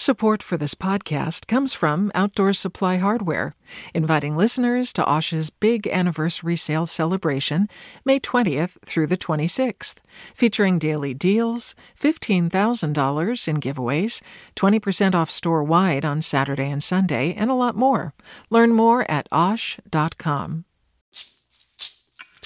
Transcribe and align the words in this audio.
Support 0.00 0.42
for 0.42 0.56
this 0.56 0.74
podcast 0.74 1.46
comes 1.46 1.74
from 1.74 2.10
Outdoor 2.14 2.54
Supply 2.54 2.96
Hardware, 2.96 3.54
inviting 3.92 4.34
listeners 4.34 4.94
to 4.94 5.04
Osh's 5.04 5.50
big 5.50 5.86
anniversary 5.88 6.56
sale 6.56 6.86
celebration, 6.86 7.68
May 8.02 8.18
20th 8.18 8.78
through 8.82 9.08
the 9.08 9.18
26th, 9.18 9.96
featuring 10.34 10.78
daily 10.78 11.12
deals, 11.12 11.74
$15,000 12.00 13.46
in 13.46 13.60
giveaways, 13.60 14.22
20% 14.56 15.14
off 15.14 15.28
store 15.28 15.62
wide 15.62 16.06
on 16.06 16.22
Saturday 16.22 16.70
and 16.70 16.82
Sunday, 16.82 17.34
and 17.34 17.50
a 17.50 17.54
lot 17.54 17.76
more. 17.76 18.14
Learn 18.48 18.70
more 18.70 19.04
at 19.10 19.28
osh.com. 19.30 20.64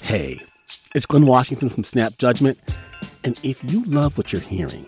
Hey, 0.03 0.41
it's 0.93 1.05
Glynn 1.05 1.25
Washington 1.25 1.69
from 1.69 1.85
Snap 1.85 2.17
Judgment, 2.17 2.59
and 3.23 3.39
if 3.43 3.63
you 3.63 3.85
love 3.85 4.17
what 4.17 4.33
you're 4.33 4.41
hearing, 4.41 4.87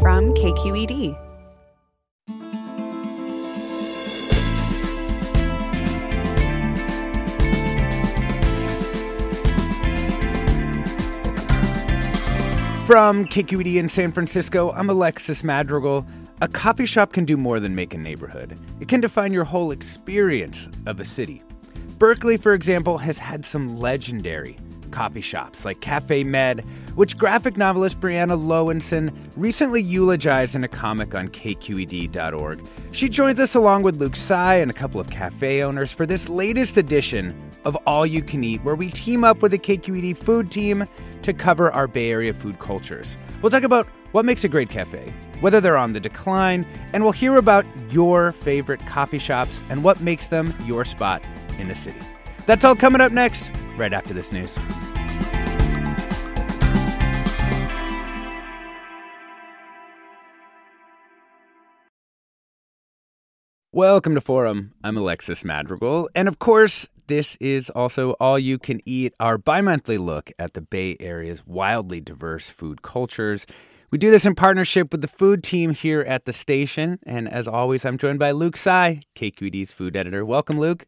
from 0.00 0.32
KQED. 0.32 1.16
From 12.86 13.24
KQED 13.24 13.76
in 13.76 13.88
San 13.88 14.12
Francisco, 14.12 14.72
I'm 14.72 14.90
Alexis 14.90 15.42
Madrigal. 15.42 16.06
A 16.40 16.48
coffee 16.48 16.86
shop 16.86 17.12
can 17.12 17.24
do 17.24 17.36
more 17.36 17.60
than 17.60 17.74
make 17.74 17.94
a 17.94 17.98
neighborhood. 17.98 18.58
It 18.80 18.88
can 18.88 19.00
define 19.00 19.32
your 19.32 19.44
whole 19.44 19.70
experience 19.70 20.68
of 20.86 21.00
a 21.00 21.04
city. 21.04 21.42
Berkeley, 21.98 22.36
for 22.36 22.52
example, 22.52 22.98
has 22.98 23.18
had 23.18 23.44
some 23.44 23.78
legendary 23.78 24.58
coffee 24.94 25.20
shops 25.20 25.64
like 25.64 25.80
Cafe 25.80 26.22
Med, 26.22 26.60
which 26.94 27.18
graphic 27.18 27.56
novelist 27.56 27.98
Briana 27.98 28.38
Loewinsohn 28.38 29.12
recently 29.36 29.82
eulogized 29.82 30.54
in 30.54 30.62
a 30.62 30.68
comic 30.68 31.16
on 31.16 31.28
kqed.org. 31.28 32.64
She 32.92 33.08
joins 33.08 33.40
us 33.40 33.56
along 33.56 33.82
with 33.82 33.96
Luke 33.96 34.14
Tsai 34.14 34.54
and 34.54 34.70
a 34.70 34.74
couple 34.74 35.00
of 35.00 35.10
cafe 35.10 35.64
owners 35.64 35.92
for 35.92 36.06
this 36.06 36.28
latest 36.28 36.76
edition 36.76 37.50
of 37.64 37.74
All 37.86 38.06
You 38.06 38.22
Can 38.22 38.44
Eat, 38.44 38.62
where 38.62 38.76
we 38.76 38.88
team 38.88 39.24
up 39.24 39.42
with 39.42 39.50
the 39.50 39.58
KQED 39.58 40.16
food 40.16 40.50
team 40.50 40.86
to 41.22 41.32
cover 41.32 41.72
our 41.72 41.88
Bay 41.88 42.12
Area 42.12 42.32
food 42.32 42.60
cultures. 42.60 43.16
We'll 43.42 43.50
talk 43.50 43.64
about 43.64 43.88
what 44.12 44.24
makes 44.24 44.44
a 44.44 44.48
great 44.48 44.70
cafe, 44.70 45.12
whether 45.40 45.60
they're 45.60 45.76
on 45.76 45.92
the 45.92 46.00
decline, 46.00 46.64
and 46.92 47.02
we'll 47.02 47.12
hear 47.12 47.36
about 47.36 47.66
your 47.90 48.30
favorite 48.30 48.86
coffee 48.86 49.18
shops 49.18 49.60
and 49.70 49.82
what 49.82 50.00
makes 50.00 50.28
them 50.28 50.54
your 50.64 50.84
spot 50.84 51.20
in 51.58 51.66
the 51.66 51.74
city. 51.74 52.00
That's 52.46 52.64
all 52.64 52.76
coming 52.76 53.00
up 53.00 53.10
next, 53.10 53.50
right 53.76 53.92
after 53.92 54.14
this 54.14 54.32
news. 54.32 54.58
Welcome 63.72 64.14
to 64.14 64.20
Forum. 64.20 64.72
I'm 64.84 64.96
Alexis 64.96 65.44
Madrigal. 65.44 66.08
And 66.14 66.28
of 66.28 66.38
course, 66.38 66.88
this 67.08 67.36
is 67.40 67.70
also 67.70 68.12
All 68.12 68.38
You 68.38 68.56
Can 68.56 68.80
Eat, 68.86 69.14
our 69.18 69.36
bi 69.36 69.60
monthly 69.60 69.98
look 69.98 70.30
at 70.38 70.54
the 70.54 70.60
Bay 70.60 70.96
Area's 71.00 71.44
wildly 71.44 72.00
diverse 72.00 72.48
food 72.48 72.82
cultures. 72.82 73.46
We 73.90 73.98
do 73.98 74.12
this 74.12 74.26
in 74.26 74.36
partnership 74.36 74.92
with 74.92 75.02
the 75.02 75.08
food 75.08 75.42
team 75.42 75.70
here 75.70 76.02
at 76.02 76.24
the 76.24 76.32
station. 76.32 77.00
And 77.04 77.28
as 77.28 77.48
always, 77.48 77.84
I'm 77.84 77.98
joined 77.98 78.20
by 78.20 78.30
Luke 78.30 78.56
Tsai, 78.56 79.00
KQED's 79.16 79.72
food 79.72 79.96
editor. 79.96 80.24
Welcome, 80.24 80.60
Luke. 80.60 80.86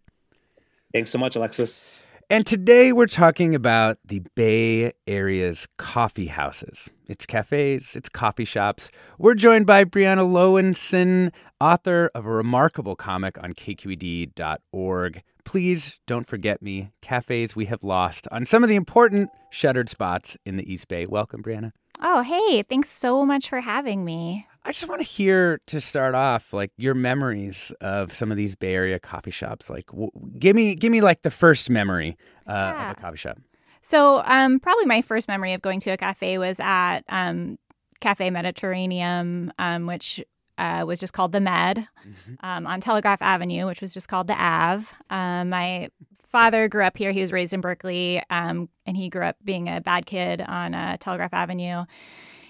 Thanks 0.92 1.10
so 1.10 1.18
much, 1.18 1.34
Alexis. 1.34 2.00
And 2.28 2.44
today 2.44 2.92
we're 2.92 3.06
talking 3.06 3.54
about 3.54 3.98
the 4.04 4.20
Bay 4.34 4.90
Area's 5.06 5.68
coffee 5.76 6.26
houses. 6.26 6.90
It's 7.06 7.24
cafes, 7.24 7.94
it's 7.94 8.08
coffee 8.08 8.44
shops. 8.44 8.90
We're 9.16 9.34
joined 9.34 9.64
by 9.64 9.84
Briana 9.84 10.26
Loewinsohn, 10.26 11.32
author 11.60 12.10
of 12.16 12.26
a 12.26 12.30
remarkable 12.30 12.96
comic 12.96 13.40
on 13.40 13.52
kqed.org. 13.52 15.22
Please 15.44 16.00
don't 16.08 16.26
forget 16.26 16.60
me, 16.60 16.90
cafes 17.00 17.54
we 17.54 17.66
have 17.66 17.84
lost 17.84 18.26
on 18.32 18.44
some 18.44 18.64
of 18.64 18.68
the 18.68 18.74
important 18.74 19.30
shuttered 19.50 19.88
spots 19.88 20.36
in 20.44 20.56
the 20.56 20.68
East 20.68 20.88
Bay. 20.88 21.06
Welcome, 21.06 21.44
Briana. 21.44 21.70
Oh, 22.00 22.22
hey, 22.22 22.64
thanks 22.64 22.88
so 22.88 23.24
much 23.24 23.48
for 23.48 23.60
having 23.60 24.04
me. 24.04 24.48
I 24.66 24.72
just 24.72 24.88
want 24.88 25.00
to 25.00 25.06
hear 25.06 25.60
to 25.66 25.80
start 25.80 26.16
off 26.16 26.52
like 26.52 26.72
your 26.76 26.94
memories 26.94 27.72
of 27.80 28.12
some 28.12 28.32
of 28.32 28.36
these 28.36 28.56
Bay 28.56 28.74
Area 28.74 28.98
coffee 28.98 29.30
shops. 29.30 29.70
Like, 29.70 29.86
w- 29.86 30.10
give 30.40 30.56
me, 30.56 30.74
give 30.74 30.90
me 30.90 31.00
like 31.00 31.22
the 31.22 31.30
first 31.30 31.70
memory 31.70 32.16
uh, 32.48 32.52
yeah. 32.52 32.90
of 32.90 32.98
a 32.98 33.00
coffee 33.00 33.16
shop. 33.16 33.38
So, 33.80 34.24
um, 34.24 34.58
probably 34.58 34.84
my 34.86 35.02
first 35.02 35.28
memory 35.28 35.52
of 35.52 35.62
going 35.62 35.78
to 35.80 35.90
a 35.90 35.96
cafe 35.96 36.36
was 36.38 36.58
at 36.58 37.02
um, 37.08 37.58
Caffe 38.00 38.28
Mediterraneum, 38.28 39.52
um, 39.60 39.86
which 39.86 40.20
uh, 40.58 40.84
was 40.84 40.98
just 40.98 41.12
called 41.12 41.30
the 41.30 41.40
Med 41.40 41.86
mm-hmm. 42.04 42.34
um, 42.44 42.66
on 42.66 42.80
Telegraph 42.80 43.22
Avenue, 43.22 43.66
which 43.66 43.80
was 43.80 43.94
just 43.94 44.08
called 44.08 44.26
the 44.26 44.34
Ave. 44.34 44.86
Um, 45.10 45.50
my 45.50 45.90
father 46.24 46.66
grew 46.66 46.82
up 46.82 46.96
here. 46.96 47.12
He 47.12 47.20
was 47.20 47.30
raised 47.30 47.54
in 47.54 47.60
Berkeley, 47.60 48.20
um, 48.30 48.68
and 48.84 48.96
he 48.96 49.08
grew 49.10 49.22
up 49.22 49.36
being 49.44 49.68
a 49.68 49.80
bad 49.80 50.06
kid 50.06 50.40
on 50.40 50.74
uh, 50.74 50.96
Telegraph 50.98 51.32
Avenue 51.32 51.84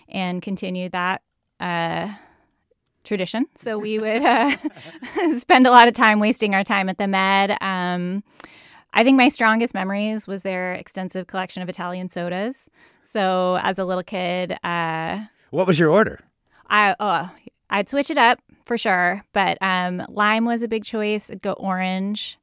and 0.08 0.40
continued 0.40 0.92
that 0.92 1.20
uh, 1.60 2.14
tradition. 3.04 3.46
So 3.56 3.78
we 3.78 3.98
would 4.00 4.22
uh, 4.22 4.56
spend 5.38 5.66
a 5.66 5.70
lot 5.70 5.88
of 5.88 5.94
time 5.94 6.20
wasting 6.20 6.54
our 6.54 6.64
time 6.64 6.88
at 6.88 6.98
the 6.98 7.06
Med. 7.06 7.56
Um, 7.60 8.22
I 8.92 9.04
think 9.04 9.16
my 9.16 9.28
strongest 9.28 9.74
memories 9.74 10.26
was 10.26 10.42
their 10.42 10.72
extensive 10.74 11.26
collection 11.26 11.62
of 11.62 11.68
Italian 11.68 12.08
sodas. 12.08 12.68
So 13.04 13.58
as 13.62 13.78
a 13.78 13.84
little 13.84 14.02
kid, 14.02 14.56
uh, 14.64 15.26
what 15.50 15.66
was 15.66 15.78
your 15.78 15.90
order? 15.90 16.20
I 16.68 16.96
oh, 16.98 17.30
I'd 17.70 17.88
switch 17.88 18.10
it 18.10 18.18
up 18.18 18.40
for 18.64 18.76
sure, 18.76 19.24
but 19.32 19.58
um, 19.60 20.04
lime 20.08 20.44
was 20.44 20.62
a 20.62 20.68
big 20.68 20.84
choice. 20.84 21.30
I'd 21.30 21.42
go 21.42 21.52
orange. 21.52 22.38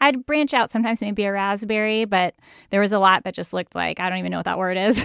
I'd 0.00 0.26
branch 0.26 0.54
out 0.54 0.70
sometimes 0.70 1.00
maybe 1.00 1.24
a 1.24 1.32
raspberry, 1.32 2.04
but 2.04 2.34
there 2.70 2.80
was 2.80 2.92
a 2.92 2.98
lot 2.98 3.24
that 3.24 3.34
just 3.34 3.52
looked 3.52 3.74
like 3.74 4.00
I 4.00 4.08
don't 4.08 4.18
even 4.18 4.30
know 4.30 4.38
what 4.38 4.46
that 4.46 4.58
word 4.58 4.76
is. 4.76 5.04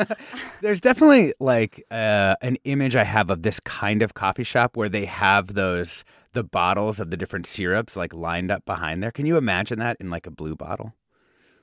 There's 0.60 0.80
definitely 0.80 1.34
like 1.40 1.84
uh, 1.90 2.36
an 2.42 2.56
image 2.64 2.96
I 2.96 3.04
have 3.04 3.30
of 3.30 3.42
this 3.42 3.60
kind 3.60 4.02
of 4.02 4.14
coffee 4.14 4.44
shop 4.44 4.76
where 4.76 4.88
they 4.88 5.04
have 5.06 5.54
those 5.54 6.04
the 6.32 6.42
bottles 6.42 6.98
of 6.98 7.10
the 7.10 7.16
different 7.16 7.46
syrups 7.46 7.96
like 7.96 8.14
lined 8.14 8.50
up 8.50 8.64
behind 8.64 9.02
there. 9.02 9.10
Can 9.10 9.26
you 9.26 9.36
imagine 9.36 9.78
that 9.78 9.96
in 10.00 10.10
like 10.10 10.26
a 10.26 10.30
blue 10.30 10.56
bottle? 10.56 10.94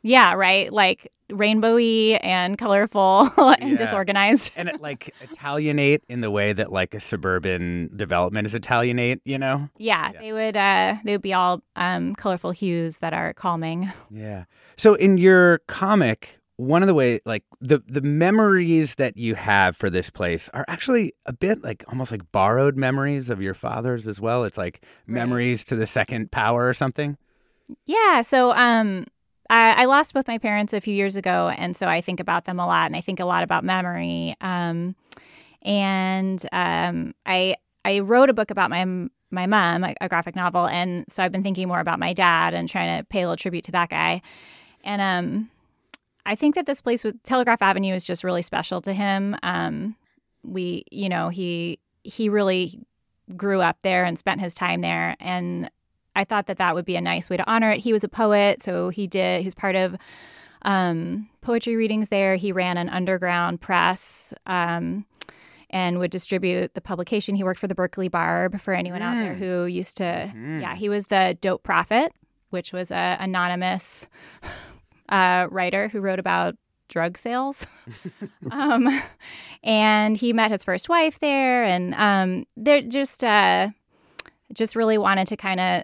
Yeah, 0.04 0.34
right. 0.34 0.72
Like 0.72 1.12
rainbowy 1.30 2.20
and 2.24 2.58
colorful 2.58 3.30
and 3.38 3.72
yeah. 3.72 3.78
disorganized. 3.78 4.52
and 4.56 4.70
it, 4.70 4.82
like 4.82 5.14
Italianate 5.22 6.04
in 6.10 6.22
the 6.22 6.32
way 6.32 6.54
that 6.54 6.72
like 6.72 6.94
a 6.94 7.00
suburban 7.00 7.92
development 7.96 8.48
is 8.48 8.56
Italianate, 8.56 9.22
you 9.26 9.38
know? 9.38 9.70
Yeah, 9.78 10.12
yeah. 10.14 10.20
they 10.20 10.34
would 10.34 10.58
uh 10.58 10.98
they 11.04 11.12
would 11.14 11.22
be 11.22 11.34
all 11.34 11.62
um 11.76 12.16
colorful 12.16 12.52
hues 12.52 13.00
that 13.00 13.14
are 13.14 13.34
calming. 13.34 13.92
Yeah. 14.10 14.46
So 14.76 14.96
in 14.96 15.18
your 15.18 15.60
comic, 15.68 16.40
one 16.58 16.84
of 16.84 16.88
the 16.88 16.94
way 16.94 17.20
like 17.26 17.44
the 17.62 17.82
the 17.88 18.02
memories 18.02 18.96
that 18.96 19.16
you 19.16 19.36
have 19.36 19.78
for 19.78 19.90
this 19.90 20.10
place 20.10 20.50
are 20.54 20.66
actually 20.68 21.14
a 21.26 21.34
bit 21.34 21.64
like 21.64 21.86
almost 21.88 22.12
like 22.12 22.30
borrowed 22.32 22.76
memories 22.76 23.30
of 23.30 23.42
your 23.42 23.54
father's 23.54 24.08
as 24.08 24.20
well. 24.20 24.44
It's 24.44 24.58
like 24.58 24.84
right. 25.08 25.16
memories 25.16 25.64
to 25.66 25.76
the 25.76 25.88
second 25.88 26.32
power 26.32 26.68
or 26.68 26.74
something. 26.74 27.18
Yeah, 27.86 28.22
so 28.22 28.52
um 28.54 29.06
I, 29.50 29.84
I, 29.84 29.86
lost 29.86 30.14
both 30.14 30.28
my 30.28 30.38
parents 30.38 30.74
a 30.74 30.82
few 30.82 30.94
years 30.94 31.18
ago, 31.18 31.50
and 31.58 31.76
so 31.76 31.88
I 31.88 32.02
think 32.02 32.20
about 32.20 32.46
them 32.46 32.60
a 32.60 32.68
lot, 32.68 32.86
and 32.86 32.96
I 32.96 33.02
think 33.02 33.20
a 33.20 33.26
lot 33.26 33.44
about 33.44 33.64
memory. 33.64 34.36
Um, 34.42 34.96
and 35.62 36.46
um, 36.52 37.16
I 37.26 37.56
I 37.84 38.00
wrote 38.00 38.30
a 38.30 38.34
book 38.34 38.52
about 38.52 38.70
my 38.70 38.86
my 39.32 39.46
mom, 39.46 39.84
a, 39.84 40.10
graphic 40.10 40.36
novel, 40.36 40.68
and 40.68 41.06
so 41.10 41.24
I've 41.24 41.32
been 41.32 41.44
thinking 41.44 41.68
more 41.68 41.80
about 41.80 42.00
my 42.00 42.14
dad 42.14 42.54
and 42.54 42.68
trying 42.68 43.00
to 43.00 43.06
pay 43.06 43.22
a 43.22 43.24
little 43.24 43.38
tribute 43.38 43.64
to 43.66 43.72
that 43.74 43.90
guy. 43.90 44.22
And 44.84 45.02
um, 45.02 45.50
I 46.26 46.36
think 46.36 46.56
that 46.56 46.66
this 46.66 46.82
place 46.82 47.04
with 47.04 47.22
Telegraph 47.24 47.62
Avenue 47.62 47.94
is 47.94 48.06
just 48.06 48.24
really 48.24 48.42
special 48.42 48.82
to 48.82 48.94
him. 48.94 49.36
Um, 49.44 49.96
we, 50.44 50.86
you 50.92 51.10
know, 51.10 51.30
he 51.30 51.80
he 52.04 52.30
really 52.30 52.80
grew 53.36 53.62
up 53.62 53.78
there 53.82 54.06
and 54.06 54.18
spent 54.18 54.42
his 54.42 54.54
time 54.54 54.82
there, 54.82 55.16
and 55.20 55.70
I 56.20 56.24
thought 56.26 56.48
that 56.48 56.58
that 56.58 56.76
would 56.76 56.86
be 56.86 56.96
a 56.96 57.02
nice 57.02 57.30
way 57.30 57.38
to 57.38 57.50
honor 57.50 57.72
it. 57.72 57.80
He 57.80 57.94
was 57.94 58.04
a 58.04 58.10
poet, 58.10 58.62
so 58.62 58.90
he 58.90 59.08
did. 59.08 59.42
He's 59.44 59.56
part 59.56 59.76
of 59.76 59.96
um, 60.64 61.30
poetry 61.42 61.76
readings 61.76 62.10
there. 62.10 62.36
He 62.36 62.52
ran 62.52 62.78
an 62.78 62.90
underground 62.90 63.62
press, 63.62 64.34
um, 64.46 65.06
and 65.70 66.00
would 66.00 66.12
distribute 66.12 66.74
the 66.74 66.82
publication. 66.82 67.36
He 67.36 67.44
worked 67.44 67.60
for 67.60 67.68
the 67.68 67.76
Berkeley 67.76 68.10
Barb 68.10 68.60
for 68.60 68.74
anyone 68.74 69.02
out 69.02 69.14
there 69.16 69.36
Mm. 69.36 69.38
who 69.38 69.66
used 69.66 69.98
to, 69.98 70.32
Mhm. 70.36 70.62
yeah, 70.62 70.76
he 70.76 70.90
was 70.90 71.08
the 71.08 71.38
Dope 71.40 71.64
Prophet, 71.64 72.12
which 72.50 72.74
was 72.74 72.92
a 72.92 73.18
anonymous 73.20 74.08
uh, 75.10 75.48
writer 75.52 75.88
who 75.90 76.02
wrote 76.02 76.20
about 76.20 76.56
drug 76.88 77.18
sales. 77.18 77.68
um, 78.52 79.02
and 79.64 80.18
he 80.18 80.34
met 80.34 80.52
his 80.52 80.64
first 80.64 80.90
wife 80.90 81.20
there, 81.20 81.64
and 81.64 81.94
um, 81.96 82.46
they're 82.58 82.82
just 82.82 83.24
uh, 83.24 83.70
just 84.54 84.76
really 84.76 84.98
wanted 84.98 85.28
to 85.28 85.38
kind 85.38 85.60
of 85.60 85.84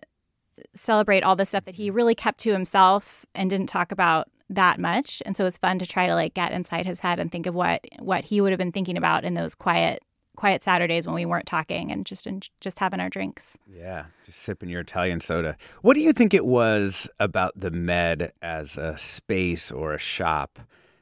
celebrate 0.73 1.23
all 1.23 1.35
the 1.35 1.45
stuff 1.45 1.65
that 1.65 1.75
he 1.75 1.87
mm-hmm. 1.87 1.95
really 1.95 2.15
kept 2.15 2.39
to 2.41 2.51
himself 2.51 3.25
and 3.33 3.49
didn't 3.49 3.67
talk 3.67 3.91
about 3.91 4.29
that 4.49 4.79
much. 4.79 5.21
And 5.25 5.35
so 5.35 5.43
it 5.43 5.47
was 5.47 5.57
fun 5.57 5.79
to 5.79 5.85
try 5.85 6.07
to 6.07 6.13
like 6.13 6.33
get 6.33 6.51
inside 6.51 6.85
his 6.85 6.99
head 6.99 7.19
and 7.19 7.31
think 7.31 7.45
of 7.45 7.55
what 7.55 7.83
what 7.99 8.25
he 8.25 8.41
would 8.41 8.51
have 8.51 8.59
been 8.59 8.71
thinking 8.71 8.97
about 8.97 9.23
in 9.23 9.33
those 9.33 9.55
quiet 9.55 10.03
quiet 10.35 10.61
Saturdays 10.61 11.07
when 11.07 11.15
we 11.15 11.25
weren't 11.25 11.45
talking 11.45 11.91
and 11.91 12.05
just 12.05 12.27
in, 12.27 12.41
just 12.59 12.79
having 12.79 12.99
our 12.99 13.09
drinks. 13.09 13.57
Yeah, 13.67 14.05
just 14.25 14.39
sipping 14.39 14.69
your 14.69 14.81
Italian 14.81 15.21
soda. 15.21 15.57
What 15.81 15.95
do 15.95 16.01
you 16.01 16.13
think 16.13 16.33
it 16.33 16.45
was 16.45 17.09
about 17.19 17.53
the 17.55 17.71
Med 17.71 18.31
as 18.41 18.77
a 18.77 18.97
space 18.97 19.71
or 19.71 19.93
a 19.93 19.97
shop 19.97 20.59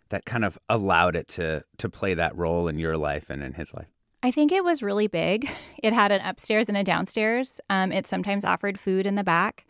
that 0.10 0.26
kind 0.26 0.46
of 0.46 0.60
allowed 0.70 1.16
it 1.16 1.28
to 1.30 1.64
to 1.78 1.90
play 1.90 2.14
that 2.14 2.36
role 2.38 2.68
in 2.68 2.80
your 2.80 2.96
life 2.96 3.30
and 3.30 3.44
in 3.44 3.54
his 3.54 3.74
life? 3.74 3.93
I 4.24 4.32
think 4.32 4.54
it 4.54 4.64
was 4.64 4.82
really 4.82 5.08
big. 5.08 5.50
It 5.84 5.92
had 5.92 6.14
an 6.14 6.22
upstairs 6.22 6.70
and 6.70 6.78
a 6.78 6.84
downstairs. 6.84 7.60
Um, 7.70 7.92
it 7.92 8.08
sometimes 8.08 8.46
offered 8.46 8.80
food 8.80 9.06
in 9.06 9.16
the 9.16 9.24
back. 9.24 9.66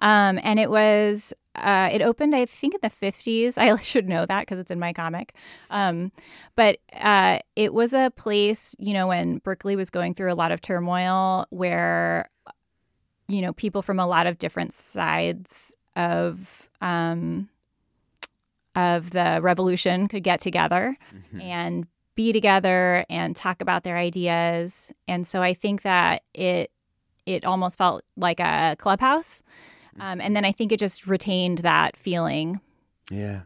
Um, 0.00 0.38
and 0.42 0.60
it 0.60 0.68
was, 0.68 1.32
uh, 1.54 1.88
it 1.90 2.02
opened, 2.02 2.36
I 2.36 2.44
think, 2.44 2.74
in 2.74 2.80
the 2.82 2.90
50s. 2.90 3.56
I 3.58 3.74
should 3.80 4.06
know 4.06 4.26
that 4.26 4.40
because 4.40 4.58
it's 4.58 4.70
in 4.70 4.78
my 4.78 4.92
comic. 4.92 5.34
Um, 5.70 6.12
but 6.54 6.78
uh, 6.92 7.38
it 7.56 7.72
was 7.72 7.94
a 7.94 8.12
place, 8.14 8.76
you 8.78 8.92
know, 8.92 9.06
when 9.06 9.38
Berkeley 9.38 9.74
was 9.74 9.88
going 9.88 10.14
through 10.14 10.30
a 10.30 10.36
lot 10.36 10.52
of 10.52 10.60
turmoil 10.60 11.46
where, 11.48 12.28
you 13.26 13.40
know, 13.40 13.54
people 13.54 13.80
from 13.80 13.98
a 13.98 14.06
lot 14.06 14.26
of 14.26 14.36
different 14.36 14.74
sides 14.74 15.74
of, 15.96 16.68
um, 16.82 17.48
of 18.74 19.10
the 19.10 19.38
revolution 19.40 20.08
could 20.08 20.24
get 20.24 20.40
together 20.40 20.98
and 21.40 21.86
be 22.14 22.32
together 22.32 23.04
and 23.08 23.34
talk 23.34 23.60
about 23.60 23.82
their 23.82 23.96
ideas. 23.96 24.92
And 25.08 25.26
so 25.26 25.42
I 25.42 25.54
think 25.54 25.82
that 25.82 26.22
it 26.32 26.70
it 27.26 27.44
almost 27.44 27.78
felt 27.78 28.02
like 28.16 28.38
a 28.40 28.76
clubhouse. 28.78 29.42
Um, 29.98 30.20
and 30.20 30.36
then 30.36 30.44
I 30.44 30.52
think 30.52 30.72
it 30.72 30.78
just 30.78 31.06
retained 31.06 31.58
that 31.58 31.96
feeling. 31.96 32.60
Yeah. 33.10 33.42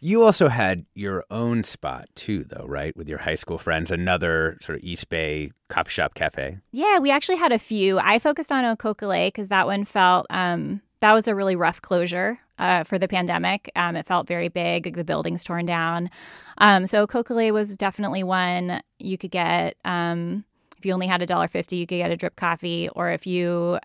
You 0.00 0.22
also 0.22 0.48
had 0.48 0.86
your 0.94 1.24
own 1.28 1.64
spot 1.64 2.06
too, 2.14 2.44
though, 2.44 2.64
right? 2.66 2.96
With 2.96 3.08
your 3.08 3.18
high 3.18 3.34
school 3.34 3.58
friends, 3.58 3.90
another 3.90 4.56
sort 4.60 4.78
of 4.78 4.84
East 4.84 5.08
Bay 5.08 5.50
coffee 5.68 5.90
shop 5.90 6.14
cafe. 6.14 6.58
Yeah, 6.70 7.00
we 7.00 7.10
actually 7.10 7.38
had 7.38 7.50
a 7.50 7.58
few. 7.58 7.98
I 7.98 8.20
focused 8.20 8.52
on 8.52 8.64
Au 8.64 8.76
Coquelet 8.76 9.32
because 9.34 9.48
that 9.48 9.66
one 9.66 9.84
felt 9.84 10.26
um, 10.30 10.82
that 11.00 11.12
was 11.12 11.26
a 11.26 11.34
really 11.34 11.56
rough 11.56 11.82
closure 11.82 12.38
uh, 12.58 12.84
for 12.84 12.98
the 12.98 13.08
pandemic. 13.08 13.70
Um, 13.76 13.96
it 13.96 14.06
felt 14.06 14.26
very 14.26 14.48
big. 14.48 14.94
The 14.94 15.04
building's 15.04 15.44
torn 15.44 15.66
down. 15.66 16.10
Um, 16.58 16.86
so 16.86 17.02
Au 17.02 17.06
Coquelet 17.06 17.52
was 17.52 17.76
definitely 17.76 18.22
one 18.22 18.80
you 18.98 19.16
could 19.16 19.30
get. 19.30 19.76
Um, 19.84 20.44
if 20.76 20.86
you 20.86 20.92
only 20.92 21.06
had 21.06 21.22
a 21.22 21.26
dollar 21.26 21.48
fifty, 21.48 21.76
you 21.76 21.86
could 21.86 21.98
get 21.98 22.10
a 22.10 22.16
drip 22.16 22.36
coffee, 22.36 22.88
or 22.94 23.10
if 23.10 23.26
you 23.26 23.78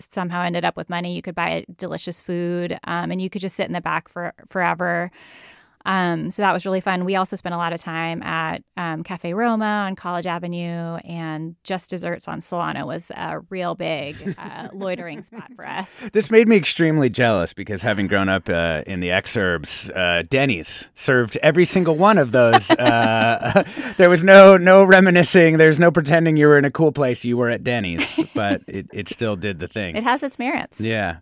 somehow 0.00 0.42
ended 0.42 0.64
up 0.64 0.76
with 0.76 0.90
money, 0.90 1.14
you 1.14 1.22
could 1.22 1.34
buy 1.34 1.64
delicious 1.76 2.20
food, 2.20 2.78
um, 2.84 3.10
and 3.10 3.20
you 3.22 3.30
could 3.30 3.40
just 3.40 3.56
sit 3.56 3.66
in 3.66 3.72
the 3.72 3.80
back 3.80 4.08
for 4.08 4.32
forever. 4.48 5.10
Um, 5.84 6.30
so 6.30 6.42
that 6.42 6.52
was 6.52 6.64
really 6.64 6.80
fun. 6.80 7.04
We 7.04 7.16
also 7.16 7.36
spent 7.36 7.54
a 7.54 7.58
lot 7.58 7.72
of 7.72 7.80
time 7.80 8.22
at 8.22 8.62
um, 8.76 9.02
Cafe 9.02 9.34
Roma 9.34 9.84
on 9.86 9.96
College 9.96 10.26
Avenue, 10.26 10.96
and 11.04 11.56
Just 11.64 11.90
Desserts 11.90 12.26
on 12.28 12.40
Solano 12.40 12.86
was 12.86 13.10
a 13.16 13.40
real 13.50 13.74
big 13.74 14.34
uh, 14.38 14.68
loitering 14.74 15.22
spot 15.22 15.52
for 15.54 15.66
us. 15.66 16.08
This 16.12 16.30
made 16.30 16.48
me 16.48 16.56
extremely 16.56 17.08
jealous 17.08 17.52
because 17.52 17.82
having 17.82 18.06
grown 18.06 18.28
up 18.28 18.48
uh, 18.48 18.82
in 18.86 19.00
the 19.00 19.08
exurbs, 19.08 19.94
uh, 19.94 20.22
Denny's 20.28 20.88
served 20.94 21.36
every 21.42 21.64
single 21.64 21.96
one 21.96 22.18
of 22.18 22.32
those. 22.32 22.70
Uh, 22.70 23.64
there 23.96 24.10
was 24.10 24.24
no 24.24 24.56
no 24.56 24.84
reminiscing. 24.84 25.58
There's 25.58 25.78
no 25.78 25.90
pretending 25.90 26.36
you 26.36 26.46
were 26.46 26.58
in 26.58 26.64
a 26.64 26.70
cool 26.70 26.92
place. 26.92 27.24
You 27.24 27.36
were 27.36 27.50
at 27.50 27.62
Denny's, 27.62 28.18
but 28.34 28.62
it, 28.66 28.86
it 28.92 29.08
still 29.08 29.36
did 29.36 29.60
the 29.60 29.68
thing. 29.68 29.96
It 29.96 30.02
has 30.02 30.22
its 30.22 30.38
merits. 30.38 30.80
Yeah. 30.80 31.18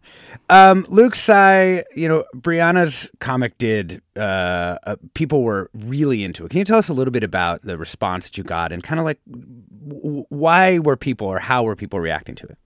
Um, 0.49 0.87
Luke 0.89 1.15
Tsai, 1.15 1.85
you 1.95 2.09
know, 2.09 2.25
Briana's 2.35 3.11
comic 3.21 3.59
did, 3.59 4.03
uh, 4.17 4.79
uh, 4.85 4.97
people 5.15 5.43
were 5.43 5.71
really 5.73 6.25
into 6.25 6.45
it. 6.45 6.51
Can 6.51 6.59
you 6.59 6.65
tell 6.65 6.79
us 6.79 6.89
a 6.89 6.95
little 6.95 7.13
bit 7.13 7.25
about 7.25 7.63
the 7.63 7.79
response 7.79 8.27
that 8.27 8.39
you 8.39 8.45
got 8.45 8.73
and 8.73 8.83
kind 8.83 8.99
of 8.99 9.05
like 9.05 9.21
w- 9.27 10.25
why 10.29 10.79
were 10.79 10.97
people 10.97 11.27
or 11.27 11.39
how 11.39 11.63
were 11.63 11.77
people 11.77 12.01
reacting 12.01 12.35
to 12.37 12.47
it? 12.47 12.59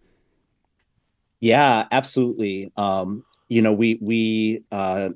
Yeah, 1.40 1.86
absolutely. 1.92 2.72
Um, 2.76 3.24
you 3.48 3.62
know, 3.62 3.72
we 3.72 3.98
we 4.00 4.64
uh, 4.72 5.10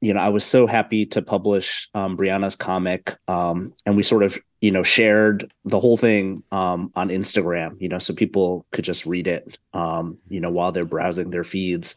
you 0.00 0.14
know, 0.14 0.20
I 0.20 0.30
was 0.30 0.44
so 0.44 0.66
happy 0.66 1.04
to 1.06 1.20
publish 1.20 1.88
um, 1.94 2.16
Briana's 2.16 2.56
comic, 2.56 3.14
um, 3.28 3.74
and 3.84 3.96
we 3.96 4.02
sort 4.02 4.22
of 4.22 4.38
you 4.60 4.70
know 4.70 4.82
shared 4.82 5.50
the 5.64 5.80
whole 5.80 5.96
thing 5.96 6.42
um, 6.52 6.90
on 6.96 7.08
Instagram. 7.08 7.80
You 7.80 7.88
know, 7.88 7.98
so 7.98 8.14
people 8.14 8.66
could 8.70 8.84
just 8.84 9.06
read 9.06 9.26
it, 9.26 9.58
um, 9.74 10.16
you 10.28 10.40
know, 10.40 10.50
while 10.50 10.72
they're 10.72 10.84
browsing 10.84 11.30
their 11.30 11.44
feeds. 11.44 11.96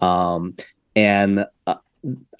Um, 0.00 0.56
and 0.94 1.46
uh, 1.66 1.76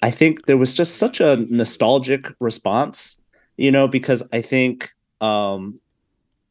I 0.01 0.11
think 0.11 0.45
there 0.45 0.57
was 0.57 0.73
just 0.73 0.97
such 0.97 1.19
a 1.19 1.37
nostalgic 1.49 2.27
response, 2.39 3.17
you 3.57 3.71
know, 3.71 3.87
because 3.87 4.23
I 4.31 4.41
think 4.41 4.93
um, 5.21 5.79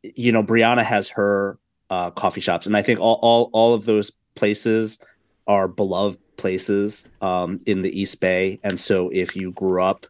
you 0.03 0.33
know 0.33 0.43
Briana 0.43 0.85
has 0.85 1.09
her 1.11 1.59
uh, 1.91 2.11
coffee 2.11 2.41
shops, 2.41 2.67
and 2.67 2.77
I 2.77 2.83
think 2.83 3.01
all 3.01 3.19
all 3.23 3.51
all 3.53 3.75
of 3.75 3.85
those 3.85 4.11
places 4.35 4.99
are 5.47 5.69
beloved 5.69 6.19
places 6.37 7.07
um, 7.23 7.61
in 7.67 7.83
the 7.83 7.99
East 7.99 8.21
Bay. 8.21 8.59
And 8.63 8.79
so, 8.79 9.11
if 9.13 9.37
you 9.37 9.53
grew 9.53 9.83
up 9.83 10.07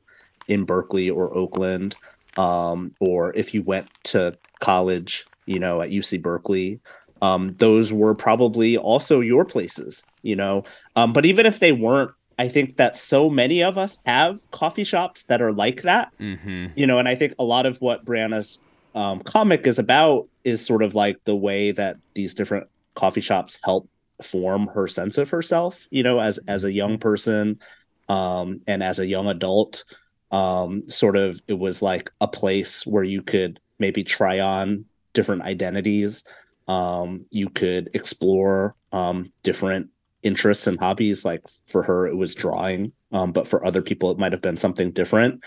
in 0.49 0.65
Berkeley 0.65 1.11
or 1.11 1.37
Oakland, 1.37 1.95
um, 2.37 2.93
or 3.01 3.35
if 3.35 3.55
you 3.55 3.63
went 3.63 3.89
to 4.05 4.37
college, 4.61 5.25
you 5.47 5.59
know, 5.59 5.83
at 5.83 5.91
UC 5.91 6.23
Berkeley, 6.23 6.81
um, 7.23 7.49
those 7.59 7.93
were 7.93 8.15
probably 8.15 8.77
also 8.77 9.21
your 9.21 9.45
places, 9.45 10.03
you 10.23 10.37
know. 10.37 10.65
Um, 10.97 11.13
but 11.13 11.27
even 11.27 11.47
if 11.47 11.61
they 11.61 11.73
weren't, 11.73 12.11
I 12.39 12.49
think 12.49 12.77
that 12.77 12.97
so 12.97 13.31
many 13.31 13.63
of 13.63 13.79
us 13.79 13.99
have 14.05 14.41
coffee 14.51 14.85
shops 14.85 15.25
that 15.25 15.41
are 15.41 15.53
like 15.53 15.83
that. 15.83 16.13
Mm-hmm. 16.21 16.67
you 16.75 16.87
know 16.87 16.99
and 16.99 17.09
i 17.09 17.15
think 17.15 17.35
a 17.39 17.45
lot 17.45 17.67
of 17.67 17.79
what 17.81 18.05
brianna's 18.05 18.59
um, 18.95 19.21
comic 19.21 19.67
is 19.67 19.79
about 19.79 20.27
is 20.45 20.65
sort 20.65 20.83
of 20.83 20.95
like 20.95 21.19
the 21.25 21.37
way 21.37 21.71
that 21.73 21.97
these 22.15 22.33
different 22.33 22.67
coffee 22.95 23.21
shops 23.21 23.59
help 23.63 23.89
form 24.23 24.69
her 24.69 24.89
sense 24.89 25.19
of 25.19 25.29
herself 25.29 25.87
you 25.91 26.03
know 26.03 26.19
as 26.19 26.39
as 26.49 26.65
a 26.65 26.73
young 26.73 26.97
person 26.99 27.59
um 28.09 28.61
and 28.67 28.83
as 28.83 28.99
a 28.99 29.07
young 29.07 29.27
adult. 29.27 29.85
Um 30.31 30.89
sort 30.89 31.17
of 31.17 31.41
it 31.47 31.59
was 31.59 31.83
like 31.83 32.11
a 32.21 32.29
place 32.29 32.87
where 32.87 33.05
you 33.05 33.23
could 33.23 33.61
maybe 33.79 34.03
try 34.05 34.41
on 34.41 34.85
different 35.13 35.43
identities. 35.43 36.25
Um 36.69 37.27
you 37.31 37.49
could 37.49 37.91
explore 37.95 38.75
um 38.93 39.33
different 39.43 39.91
interests 40.23 40.67
and 40.67 40.79
hobbies 40.79 41.25
like 41.25 41.43
for 41.67 41.83
her 41.83 42.07
it 42.07 42.17
was 42.17 42.35
drawing 42.35 42.93
um 43.13 43.33
but 43.33 43.47
for 43.47 43.65
other 43.65 43.83
people 43.83 44.11
it 44.11 44.19
might 44.19 44.33
have 44.33 44.43
been 44.43 44.57
something 44.57 44.91
different 44.91 45.43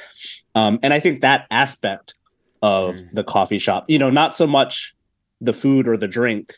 um 0.56 0.80
and 0.84 0.94
i 0.94 1.00
think 1.00 1.22
that 1.22 1.46
aspect 1.52 2.16
of 2.62 2.96
Mm. 2.96 3.12
the 3.14 3.24
coffee 3.24 3.60
shop 3.60 3.86
you 3.88 3.98
know 3.98 4.10
not 4.10 4.36
so 4.36 4.46
much 4.46 4.94
the 5.42 5.54
food 5.54 5.88
or 5.88 5.96
the 5.98 6.08
drink 6.08 6.54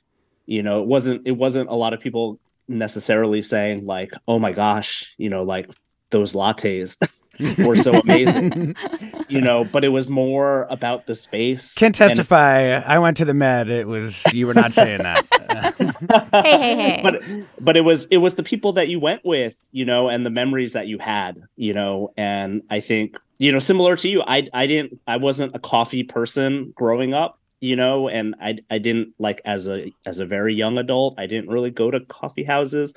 you 0.48 0.64
know 0.64 0.82
it 0.82 0.88
wasn't 0.88 1.22
it 1.28 1.34
wasn't 1.34 1.70
a 1.70 1.76
lot 1.76 1.94
of 1.94 2.00
people 2.00 2.40
necessarily 2.68 3.42
saying 3.42 3.86
like 3.86 4.12
oh 4.28 4.40
my 4.40 4.52
gosh 4.52 5.14
you 5.18 5.30
know 5.30 5.44
like 5.44 5.70
those 6.12 6.34
lattes 6.34 6.96
were 7.66 7.76
so 7.76 8.00
amazing 8.00 8.76
you 9.30 9.42
know 9.42 9.64
but 9.64 9.84
it 9.84 9.90
was 9.90 10.08
more 10.08 10.68
about 10.70 11.08
the 11.08 11.16
space 11.16 11.74
Can 11.74 11.88
and- 11.88 11.96
testify. 11.96 12.74
I 12.74 13.00
went 13.00 13.18
to 13.18 13.26
the 13.26 13.34
Med. 13.34 13.70
It 13.70 13.88
was 13.88 14.24
you 14.34 14.46
were 14.48 14.54
not 14.54 14.74
saying 14.74 15.02
that. 15.02 15.26
Hey, 16.34 16.58
hey, 16.58 16.76
hey. 16.76 17.00
but 17.04 17.22
but 17.60 17.78
it 17.78 17.82
was 17.82 18.06
it 18.06 18.18
was 18.18 18.36
the 18.36 18.44
people 18.44 18.74
that 18.74 18.88
you 18.88 19.00
went 19.00 19.22
with 19.24 19.56
you 19.72 19.86
know 19.86 20.10
and 20.10 20.26
the 20.26 20.30
memories 20.30 20.74
that 20.74 20.88
you 20.88 20.98
had 20.98 21.42
you 21.56 21.74
know 21.74 22.12
and 22.18 22.62
i 22.70 22.80
think 22.80 23.18
you 23.38 23.52
know 23.52 23.60
similar 23.60 23.96
to 23.98 24.08
you 24.10 24.24
i 24.26 24.48
i 24.54 24.66
didn't 24.66 25.00
i 25.08 25.18
wasn't 25.18 25.54
a 25.56 25.60
coffee 25.60 26.04
person 26.04 26.72
growing 26.76 27.14
up 27.14 27.38
you 27.62 27.76
know 27.76 28.10
and 28.10 28.36
i 28.42 28.58
i 28.70 28.78
didn't 28.78 29.14
like 29.20 29.40
as 29.46 29.68
a 29.68 29.94
as 30.06 30.20
a 30.20 30.26
very 30.26 30.54
young 30.54 30.78
adult 30.78 31.16
i 31.18 31.26
didn't 31.26 31.50
really 31.50 31.72
go 31.72 31.90
to 31.90 32.00
coffee 32.02 32.44
houses 32.44 32.94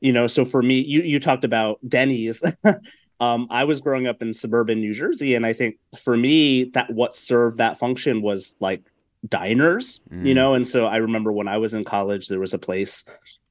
you 0.00 0.12
know 0.12 0.26
so 0.26 0.44
for 0.44 0.62
me 0.62 0.80
you 0.80 1.00
you 1.02 1.18
talked 1.20 1.44
about 1.44 1.78
denny's 1.88 2.42
um 3.20 3.46
i 3.50 3.64
was 3.64 3.80
growing 3.80 4.06
up 4.06 4.20
in 4.20 4.34
suburban 4.34 4.80
new 4.80 4.92
jersey 4.92 5.34
and 5.34 5.46
i 5.46 5.52
think 5.52 5.76
for 5.98 6.16
me 6.16 6.64
that 6.64 6.90
what 6.92 7.14
served 7.16 7.58
that 7.58 7.78
function 7.78 8.20
was 8.20 8.56
like 8.60 8.82
diners 9.28 10.00
you 10.10 10.32
Mm. 10.32 10.34
know 10.34 10.54
and 10.54 10.66
so 10.66 10.86
i 10.86 10.96
remember 10.96 11.30
when 11.32 11.46
i 11.48 11.58
was 11.58 11.72
in 11.74 11.84
college 11.84 12.26
there 12.28 12.40
was 12.40 12.54
a 12.54 12.58
place 12.58 13.04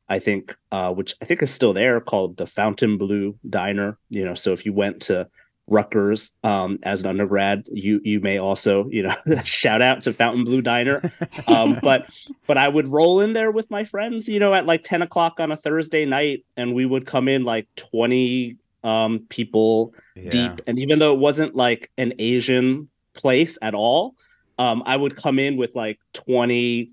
i 0.10 0.18
think 0.20 0.56
uh 0.72 0.92
which 0.94 1.14
i 1.22 1.26
think 1.26 1.42
is 1.44 1.52
still 1.54 1.74
there 1.74 2.02
called 2.02 2.38
the 2.38 2.48
fountain 2.48 2.98
blue 2.98 3.38
diner 3.48 3.98
you 4.10 4.26
know 4.26 4.34
so 4.34 4.52
if 4.52 4.66
you 4.66 4.74
went 4.74 5.00
to 5.04 5.28
Rutgers 5.70 6.32
um, 6.44 6.80
as 6.84 7.02
an 7.02 7.10
undergrad. 7.10 7.66
You 7.72 8.02
you 8.04 8.20
may 8.20 8.38
also 8.38 8.88
you 8.90 9.04
know 9.04 9.16
shout 9.44 9.82
out 9.82 10.04
to 10.04 10.14
Fountain 10.14 10.44
Blue 10.44 10.62
Diner, 10.62 11.12
um, 11.48 11.80
but 11.84 12.10
but 12.48 12.58
I 12.58 12.68
would 12.68 12.88
roll 12.88 13.22
in 13.22 13.34
there 13.34 13.52
with 13.52 13.70
my 13.72 13.84
friends, 13.84 14.28
you 14.28 14.40
know, 14.40 14.54
at 14.54 14.66
like 14.66 14.84
ten 14.84 15.02
o'clock 15.02 15.40
on 15.40 15.52
a 15.52 15.58
Thursday 15.58 16.06
night, 16.06 16.46
and 16.58 16.74
we 16.74 16.86
would 16.86 17.06
come 17.06 17.28
in 17.28 17.44
like 17.44 17.68
twenty 17.76 18.58
um, 18.84 19.26
people 19.30 19.94
yeah. 20.16 20.30
deep, 20.30 20.62
and 20.68 20.80
even 20.80 21.00
though 21.00 21.14
it 21.14 21.20
wasn't 21.20 21.56
like 21.56 21.92
an 21.98 22.14
Asian 22.20 22.90
place 23.14 23.58
at 23.62 23.74
all, 23.74 24.16
um, 24.58 24.84
I 24.86 24.96
would 24.98 25.16
come 25.16 25.40
in 25.40 25.58
with 25.58 25.76
like 25.76 26.00
twenty 26.14 26.92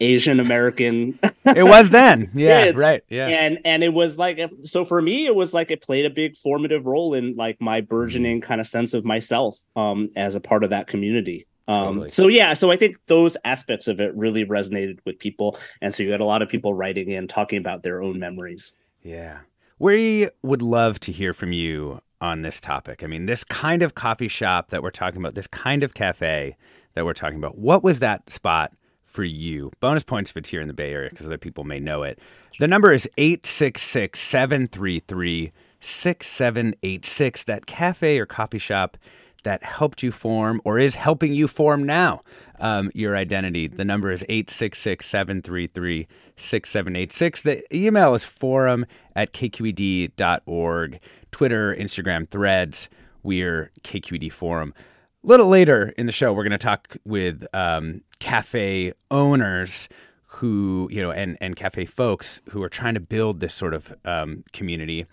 Asian 0.00 0.40
American. 0.40 1.18
it 1.46 1.64
was 1.64 1.90
then, 1.90 2.30
yeah, 2.34 2.72
right, 2.74 3.02
yeah, 3.08 3.26
and 3.26 3.58
and 3.64 3.84
it 3.84 3.92
was 3.92 4.18
like 4.18 4.40
so 4.62 4.84
for 4.84 5.00
me, 5.00 5.26
it 5.26 5.34
was 5.34 5.54
like 5.54 5.70
it 5.70 5.82
played 5.82 6.04
a 6.04 6.10
big 6.10 6.36
formative 6.36 6.86
role 6.86 7.14
in 7.14 7.34
like 7.34 7.60
my 7.60 7.80
burgeoning 7.80 8.40
kind 8.40 8.60
of 8.60 8.66
sense 8.66 8.94
of 8.94 9.04
myself 9.04 9.56
um, 9.76 10.10
as 10.16 10.34
a 10.34 10.40
part 10.40 10.64
of 10.64 10.70
that 10.70 10.86
community. 10.86 11.46
Um, 11.66 11.84
totally. 11.84 12.08
So 12.10 12.28
yeah, 12.28 12.54
so 12.54 12.70
I 12.70 12.76
think 12.76 12.96
those 13.06 13.36
aspects 13.44 13.88
of 13.88 14.00
it 14.00 14.14
really 14.14 14.44
resonated 14.44 14.98
with 15.06 15.18
people, 15.18 15.58
and 15.80 15.94
so 15.94 16.02
you 16.02 16.10
had 16.12 16.20
a 16.20 16.26
lot 16.26 16.42
of 16.42 16.48
people 16.48 16.74
writing 16.74 17.10
in 17.10 17.28
talking 17.28 17.58
about 17.58 17.82
their 17.82 18.02
own 18.02 18.18
memories. 18.18 18.72
Yeah, 19.02 19.40
we 19.78 20.28
would 20.42 20.62
love 20.62 21.00
to 21.00 21.12
hear 21.12 21.32
from 21.32 21.52
you 21.52 22.00
on 22.20 22.42
this 22.42 22.60
topic. 22.60 23.02
I 23.02 23.06
mean, 23.06 23.26
this 23.26 23.44
kind 23.44 23.82
of 23.82 23.94
coffee 23.94 24.28
shop 24.28 24.70
that 24.70 24.82
we're 24.82 24.90
talking 24.90 25.20
about, 25.20 25.34
this 25.34 25.46
kind 25.46 25.82
of 25.82 25.94
cafe 25.94 26.56
that 26.94 27.04
we're 27.04 27.12
talking 27.12 27.38
about. 27.38 27.58
What 27.58 27.84
was 27.84 28.00
that 28.00 28.30
spot? 28.30 28.72
For 29.14 29.24
you. 29.24 29.70
Bonus 29.78 30.02
points 30.02 30.30
if 30.30 30.36
it's 30.36 30.50
here 30.50 30.60
in 30.60 30.68
the 30.68 30.74
Bay 30.74 30.92
Area 30.92 31.08
because 31.08 31.26
other 31.26 31.38
people 31.38 31.62
may 31.62 31.78
know 31.78 32.02
it. 32.02 32.18
The 32.58 32.66
number 32.66 32.92
is 32.92 33.08
866 33.16 34.20
733 34.20 35.52
6786. 35.80 37.44
That 37.44 37.66
cafe 37.66 38.18
or 38.18 38.26
coffee 38.26 38.58
shop 38.58 38.96
that 39.44 39.62
helped 39.62 40.02
you 40.02 40.10
form 40.10 40.60
or 40.64 40.78
is 40.78 40.96
helping 40.96 41.32
you 41.32 41.46
form 41.46 41.84
now 41.84 42.22
um, 42.58 42.90
your 42.94 43.16
identity. 43.16 43.68
The 43.68 43.84
number 43.84 44.10
is 44.10 44.24
866 44.28 45.06
733 45.06 46.08
6786. 46.36 47.42
The 47.42 47.76
email 47.76 48.14
is 48.14 48.24
forum 48.24 48.84
at 49.14 49.32
kqed.org. 49.32 51.00
Twitter, 51.30 51.76
Instagram, 51.76 52.28
threads. 52.28 52.88
We're 53.22 53.70
KQED 53.82 54.32
Forum. 54.32 54.74
A 55.22 55.26
little 55.26 55.48
later 55.48 55.94
in 55.96 56.06
the 56.06 56.12
show, 56.12 56.32
we're 56.32 56.42
going 56.42 56.50
to 56.50 56.58
talk 56.58 56.96
with 57.04 57.46
um, 57.54 58.02
cafe 58.24 58.90
owners 59.10 59.86
who, 60.38 60.88
you 60.90 61.02
know, 61.02 61.12
and, 61.12 61.36
and 61.42 61.54
cafe 61.56 61.84
folks 61.84 62.40
who 62.50 62.62
are 62.62 62.70
trying 62.70 62.94
to 62.94 63.00
build 63.00 63.40
this 63.40 63.52
sort 63.52 63.74
of 63.74 63.94
um, 64.06 64.44
community. 64.54 65.04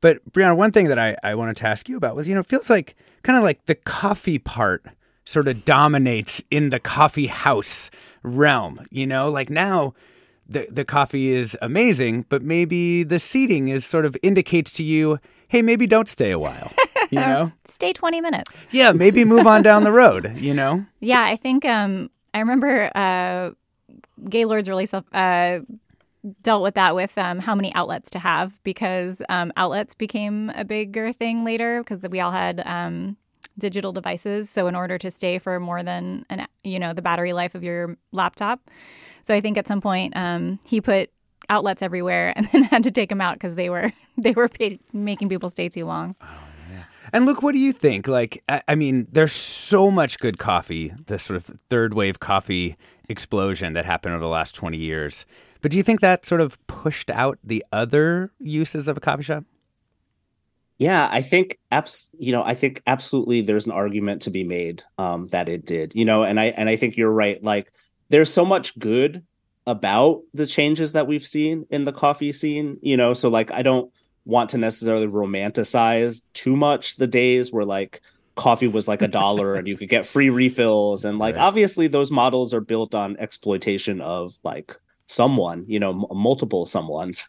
But 0.00 0.18
Briana, 0.30 0.56
one 0.56 0.70
thing 0.70 0.86
that 0.86 0.98
I, 0.98 1.16
I 1.24 1.34
wanted 1.34 1.56
to 1.56 1.66
ask 1.66 1.88
you 1.88 1.96
about 1.96 2.14
was, 2.14 2.28
you 2.28 2.34
know, 2.34 2.42
it 2.42 2.46
feels 2.46 2.70
like 2.70 2.94
kind 3.24 3.36
of 3.36 3.42
like 3.42 3.66
the 3.66 3.74
coffee 3.74 4.38
part 4.38 4.86
sort 5.24 5.48
of 5.48 5.64
dominates 5.64 6.44
in 6.48 6.70
the 6.70 6.78
coffee 6.78 7.26
house 7.26 7.90
realm, 8.22 8.86
you 8.92 9.04
know, 9.04 9.28
like 9.28 9.50
now 9.50 9.92
the, 10.48 10.68
the 10.70 10.84
coffee 10.84 11.32
is 11.32 11.58
amazing, 11.60 12.24
but 12.28 12.40
maybe 12.40 13.02
the 13.02 13.18
seating 13.18 13.66
is 13.66 13.84
sort 13.84 14.06
of 14.06 14.16
indicates 14.22 14.72
to 14.74 14.84
you, 14.84 15.18
hey, 15.48 15.60
maybe 15.60 15.88
don't 15.88 16.08
stay 16.08 16.30
a 16.30 16.38
while. 16.38 16.72
You 17.10 17.18
know, 17.30 17.52
stay 17.64 17.92
twenty 17.92 18.20
minutes. 18.20 18.64
Yeah, 18.70 18.92
maybe 18.92 19.24
move 19.24 19.46
on 19.46 19.62
down 19.62 19.82
the 19.82 19.92
road. 19.92 20.36
You 20.36 20.54
know. 20.54 20.86
Yeah, 21.00 21.24
I 21.24 21.34
think 21.34 21.64
um, 21.64 22.10
I 22.34 22.40
remember 22.40 22.90
uh, 22.94 23.50
Gaylord's 24.28 24.68
really 24.68 24.86
uh, 25.12 25.60
dealt 26.42 26.62
with 26.62 26.74
that 26.74 26.94
with 26.94 27.16
um, 27.18 27.38
how 27.40 27.54
many 27.54 27.74
outlets 27.74 28.10
to 28.10 28.18
have 28.18 28.62
because 28.62 29.22
um, 29.28 29.52
outlets 29.56 29.94
became 29.94 30.50
a 30.54 30.64
bigger 30.64 31.12
thing 31.12 31.44
later 31.44 31.82
because 31.82 32.02
we 32.08 32.20
all 32.20 32.32
had 32.32 32.62
um, 32.66 33.16
digital 33.58 33.92
devices. 33.92 34.50
So 34.50 34.66
in 34.66 34.74
order 34.74 34.98
to 34.98 35.10
stay 35.10 35.38
for 35.38 35.58
more 35.58 35.82
than 35.82 36.26
an 36.28 36.46
you 36.62 36.78
know 36.78 36.92
the 36.92 37.02
battery 37.02 37.32
life 37.32 37.54
of 37.54 37.64
your 37.64 37.96
laptop, 38.12 38.70
so 39.24 39.34
I 39.34 39.40
think 39.40 39.56
at 39.58 39.66
some 39.66 39.80
point 39.80 40.16
um, 40.16 40.60
he 40.66 40.80
put 40.80 41.10
outlets 41.48 41.82
everywhere 41.82 42.32
and 42.36 42.46
then 42.52 42.62
had 42.64 42.82
to 42.84 42.90
take 42.90 43.08
them 43.08 43.20
out 43.20 43.34
because 43.34 43.56
they 43.56 43.70
were 43.70 43.92
they 44.18 44.32
were 44.32 44.50
making 44.92 45.28
people 45.28 45.48
stay 45.48 45.68
too 45.68 45.84
long. 45.84 46.14
Oh. 46.20 46.26
And 47.12 47.26
look, 47.26 47.42
what 47.42 47.52
do 47.52 47.58
you 47.58 47.72
think? 47.72 48.06
Like, 48.06 48.42
I, 48.48 48.62
I 48.68 48.74
mean, 48.74 49.08
there's 49.10 49.32
so 49.32 49.90
much 49.90 50.18
good 50.18 50.38
coffee, 50.38 50.92
this 51.06 51.22
sort 51.22 51.36
of 51.36 51.44
third 51.68 51.94
wave 51.94 52.20
coffee 52.20 52.76
explosion 53.08 53.72
that 53.72 53.84
happened 53.84 54.14
over 54.14 54.22
the 54.22 54.28
last 54.28 54.54
20 54.54 54.76
years. 54.76 55.26
But 55.60 55.70
do 55.70 55.76
you 55.76 55.82
think 55.82 56.00
that 56.00 56.24
sort 56.24 56.40
of 56.40 56.64
pushed 56.66 57.10
out 57.10 57.38
the 57.42 57.64
other 57.72 58.32
uses 58.38 58.88
of 58.88 58.96
a 58.96 59.00
coffee 59.00 59.24
shop? 59.24 59.44
Yeah, 60.78 61.08
I 61.10 61.20
think 61.20 61.58
abs- 61.70 62.10
you 62.18 62.32
know, 62.32 62.42
I 62.42 62.54
think 62.54 62.82
absolutely 62.86 63.42
there's 63.42 63.66
an 63.66 63.72
argument 63.72 64.22
to 64.22 64.30
be 64.30 64.44
made 64.44 64.82
um, 64.96 65.26
that 65.28 65.48
it 65.48 65.66
did. 65.66 65.94
You 65.94 66.06
know, 66.06 66.22
and 66.22 66.40
I 66.40 66.46
and 66.46 66.70
I 66.70 66.76
think 66.76 66.96
you're 66.96 67.12
right. 67.12 67.42
Like 67.44 67.70
there's 68.08 68.32
so 68.32 68.46
much 68.46 68.78
good 68.78 69.22
about 69.66 70.22
the 70.32 70.46
changes 70.46 70.92
that 70.92 71.06
we've 71.06 71.26
seen 71.26 71.66
in 71.68 71.84
the 71.84 71.92
coffee 71.92 72.32
scene, 72.32 72.78
you 72.80 72.96
know, 72.96 73.12
so 73.12 73.28
like 73.28 73.50
I 73.50 73.60
don't 73.60 73.92
want 74.30 74.50
to 74.50 74.58
necessarily 74.58 75.06
romanticize 75.06 76.22
too 76.32 76.56
much 76.56 76.96
the 76.96 77.06
days 77.06 77.52
where 77.52 77.64
like 77.64 78.00
coffee 78.36 78.68
was 78.68 78.88
like 78.88 79.02
a 79.02 79.08
dollar 79.08 79.56
and 79.56 79.68
you 79.68 79.76
could 79.76 79.88
get 79.88 80.06
free 80.06 80.30
refills 80.30 81.04
and 81.04 81.18
like 81.18 81.34
right. 81.34 81.42
obviously 81.42 81.88
those 81.88 82.10
models 82.10 82.54
are 82.54 82.60
built 82.60 82.94
on 82.94 83.16
exploitation 83.18 84.00
of 84.00 84.32
like 84.44 84.76
someone, 85.06 85.64
you 85.66 85.78
know, 85.78 85.90
m- 85.90 86.16
multiple 86.16 86.64
someones. 86.64 87.24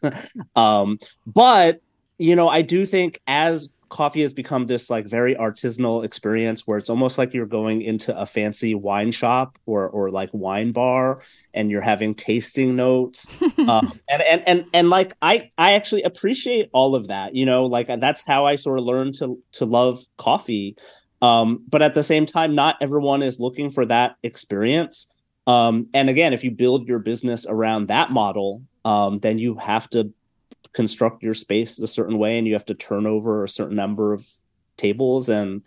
um 0.56 1.00
but 1.26 1.82
you 2.18 2.36
know, 2.36 2.48
I 2.48 2.62
do 2.62 2.86
think 2.86 3.20
as 3.28 3.70
coffee 3.92 4.22
has 4.22 4.34
become 4.34 4.66
this 4.66 4.90
like 4.90 5.06
very 5.06 5.36
artisanal 5.36 6.04
experience 6.04 6.66
where 6.66 6.80
it's 6.80 6.90
almost 6.90 7.18
like 7.18 7.34
you're 7.34 7.46
going 7.46 7.82
into 7.82 8.18
a 8.18 8.26
fancy 8.26 8.74
wine 8.74 9.12
shop 9.12 9.60
or 9.68 9.88
or 9.90 10.10
like 10.10 10.30
wine 10.34 10.72
bar 10.72 11.22
and 11.54 11.70
you're 11.70 11.82
having 11.82 12.16
tasting 12.16 12.76
notes. 12.76 13.28
Um, 13.68 14.00
and, 14.10 14.22
and 14.24 14.44
and 14.48 14.66
and 14.74 14.90
like 14.90 15.14
i 15.22 15.52
i 15.58 15.74
actually 15.74 16.02
appreciate 16.02 16.70
all 16.74 16.96
of 16.96 17.10
that 17.10 17.36
you 17.36 17.46
know 17.46 17.66
like 17.68 17.88
that's 17.88 18.26
how 18.26 18.48
i 18.48 18.56
sort 18.56 18.80
of 18.80 18.86
learned 18.86 19.14
to 19.16 19.38
to 19.54 19.66
love 19.66 20.04
coffee. 20.18 20.76
Um, 21.22 21.64
but 21.70 21.84
at 21.84 21.94
the 21.94 22.02
same 22.02 22.26
time 22.26 22.56
not 22.56 22.78
everyone 22.82 23.22
is 23.22 23.40
looking 23.40 23.70
for 23.70 23.86
that 23.86 24.16
experience. 24.24 25.14
Um, 25.46 25.88
and 25.94 26.10
again 26.10 26.34
if 26.34 26.44
you 26.44 26.50
build 26.52 26.88
your 26.88 27.00
business 27.00 27.46
around 27.48 27.90
that 27.90 28.10
model 28.10 28.64
um, 28.84 29.20
then 29.20 29.38
you 29.38 29.56
have 29.56 29.88
to 29.92 30.12
construct 30.74 31.24
your 31.24 31.34
space 31.34 31.80
a 31.80 31.88
certain 31.88 32.18
way 32.18 32.38
and 32.38 32.48
you 32.48 32.54
have 32.54 32.66
to 32.66 32.74
turn 32.74 33.06
over 33.06 33.44
a 33.44 33.50
certain 33.50 33.76
number 33.76 34.14
of 34.14 34.26
tables. 34.78 35.30
And 35.30 35.64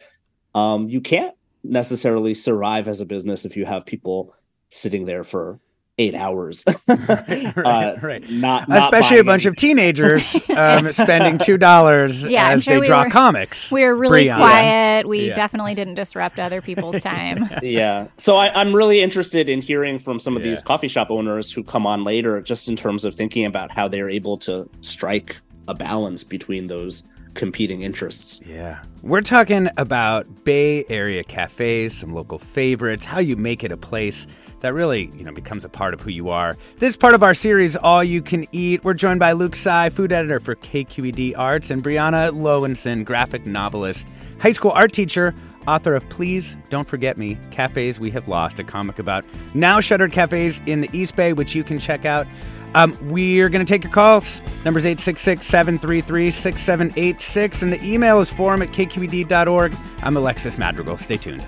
um, 0.54 0.88
you 0.88 1.00
can't 1.00 1.34
necessarily 1.62 2.34
survive 2.34 2.88
as 2.88 3.00
a 3.00 3.06
business 3.06 3.44
if 3.44 3.56
you 3.56 3.64
have 3.64 3.86
people 3.86 4.34
sitting 4.70 5.06
there 5.06 5.24
for 5.24 5.60
eight 5.98 6.14
hours. 6.14 6.64
right, 6.88 7.56
uh, 7.56 7.96
right. 8.02 8.28
Not, 8.30 8.68
not 8.68 8.92
especially 8.92 9.18
a 9.18 9.24
bunch 9.24 9.46
anything. 9.46 9.50
of 9.50 9.56
teenagers 9.56 10.40
um, 10.56 10.92
spending 10.92 11.38
two 11.38 11.56
dollars 11.56 12.24
yeah, 12.24 12.50
as 12.50 12.64
sure 12.64 12.74
they 12.74 12.80
we 12.80 12.86
draw 12.86 13.04
were, 13.04 13.10
comics. 13.10 13.70
We 13.70 13.82
were 13.82 13.94
really 13.94 14.26
Briana. 14.26 14.36
quiet. 14.36 15.08
We 15.08 15.28
yeah. 15.28 15.34
definitely 15.34 15.74
didn't 15.74 15.94
disrupt 15.94 16.38
other 16.40 16.60
people's 16.60 17.02
time. 17.02 17.48
yeah. 17.62 18.08
So 18.18 18.36
I, 18.36 18.60
am 18.60 18.74
really 18.74 19.00
interested 19.00 19.48
in 19.48 19.60
hearing 19.60 19.98
from 19.98 20.18
some 20.18 20.36
of 20.36 20.44
yeah. 20.44 20.50
these 20.50 20.62
coffee 20.62 20.88
shop 20.88 21.10
owners 21.10 21.52
who 21.52 21.62
come 21.62 21.86
on 21.86 22.04
later, 22.04 22.40
just 22.40 22.68
in 22.68 22.76
terms 22.76 23.04
of 23.04 23.14
thinking 23.14 23.44
about 23.44 23.70
how 23.70 23.88
they're 23.88 24.10
able 24.10 24.36
to 24.38 24.68
strike 24.80 25.36
a 25.68 25.74
balance 25.74 26.24
between 26.24 26.66
those 26.66 27.04
competing 27.34 27.82
interests. 27.82 28.40
Yeah. 28.46 28.82
We're 29.02 29.20
talking 29.20 29.68
about 29.76 30.44
Bay 30.44 30.84
Area 30.88 31.24
cafes, 31.24 31.96
some 31.96 32.14
local 32.14 32.38
favorites, 32.38 33.04
how 33.04 33.18
you 33.18 33.36
make 33.36 33.64
it 33.64 33.72
a 33.72 33.76
place 33.76 34.26
that 34.60 34.72
really, 34.72 35.12
you 35.14 35.24
know, 35.24 35.32
becomes 35.32 35.64
a 35.64 35.68
part 35.68 35.92
of 35.92 36.00
who 36.00 36.10
you 36.10 36.30
are. 36.30 36.56
This 36.78 36.96
part 36.96 37.14
of 37.14 37.22
our 37.22 37.34
series, 37.34 37.76
All 37.76 38.02
You 38.02 38.22
Can 38.22 38.46
Eat. 38.50 38.82
We're 38.82 38.94
joined 38.94 39.20
by 39.20 39.32
Luke 39.32 39.54
Tsai, 39.54 39.90
food 39.90 40.10
editor 40.10 40.40
for 40.40 40.54
KQED 40.54 41.36
Arts, 41.36 41.70
and 41.70 41.84
Briana 41.84 42.30
Loewinsohn, 42.30 43.04
graphic 43.04 43.44
novelist, 43.44 44.08
high 44.38 44.52
school 44.52 44.70
art 44.70 44.92
teacher, 44.92 45.34
author 45.68 45.94
of 45.94 46.08
Please 46.08 46.56
Don't 46.70 46.88
Forget 46.88 47.18
Me 47.18 47.38
Cafes 47.50 48.00
We 48.00 48.10
Have 48.12 48.26
Lost, 48.26 48.58
a 48.58 48.64
comic 48.64 48.98
about 48.98 49.24
now 49.54 49.80
shuttered 49.80 50.12
cafes 50.12 50.62
in 50.64 50.80
the 50.80 50.88
East 50.94 51.14
Bay, 51.14 51.34
which 51.34 51.54
you 51.54 51.62
can 51.62 51.78
check 51.78 52.06
out. 52.06 52.26
Um, 52.74 52.96
we're 53.02 53.48
going 53.48 53.64
to 53.64 53.70
take 53.70 53.84
your 53.84 53.92
calls. 53.92 54.40
Number's 54.64 54.84
866 54.84 55.46
733 55.46 56.30
6786, 56.30 57.62
and 57.62 57.72
the 57.72 57.82
email 57.84 58.20
is 58.20 58.30
forum 58.30 58.62
at 58.62 58.68
kqed.org. 58.70 59.76
I'm 60.02 60.16
Alexis 60.16 60.58
Madrigal. 60.58 60.96
Stay 60.98 61.16
tuned. 61.16 61.46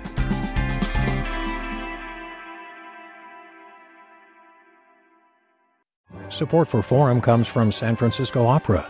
Support 6.29 6.67
for 6.67 6.81
Forum 6.83 7.21
comes 7.21 7.47
from 7.47 7.71
San 7.71 7.95
Francisco 7.95 8.45
Opera. 8.45 8.89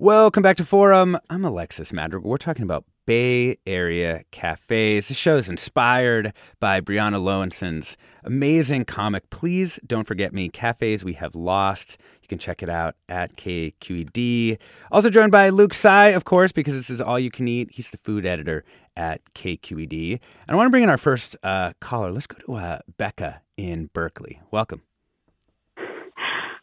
Welcome 0.00 0.44
back 0.44 0.56
to 0.58 0.64
Forum. 0.64 1.18
I'm 1.28 1.44
Alexis 1.44 1.92
Madrigal. 1.92 2.30
We're 2.30 2.36
talking 2.36 2.62
about 2.62 2.84
Bay 3.04 3.58
Area 3.66 4.22
cafes. 4.30 5.08
This 5.08 5.16
show 5.16 5.38
is 5.38 5.48
inspired 5.48 6.32
by 6.60 6.80
Briana 6.80 7.16
Loewinsohn's 7.16 7.96
amazing 8.22 8.84
comic. 8.84 9.28
Please 9.30 9.80
don't 9.84 10.06
forget 10.06 10.32
me, 10.32 10.50
Cafes 10.50 11.04
We 11.04 11.14
Have 11.14 11.34
Lost. 11.34 11.98
You 12.22 12.28
can 12.28 12.38
check 12.38 12.62
it 12.62 12.68
out 12.68 12.94
at 13.08 13.34
KQED. 13.34 14.58
Also 14.92 15.10
joined 15.10 15.32
by 15.32 15.48
Luke 15.48 15.74
Tsai, 15.74 16.10
of 16.10 16.22
course, 16.22 16.52
because 16.52 16.74
this 16.74 16.90
is 16.90 17.00
all 17.00 17.18
you 17.18 17.32
can 17.32 17.48
eat. 17.48 17.70
He's 17.72 17.90
the 17.90 17.98
food 17.98 18.24
editor 18.24 18.64
at 18.96 19.20
KQED. 19.34 20.12
And 20.12 20.20
I 20.48 20.54
want 20.54 20.68
to 20.68 20.70
bring 20.70 20.84
in 20.84 20.90
our 20.90 20.96
first 20.96 21.36
uh, 21.42 21.72
caller. 21.80 22.12
Let's 22.12 22.28
go 22.28 22.38
to 22.46 22.54
uh, 22.54 22.78
Becca 22.98 23.40
in 23.56 23.90
Berkeley. 23.92 24.40
Welcome. 24.52 24.82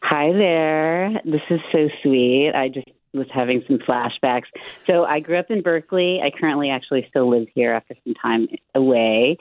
Hi 0.08 0.32
there. 0.32 1.10
This 1.26 1.42
is 1.50 1.60
so 1.70 1.88
sweet. 2.02 2.52
I 2.54 2.68
just 2.68 2.86
was 3.16 3.28
having 3.32 3.62
some 3.66 3.78
flashbacks. 3.78 4.44
So 4.86 5.04
I 5.04 5.20
grew 5.20 5.38
up 5.38 5.50
in 5.50 5.62
Berkeley. 5.62 6.20
I 6.22 6.30
currently 6.30 6.70
actually 6.70 7.06
still 7.08 7.28
live 7.28 7.48
here 7.54 7.72
after 7.72 7.94
some 8.04 8.14
time 8.14 8.48
away. 8.74 9.38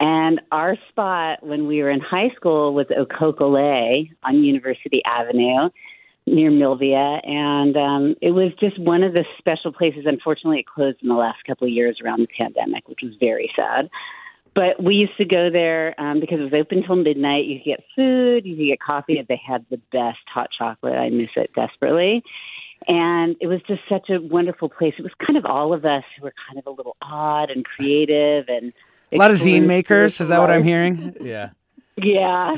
And 0.00 0.40
our 0.50 0.76
spot 0.88 1.46
when 1.46 1.66
we 1.68 1.82
were 1.82 1.90
in 1.90 2.00
high 2.00 2.30
school 2.34 2.74
was 2.74 2.86
Au 2.96 3.06
Coquelet 3.06 4.08
on 4.24 4.42
University 4.42 5.02
Avenue 5.04 5.70
near 6.26 6.50
Milvia. 6.50 7.26
And 7.26 7.76
um, 7.76 8.16
it 8.20 8.32
was 8.32 8.52
just 8.58 8.78
one 8.80 9.04
of 9.04 9.12
the 9.12 9.24
special 9.38 9.72
places. 9.72 10.04
Unfortunately, 10.06 10.60
it 10.60 10.66
closed 10.66 10.98
in 11.02 11.08
the 11.08 11.14
last 11.14 11.44
couple 11.46 11.66
of 11.66 11.72
years 11.72 12.00
around 12.02 12.20
the 12.20 12.28
pandemic, 12.38 12.88
which 12.88 13.00
was 13.02 13.14
very 13.20 13.50
sad. 13.54 13.90
But 14.54 14.82
we 14.82 14.96
used 14.96 15.16
to 15.16 15.24
go 15.24 15.50
there 15.50 15.94
um, 15.98 16.20
because 16.20 16.40
it 16.40 16.44
was 16.44 16.52
open 16.52 16.78
until 16.78 16.96
midnight. 16.96 17.46
You 17.46 17.58
could 17.58 17.64
get 17.64 17.84
food, 17.96 18.44
you 18.44 18.56
could 18.56 18.66
get 18.66 18.80
coffee. 18.80 19.24
They 19.26 19.40
had 19.44 19.64
the 19.70 19.80
best 19.92 20.18
hot 20.26 20.50
chocolate. 20.56 20.94
I 20.94 21.08
miss 21.08 21.30
it 21.36 21.52
desperately. 21.54 22.22
And 22.88 23.36
it 23.40 23.46
was 23.46 23.60
just 23.66 23.80
such 23.88 24.10
a 24.10 24.20
wonderful 24.20 24.68
place. 24.68 24.94
It 24.98 25.02
was 25.02 25.12
kind 25.24 25.36
of 25.36 25.44
all 25.44 25.72
of 25.72 25.84
us 25.84 26.04
who 26.16 26.24
were 26.24 26.34
kind 26.48 26.58
of 26.58 26.66
a 26.66 26.70
little 26.70 26.96
odd 27.02 27.50
and 27.50 27.64
creative 27.64 28.46
and 28.48 28.72
a 29.12 29.16
lot 29.16 29.30
of 29.30 29.38
zine 29.38 29.66
makers. 29.66 30.20
Is 30.20 30.28
that 30.28 30.40
what 30.40 30.50
I'm 30.50 30.64
hearing? 30.64 31.16
Yeah. 31.22 31.50
Yeah, 31.94 32.56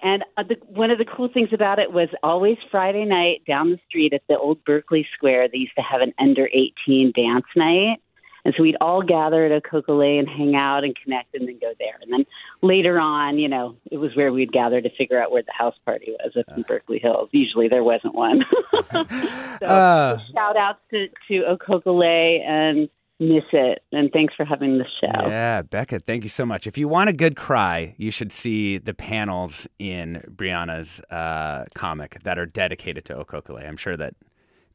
and 0.00 0.24
uh, 0.36 0.44
the, 0.44 0.56
one 0.68 0.92
of 0.92 0.98
the 0.98 1.04
cool 1.04 1.28
things 1.28 1.48
about 1.52 1.80
it 1.80 1.92
was 1.92 2.08
always 2.22 2.56
Friday 2.70 3.04
night 3.04 3.42
down 3.44 3.70
the 3.70 3.80
street 3.88 4.12
at 4.12 4.22
the 4.28 4.38
old 4.38 4.64
Berkeley 4.64 5.06
Square. 5.12 5.48
They 5.48 5.58
used 5.58 5.74
to 5.76 5.82
have 5.82 6.02
an 6.02 6.14
under 6.20 6.48
18 6.86 7.12
dance 7.14 7.46
night, 7.56 8.00
and 8.46 8.54
so 8.56 8.62
we'd 8.62 8.76
all 8.80 9.02
gather 9.02 9.44
at 9.44 9.50
Au 9.50 9.60
Coquelet 9.60 10.20
and 10.20 10.28
hang 10.28 10.54
out 10.54 10.84
and 10.84 10.94
connect 11.02 11.34
and 11.34 11.48
then 11.48 11.58
go 11.60 11.72
there. 11.80 11.98
And 12.00 12.12
then 12.12 12.24
later 12.62 12.96
on, 12.96 13.40
you 13.40 13.48
know, 13.48 13.74
it 13.90 13.96
was 13.96 14.14
where 14.14 14.32
we'd 14.32 14.52
gather 14.52 14.80
to 14.80 14.88
figure 14.96 15.20
out 15.20 15.32
where 15.32 15.42
the 15.42 15.52
house 15.52 15.74
party 15.84 16.14
was 16.24 16.32
up 16.38 16.56
in 16.56 16.62
Berkeley 16.62 17.00
Hills. 17.00 17.28
Usually 17.32 17.66
there 17.66 17.82
wasn't 17.82 18.14
one. 18.14 18.44
so 18.92 19.66
uh, 19.66 20.18
shout 20.32 20.56
outs 20.56 20.78
to, 20.92 21.08
to 21.26 21.42
Au 21.44 21.56
Coquelet 21.56 22.42
and 22.46 22.88
miss 23.18 23.42
it. 23.52 23.82
And 23.90 24.12
thanks 24.12 24.32
for 24.36 24.44
having 24.44 24.78
the 24.78 24.86
show. 25.00 25.26
Yeah, 25.26 25.62
Becca, 25.62 25.98
thank 25.98 26.22
you 26.22 26.28
so 26.28 26.46
much. 26.46 26.68
If 26.68 26.78
you 26.78 26.86
want 26.86 27.10
a 27.10 27.12
good 27.12 27.34
cry, 27.34 27.96
you 27.98 28.12
should 28.12 28.30
see 28.30 28.78
the 28.78 28.94
panels 28.94 29.66
in 29.80 30.22
Briana's 30.30 31.00
uh, 31.10 31.64
comic 31.74 32.22
that 32.22 32.38
are 32.38 32.46
dedicated 32.46 33.04
to 33.06 33.16
Au 33.16 33.24
Coquelet. 33.24 33.66
I'm 33.66 33.76
sure 33.76 33.96
that 33.96 34.14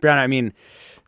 Briana, 0.02 0.18
I 0.18 0.28
mean, 0.28 0.52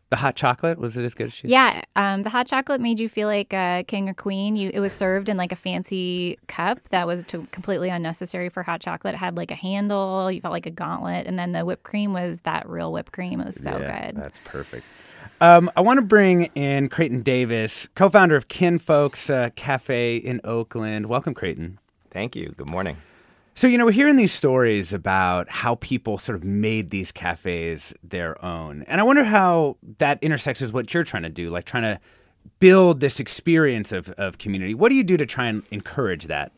the 0.10 0.18
hot 0.18 0.36
chocolate 0.36 0.78
was 0.78 0.96
it 0.96 1.04
as 1.04 1.16
good 1.16 1.28
as 1.28 1.34
she? 1.34 1.48
Yeah, 1.48 1.82
um, 1.96 2.22
the 2.22 2.30
hot 2.30 2.48
chocolate 2.48 2.80
made 2.80 3.00
you 3.00 3.10
feel 3.10 3.28
like 3.28 3.52
a 3.54 3.84
king 3.88 4.10
or 4.10 4.14
queen. 4.14 4.56
You 4.56 4.70
it 4.74 4.80
was 4.80 4.94
served 4.94 5.30
in 5.30 5.38
like 5.38 5.52
a 5.52 5.56
fancy 5.56 6.38
cup 6.48 6.80
that 6.90 7.08
was 7.08 7.24
to, 7.26 7.48
completely 7.52 7.90
unnecessary 7.90 8.50
for 8.50 8.64
hot 8.64 8.82
chocolate. 8.82 9.16
It 9.16 9.18
had 9.18 9.38
like 9.38 9.52
a 9.52 9.56
handle. 9.56 10.32
You 10.32 10.42
felt 10.42 10.52
like 10.52 10.66
a 10.66 10.72
gauntlet, 10.72 11.26
and 11.28 11.40
then 11.40 11.52
the 11.52 11.66
whipped 11.66 11.84
cream 11.84 12.14
was 12.14 12.42
that 12.42 12.68
real 12.70 12.92
whipped 12.92 13.12
cream. 13.12 13.42
It 13.42 13.48
was 13.48 13.56
so 13.56 13.78
yeah, 13.78 14.12
good. 14.12 14.18
That's 14.18 14.40
perfect. 14.46 14.86
Um, 15.42 15.72
I 15.76 15.82
want 15.82 15.98
to 15.98 16.06
bring 16.06 16.46
in 16.56 16.90
Creighton 16.90 17.22
Davis, 17.22 17.88
co-founder 17.96 18.36
of 18.36 18.48
Kinfolx 18.48 19.30
uh, 19.34 19.50
Cafe 19.56 20.18
in 20.18 20.40
Oakland. 20.44 21.08
Welcome, 21.08 21.34
Creighton. 21.34 21.80
Thank 22.12 22.36
you. 22.36 22.54
Good 22.56 22.70
morning. 22.70 22.98
So, 23.56 23.68
you 23.68 23.78
know, 23.78 23.86
we're 23.86 23.92
hearing 23.92 24.16
these 24.16 24.34
stories 24.34 24.94
about 24.94 25.48
how 25.48 25.76
people 25.76 26.18
sort 26.18 26.36
of 26.36 26.44
made 26.44 26.90
these 26.90 27.12
cafes 27.12 27.94
their 28.04 28.44
own. 28.44 28.84
And 28.88 29.00
I 29.00 29.04
wonder 29.04 29.24
how 29.24 29.78
that 30.00 30.18
intersects 30.24 30.62
with 30.62 30.74
what 30.74 30.92
you're 30.92 31.04
trying 31.04 31.24
to 31.24 31.30
do, 31.30 31.52
like 31.52 31.66
trying 31.66 31.84
to 31.84 32.00
build 32.60 33.00
this 33.00 33.20
experience 33.20 33.92
of, 33.92 34.10
of 34.12 34.40
community. 34.40 34.74
What 34.74 34.90
do 34.90 34.96
you 34.96 35.04
do 35.04 35.18
to 35.18 35.28
try 35.28 35.46
and 35.46 35.62
encourage 35.70 36.26
that? 36.26 36.52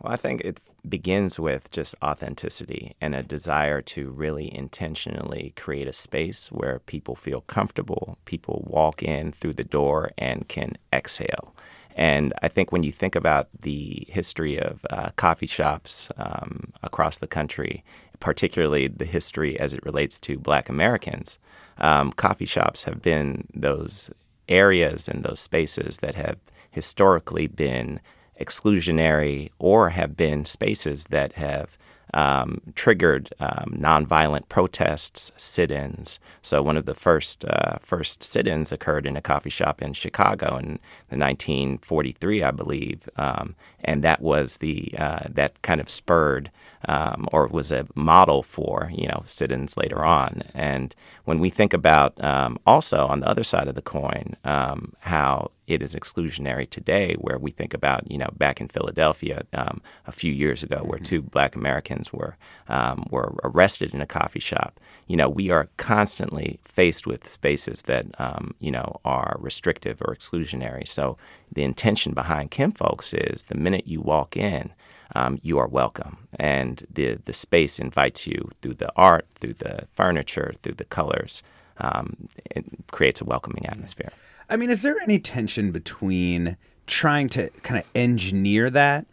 Well, 0.00 0.12
I 0.12 0.16
think 0.16 0.40
it 0.40 0.58
begins 0.88 1.38
with 1.38 1.70
just 1.70 1.94
authenticity 2.02 2.96
and 2.98 3.14
a 3.14 3.22
desire 3.22 3.82
to 3.82 4.08
really 4.10 4.52
intentionally 4.52 5.52
create 5.54 5.86
a 5.86 5.92
space 5.92 6.50
where 6.50 6.80
people 6.80 7.14
feel 7.14 7.42
comfortable, 7.42 8.16
people 8.24 8.64
walk 8.66 9.02
in 9.02 9.32
through 9.32 9.52
the 9.52 9.64
door 9.64 10.12
and 10.16 10.48
can 10.48 10.78
exhale. 10.92 11.54
And 11.94 12.32
I 12.42 12.48
think 12.48 12.72
when 12.72 12.82
you 12.82 12.92
think 12.92 13.14
about 13.14 13.48
the 13.60 14.06
history 14.08 14.58
of 14.58 14.84
uh, 14.90 15.10
coffee 15.16 15.46
shops 15.46 16.10
um, 16.16 16.72
across 16.82 17.18
the 17.18 17.26
country, 17.26 17.84
particularly 18.20 18.88
the 18.88 19.04
history 19.04 19.58
as 19.58 19.72
it 19.72 19.84
relates 19.84 20.18
to 20.20 20.38
black 20.38 20.68
Americans, 20.68 21.38
um, 21.78 22.12
coffee 22.12 22.46
shops 22.46 22.84
have 22.84 23.02
been 23.02 23.46
those 23.54 24.10
areas 24.48 25.08
and 25.08 25.24
those 25.24 25.40
spaces 25.40 25.98
that 25.98 26.14
have 26.14 26.38
historically 26.70 27.46
been 27.46 28.00
exclusionary 28.40 29.50
or 29.58 29.90
have 29.90 30.16
been 30.16 30.44
spaces 30.44 31.06
that 31.06 31.34
have 31.34 31.76
um, 32.14 32.60
triggered 32.74 33.32
um, 33.40 33.76
nonviolent 33.78 34.48
protests, 34.48 35.32
sit-ins. 35.36 36.20
So 36.42 36.62
one 36.62 36.76
of 36.76 36.84
the 36.84 36.94
first 36.94 37.44
uh, 37.44 37.78
first 37.80 38.22
sit-ins 38.22 38.72
occurred 38.72 39.06
in 39.06 39.16
a 39.16 39.22
coffee 39.22 39.50
shop 39.50 39.80
in 39.80 39.92
Chicago 39.92 40.56
in 40.56 40.78
the 41.08 41.18
1943, 41.18 42.42
I 42.42 42.50
believe, 42.50 43.08
um, 43.16 43.54
and 43.82 44.02
that 44.04 44.20
was 44.20 44.58
the 44.58 44.94
uh, 44.98 45.28
that 45.28 45.60
kind 45.62 45.80
of 45.80 45.88
spurred 45.88 46.50
um, 46.88 47.28
or 47.32 47.46
was 47.46 47.72
a 47.72 47.86
model 47.94 48.42
for 48.42 48.90
you 48.94 49.08
know 49.08 49.22
sit-ins 49.26 49.76
later 49.76 50.04
on. 50.04 50.42
And 50.54 50.94
when 51.24 51.38
we 51.38 51.50
think 51.50 51.72
about 51.72 52.22
um, 52.22 52.58
also 52.66 53.06
on 53.06 53.20
the 53.20 53.28
other 53.28 53.44
side 53.44 53.68
of 53.68 53.74
the 53.74 53.82
coin 53.82 54.36
um, 54.44 54.94
how 55.00 55.50
it 55.66 55.80
is 55.80 55.94
exclusionary 55.94 56.68
today, 56.68 57.14
where 57.14 57.38
we 57.38 57.50
think 57.50 57.72
about 57.72 58.10
you 58.10 58.18
know 58.18 58.30
back 58.36 58.60
in 58.60 58.68
Philadelphia 58.68 59.44
um, 59.52 59.80
a 60.06 60.12
few 60.12 60.32
years 60.32 60.62
ago, 60.62 60.82
where 60.84 60.98
mm-hmm. 60.98 61.04
two 61.04 61.22
Black 61.22 61.54
Americans 61.54 62.12
were 62.12 62.36
um, 62.68 63.06
were 63.10 63.34
arrested 63.44 63.94
in 63.94 64.00
a 64.00 64.06
coffee 64.06 64.40
shop. 64.40 64.80
You 65.06 65.16
know 65.16 65.28
we 65.28 65.50
are 65.50 65.68
constantly 65.76 66.58
faced 66.64 67.06
with 67.06 67.28
spaces 67.28 67.82
that 67.82 68.06
um, 68.18 68.54
you 68.58 68.70
know 68.70 69.00
are 69.04 69.36
restrictive 69.38 70.02
or 70.02 70.14
exclusionary. 70.14 70.86
So 70.86 71.16
the 71.50 71.62
intention 71.62 72.14
behind 72.14 72.50
Kinfolx 72.50 73.14
is 73.14 73.44
the 73.44 73.56
minute 73.56 73.86
you 73.86 74.00
walk 74.00 74.36
in 74.36 74.72
um, 75.14 75.38
you 75.42 75.58
are 75.58 75.68
welcome. 75.68 76.28
And 76.38 76.86
the, 76.92 77.18
the 77.24 77.32
space 77.32 77.78
invites 77.78 78.26
you 78.26 78.50
through 78.60 78.74
the 78.74 78.92
art, 78.96 79.26
through 79.40 79.54
the 79.54 79.86
furniture, 79.94 80.52
through 80.62 80.74
the 80.74 80.84
colors. 80.84 81.42
Um, 81.78 82.28
it 82.50 82.64
creates 82.90 83.20
a 83.20 83.24
welcoming 83.24 83.66
atmosphere. 83.66 84.12
I 84.48 84.56
mean, 84.56 84.70
is 84.70 84.82
there 84.82 84.96
any 85.02 85.18
tension 85.18 85.72
between 85.72 86.56
trying 86.86 87.28
to 87.30 87.48
kind 87.62 87.78
of 87.78 87.86
engineer 87.94 88.70
that 88.70 89.06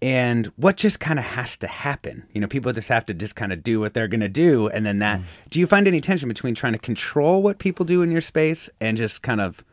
and 0.00 0.46
what 0.56 0.76
just 0.76 1.00
kind 1.00 1.18
of 1.18 1.24
has 1.24 1.56
to 1.58 1.66
happen? 1.66 2.26
You 2.32 2.40
know, 2.40 2.46
people 2.46 2.72
just 2.72 2.88
have 2.88 3.06
to 3.06 3.14
just 3.14 3.36
kind 3.36 3.52
of 3.52 3.62
do 3.62 3.80
what 3.80 3.94
they're 3.94 4.08
going 4.08 4.20
to 4.20 4.28
do. 4.28 4.68
And 4.68 4.84
then 4.84 4.98
that, 4.98 5.20
mm. 5.20 5.24
do 5.50 5.58
you 5.58 5.66
find 5.66 5.88
any 5.88 6.00
tension 6.00 6.28
between 6.28 6.54
trying 6.54 6.74
to 6.74 6.78
control 6.78 7.42
what 7.42 7.58
people 7.58 7.84
do 7.84 8.02
in 8.02 8.10
your 8.10 8.20
space 8.20 8.68
and 8.80 8.96
just 8.96 9.22
kind 9.22 9.40
of 9.40 9.64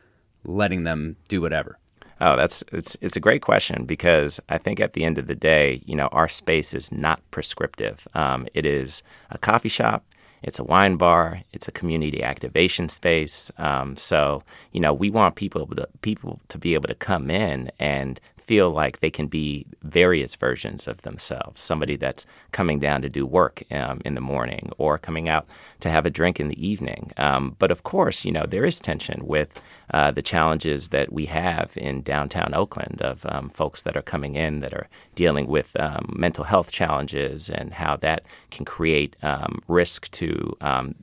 letting 0.44 0.84
them 0.84 1.16
do 1.28 1.40
whatever? 1.40 1.78
Oh, 2.22 2.36
that's 2.36 2.64
it's 2.72 2.96
it's 3.02 3.16
a 3.16 3.20
great 3.20 3.42
question 3.42 3.86
because 3.86 4.40
I 4.48 4.58
think 4.58 4.80
at 4.80 4.94
the 4.94 5.04
end 5.04 5.18
of 5.18 5.28
the 5.28 5.36
day, 5.36 5.82
you 5.86 5.96
know, 5.96 6.08
our 6.12 6.28
space 6.28 6.74
is 6.74 6.92
not 6.92 7.20
prescriptive. 7.32 8.08
Um, 8.14 8.48
it 8.54 8.66
is 8.66 9.02
a 9.30 9.38
coffee 9.38 9.70
shop. 9.70 10.04
it's 10.44 10.60
a 10.60 10.64
wine 10.64 10.96
bar, 10.96 11.42
it's 11.52 11.68
a 11.68 11.72
community 11.72 12.22
activation 12.22 12.88
space. 12.90 13.50
Um, 13.58 13.96
so 13.96 14.44
you 14.72 14.80
know, 14.80 14.94
we 14.94 15.10
want 15.10 15.36
people 15.36 15.66
to 15.68 15.88
people 16.02 16.40
to 16.48 16.58
be 16.58 16.74
able 16.74 16.88
to 16.88 16.96
come 16.96 17.30
in 17.30 17.70
and 17.80 18.20
feel 18.42 18.70
like 18.70 19.00
they 19.00 19.10
can 19.10 19.28
be 19.28 19.66
various 19.82 20.34
versions 20.34 20.88
of 20.88 21.02
themselves. 21.02 21.60
Somebody 21.60 21.96
that's 21.96 22.26
coming 22.50 22.80
down 22.80 23.02
to 23.02 23.08
do 23.08 23.24
work 23.24 23.62
um, 23.70 24.00
in 24.04 24.14
the 24.14 24.20
morning 24.20 24.70
or 24.78 24.98
coming 24.98 25.28
out 25.28 25.46
to 25.80 25.88
have 25.88 26.06
a 26.06 26.10
drink 26.10 26.40
in 26.40 26.48
the 26.48 26.66
evening. 26.66 27.12
Um, 27.16 27.56
but 27.58 27.70
of 27.70 27.82
course, 27.82 28.24
you 28.24 28.32
know, 28.32 28.46
there 28.46 28.64
is 28.64 28.80
tension 28.80 29.26
with 29.26 29.60
uh, 29.92 30.10
the 30.10 30.22
challenges 30.22 30.88
that 30.88 31.12
we 31.12 31.26
have 31.26 31.76
in 31.76 32.02
downtown 32.02 32.54
Oakland 32.54 33.00
of 33.02 33.26
um, 33.26 33.50
folks 33.50 33.82
that 33.82 33.96
are 33.96 34.02
coming 34.02 34.34
in 34.34 34.60
that 34.60 34.72
are 34.72 34.88
dealing 35.14 35.46
with 35.46 35.78
um, 35.78 36.12
mental 36.16 36.44
health 36.44 36.72
challenges 36.72 37.50
and 37.50 37.74
how 37.74 37.96
that 37.96 38.24
can 38.50 38.64
create 38.64 39.16
um, 39.22 39.62
risk 39.68 40.10
to 40.10 40.56
um, 40.60 40.94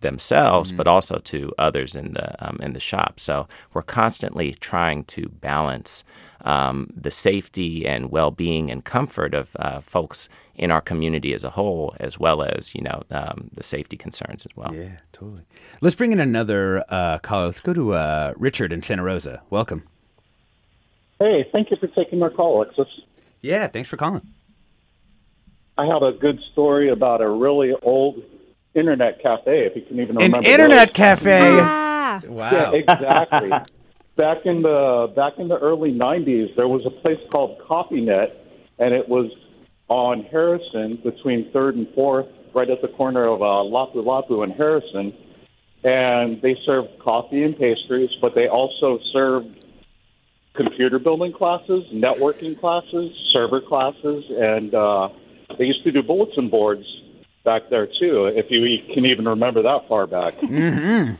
themselves, 0.00 0.70
mm-hmm. 0.70 0.76
but 0.76 0.86
also 0.86 1.18
to 1.18 1.52
others 1.58 1.94
in 1.94 2.12
the 2.14 2.46
um, 2.46 2.58
in 2.62 2.72
the 2.72 2.80
shop. 2.80 3.18
So 3.20 3.48
we're 3.72 3.82
constantly 3.82 4.52
trying 4.52 5.04
to 5.04 5.28
balance 5.28 6.04
um, 6.42 6.92
the 6.94 7.10
safety 7.10 7.86
and 7.86 8.10
well-being 8.10 8.70
and 8.70 8.84
comfort 8.84 9.34
of 9.34 9.56
uh, 9.58 9.80
folks 9.80 10.28
in 10.54 10.70
our 10.70 10.80
community 10.80 11.32
as 11.34 11.44
a 11.44 11.50
whole, 11.50 11.94
as 12.00 12.18
well 12.18 12.42
as 12.42 12.74
you 12.74 12.82
know 12.82 13.02
um, 13.10 13.50
the 13.52 13.62
safety 13.62 13.96
concerns 13.96 14.44
as 14.44 14.56
well. 14.56 14.74
Yeah, 14.74 14.98
totally. 15.12 15.42
Let's 15.80 15.96
bring 15.96 16.12
in 16.12 16.20
another 16.20 16.84
uh, 16.88 17.18
caller. 17.18 17.46
Let's 17.46 17.60
go 17.60 17.72
to 17.72 17.94
uh, 17.94 18.34
Richard 18.36 18.72
in 18.72 18.82
Santa 18.82 19.02
Rosa. 19.02 19.42
Welcome. 19.50 19.84
Hey, 21.18 21.48
thank 21.52 21.70
you 21.70 21.76
for 21.76 21.88
taking 21.88 22.18
my 22.18 22.28
call, 22.28 22.58
Alexis. 22.62 22.86
Yeah, 23.40 23.66
thanks 23.68 23.88
for 23.88 23.96
calling. 23.96 24.26
I 25.76 25.86
have 25.86 26.02
a 26.02 26.12
good 26.12 26.40
story 26.52 26.90
about 26.90 27.20
a 27.20 27.28
really 27.28 27.72
old 27.82 28.22
internet 28.74 29.22
cafe, 29.22 29.66
if 29.66 29.76
you 29.76 29.82
can 29.82 30.00
even 30.00 30.16
remember. 30.16 30.38
An 30.38 30.44
internet 30.44 30.88
those. 30.88 30.96
cafe. 30.96 31.58
Ah. 31.60 32.20
Wow. 32.26 32.50
Yeah, 32.50 32.72
exactly. 32.72 33.52
back 34.18 34.44
in 34.44 34.60
the 34.60 35.10
back 35.16 35.38
in 35.38 35.48
the 35.48 35.56
early 35.56 35.92
'90s, 35.92 36.54
there 36.56 36.68
was 36.68 36.84
a 36.84 36.90
place 36.90 37.20
called 37.30 37.58
CoffeeNet, 37.60 38.34
and 38.78 38.92
it 38.92 39.08
was 39.08 39.30
on 39.88 40.24
Harrison 40.24 41.00
between 41.02 41.50
Third 41.52 41.76
and 41.76 41.88
Fourth, 41.94 42.26
right 42.52 42.68
at 42.68 42.82
the 42.82 42.88
corner 42.88 43.24
of 43.26 43.40
uh, 43.40 43.64
Lapu 43.64 44.04
Lapu 44.04 44.42
and 44.42 44.52
Harrison. 44.52 45.14
And 45.84 46.42
they 46.42 46.56
served 46.66 46.98
coffee 46.98 47.44
and 47.44 47.56
pastries, 47.56 48.10
but 48.20 48.34
they 48.34 48.48
also 48.48 48.98
served 49.12 49.46
computer 50.54 50.98
building 50.98 51.32
classes, 51.32 51.84
networking 51.94 52.58
classes, 52.58 53.12
server 53.32 53.60
classes, 53.60 54.24
and 54.28 54.74
uh, 54.74 55.08
they 55.56 55.64
used 55.64 55.84
to 55.84 55.92
do 55.92 56.02
bulletin 56.02 56.50
boards 56.50 56.84
back 57.44 57.70
there 57.70 57.86
too, 57.86 58.26
if 58.26 58.46
you 58.50 58.92
can 58.92 59.06
even 59.06 59.26
remember 59.28 59.62
that 59.62 59.86
far 59.88 60.08
back. 60.08 60.34
Mm-hmm. 60.40 61.14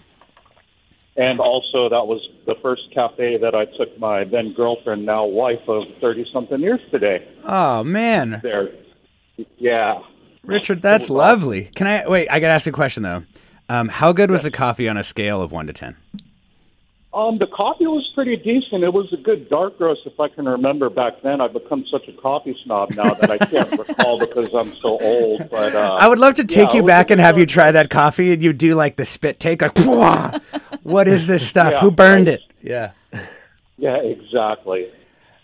And 1.18 1.40
also, 1.40 1.88
that 1.88 2.07
was 2.07 2.26
the 2.46 2.54
first 2.62 2.83
cafe 2.94 3.38
that 3.38 3.52
I 3.52 3.64
took 3.64 3.98
my 3.98 4.22
then 4.22 4.52
girlfriend, 4.52 5.04
now 5.04 5.26
wife 5.26 5.68
of 5.68 5.88
thirty 6.00 6.24
something 6.33 6.61
years 6.61 6.81
today. 6.92 7.28
Oh 7.42 7.83
man, 7.83 8.38
there, 8.44 8.70
yeah, 9.57 10.00
Richard, 10.44 10.81
that's 10.81 11.11
lovely. 11.11 11.64
Can 11.74 11.88
I 11.88 12.07
wait? 12.09 12.28
I 12.28 12.38
got 12.38 12.48
to 12.48 12.54
ask 12.54 12.68
a 12.68 12.72
question 12.72 13.02
though. 13.02 13.24
Um, 13.68 13.88
how 13.88 14.12
good 14.12 14.31
was 14.31 14.44
the 14.44 14.52
coffee 14.52 14.88
on 14.88 14.96
a 14.96 15.02
scale 15.02 15.42
of 15.42 15.50
one 15.50 15.66
to 15.66 15.72
ten? 15.72 15.96
Um, 17.14 17.38
the 17.38 17.47
coffee 17.47 17.87
was 17.87 18.07
pretty 18.14 18.37
decent. 18.37 18.85
It 18.85 18.92
was 18.92 19.11
a 19.14 19.16
good 19.16 19.49
dark 19.49 19.81
roast, 19.81 20.03
if 20.05 20.21
I 20.21 20.29
can 20.29 20.47
remember 20.47 20.90
back 20.90 21.23
then. 21.23 21.40
I've 21.40 21.55
become 21.55 21.87
such 21.90 22.07
a 22.07 22.12
coffee 22.12 22.55
snob 22.64 22.90
now 22.90 23.14
that 23.14 23.31
I 23.31 23.38
can't 23.38 23.71
recall 23.88 24.18
because 24.18 24.53
I'm 24.55 24.71
so 24.75 24.99
old. 25.01 25.49
But 25.51 25.75
uh, 25.75 25.97
I 25.99 26.07
would 26.07 26.18
love 26.18 26.35
to 26.35 26.44
take 26.44 26.71
yeah, 26.71 26.77
you 26.77 26.83
back 26.83 27.11
and 27.11 27.18
have 27.18 27.38
you 27.38 27.47
try 27.47 27.73
that 27.73 27.88
coffee, 27.88 28.33
and 28.33 28.42
you 28.42 28.53
do 28.53 28.75
like 28.75 28.97
the 28.97 29.07
spit 29.07 29.40
take, 29.40 29.62
like, 29.62 29.79
what 30.83 31.09
is 31.09 31.27
this 31.27 31.49
stuff? 31.49 31.73
Yeah, 31.73 31.81
Who 31.81 31.90
burned 31.90 32.29
it? 32.29 32.42
Yeah. 32.62 32.92
Yeah, 33.81 33.99
exactly. 33.99 34.88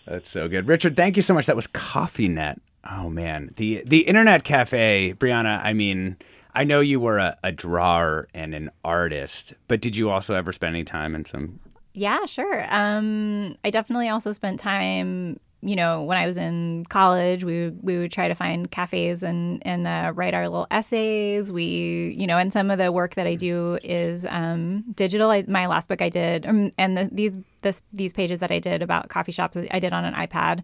That's 0.05 0.29
so 0.29 0.49
good, 0.49 0.67
Richard. 0.67 0.97
Thank 0.97 1.15
you 1.15 1.23
so 1.23 1.33
much. 1.33 1.45
That 1.45 1.55
was 1.55 1.67
Coffee 1.67 2.27
Net. 2.27 2.59
Oh 2.83 3.09
man, 3.09 3.53
the 3.55 3.81
the 3.85 4.01
Internet 4.01 4.43
Cafe, 4.43 5.15
Briana. 5.17 5.63
I 5.63 5.71
mean 5.71 6.17
I 6.55 6.63
know 6.63 6.79
you 6.79 6.99
were 6.99 7.17
a, 7.17 7.37
a 7.43 7.51
drawer 7.51 8.27
and 8.33 8.55
an 8.55 8.71
artist, 8.83 9.53
but 9.67 9.81
did 9.81 9.95
you 9.95 10.09
also 10.09 10.35
ever 10.35 10.53
spend 10.53 10.75
any 10.75 10.85
time 10.85 11.13
in 11.13 11.25
some? 11.25 11.59
Yeah, 11.93 12.25
sure. 12.25 12.65
Um, 12.69 13.55
I 13.63 13.69
definitely 13.69 14.09
also 14.09 14.31
spent 14.31 14.59
time 14.59 15.39
you 15.65 15.75
know, 15.75 16.03
when 16.03 16.15
I 16.15 16.27
was 16.27 16.37
in 16.37 16.85
college, 16.89 17.43
we 17.43 17.69
we 17.81 17.97
would 17.97 18.11
try 18.11 18.27
to 18.27 18.35
find 18.35 18.69
cafes 18.69 19.23
and 19.23 19.65
and 19.65 19.87
uh, 19.87 20.11
write 20.13 20.35
our 20.35 20.47
little 20.47 20.67
essays. 20.69 21.51
We, 21.51 22.15
you 22.15 22.27
know, 22.27 22.37
and 22.37 22.53
some 22.53 22.69
of 22.69 22.77
the 22.77 22.91
work 22.91 23.15
that 23.15 23.25
I 23.25 23.33
do 23.33 23.79
is 23.83 24.27
um, 24.29 24.83
digital. 24.95 25.31
I, 25.31 25.43
my 25.47 25.65
last 25.65 25.87
book 25.87 26.03
I 26.03 26.09
did, 26.09 26.45
um, 26.45 26.69
and 26.77 26.95
the, 26.95 27.09
these 27.11 27.35
this, 27.63 27.81
these 27.91 28.13
pages 28.13 28.41
that 28.41 28.51
I 28.51 28.59
did 28.59 28.83
about 28.83 29.09
coffee 29.09 29.31
shops, 29.31 29.57
I 29.71 29.79
did 29.79 29.91
on 29.91 30.05
an 30.05 30.13
iPad. 30.13 30.61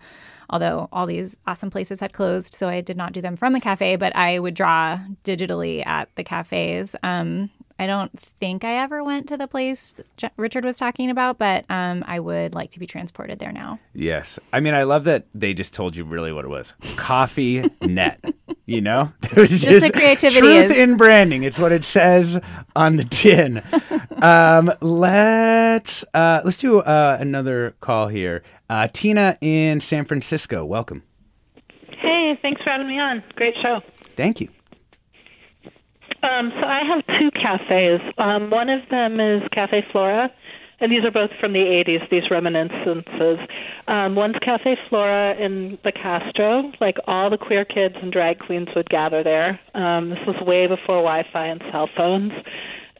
Although 0.51 0.89
all 0.91 1.05
these 1.05 1.37
awesome 1.47 1.69
places 1.69 2.01
had 2.01 2.13
closed, 2.13 2.53
so 2.53 2.67
I 2.67 2.81
did 2.81 2.97
not 2.97 3.13
do 3.13 3.21
them 3.21 3.35
from 3.35 3.53
the 3.53 3.59
cafe, 3.59 3.95
but 3.95 4.15
I 4.15 4.37
would 4.37 4.53
draw 4.53 4.99
digitally 5.23 5.85
at 5.85 6.13
the 6.15 6.23
cafes. 6.23 6.95
Um, 7.03 7.49
I 7.81 7.87
don't 7.87 8.11
think 8.19 8.63
I 8.63 8.77
ever 8.77 9.03
went 9.03 9.27
to 9.29 9.37
the 9.37 9.47
place 9.47 9.99
Richard 10.37 10.63
was 10.63 10.77
talking 10.77 11.09
about, 11.09 11.39
but 11.39 11.65
um, 11.67 12.03
I 12.05 12.19
would 12.19 12.53
like 12.53 12.69
to 12.71 12.79
be 12.79 12.85
transported 12.85 13.39
there 13.39 13.51
now. 13.51 13.79
Yes. 13.95 14.37
I 14.53 14.59
mean, 14.59 14.75
I 14.75 14.83
love 14.83 15.05
that 15.05 15.25
they 15.33 15.55
just 15.55 15.73
told 15.73 15.95
you 15.95 16.03
really 16.03 16.31
what 16.31 16.45
it 16.45 16.49
was 16.49 16.75
Coffee 16.95 17.63
Net. 17.81 18.23
You 18.67 18.81
know? 18.81 19.11
It 19.31 19.37
was 19.37 19.49
just, 19.49 19.63
just 19.63 19.81
the 19.81 19.91
creativity. 19.91 20.41
Truth 20.41 20.71
is... 20.71 20.77
in 20.77 20.97
branding. 20.97 21.43
It's 21.43 21.57
what 21.57 21.71
it 21.71 21.85
says 21.85 22.39
on 22.75 22.97
the 22.97 23.03
tin. 23.03 23.63
um, 24.21 24.71
let's, 24.81 26.03
uh, 26.13 26.41
let's 26.43 26.57
do 26.57 26.79
uh, 26.79 27.17
another 27.19 27.75
call 27.79 28.07
here. 28.07 28.43
Uh, 28.69 28.87
Tina 28.87 29.37
in 29.41 29.79
San 29.79 30.05
Francisco, 30.05 30.63
welcome. 30.63 31.03
Hey, 31.99 32.37
thanks 32.41 32.61
for 32.63 32.69
having 32.69 32.87
me 32.87 32.99
on. 32.99 33.23
Great 33.35 33.55
show. 33.61 33.81
Thank 34.15 34.41
you. 34.41 34.49
Um, 36.23 36.51
so 36.59 36.67
I 36.67 36.81
have 36.87 37.03
two 37.19 37.31
cafes. 37.31 37.99
Um, 38.17 38.51
one 38.51 38.69
of 38.69 38.81
them 38.89 39.19
is 39.19 39.41
Cafe 39.51 39.83
Flora, 39.91 40.31
and 40.79 40.91
these 40.91 41.05
are 41.05 41.11
both 41.11 41.31
from 41.39 41.53
the 41.53 41.59
80s, 41.59 42.09
these 42.09 42.29
reminiscences. 42.29 43.39
Um, 43.87 44.15
one's 44.15 44.35
Cafe 44.43 44.77
Flora 44.87 45.35
in 45.35 45.79
the 45.83 45.91
Castro. 45.91 46.71
Like 46.79 46.97
all 47.07 47.29
the 47.29 47.37
queer 47.37 47.65
kids 47.65 47.95
and 48.01 48.11
drag 48.11 48.39
queens 48.39 48.67
would 48.75 48.89
gather 48.89 49.23
there. 49.23 49.59
Um, 49.73 50.09
this 50.09 50.19
was 50.27 50.35
way 50.41 50.67
before 50.67 50.97
Wi 50.97 51.25
Fi 51.33 51.47
and 51.47 51.61
cell 51.71 51.89
phones. 51.95 52.33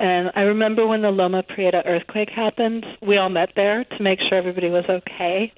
And 0.01 0.31
I 0.35 0.41
remember 0.41 0.87
when 0.87 1.03
the 1.03 1.11
Loma 1.11 1.43
Prieta 1.43 1.83
earthquake 1.85 2.31
happened, 2.31 2.87
we 3.03 3.17
all 3.17 3.29
met 3.29 3.51
there 3.55 3.83
to 3.83 4.03
make 4.03 4.19
sure 4.19 4.35
everybody 4.35 4.71
was 4.71 4.85
okay. 4.89 5.53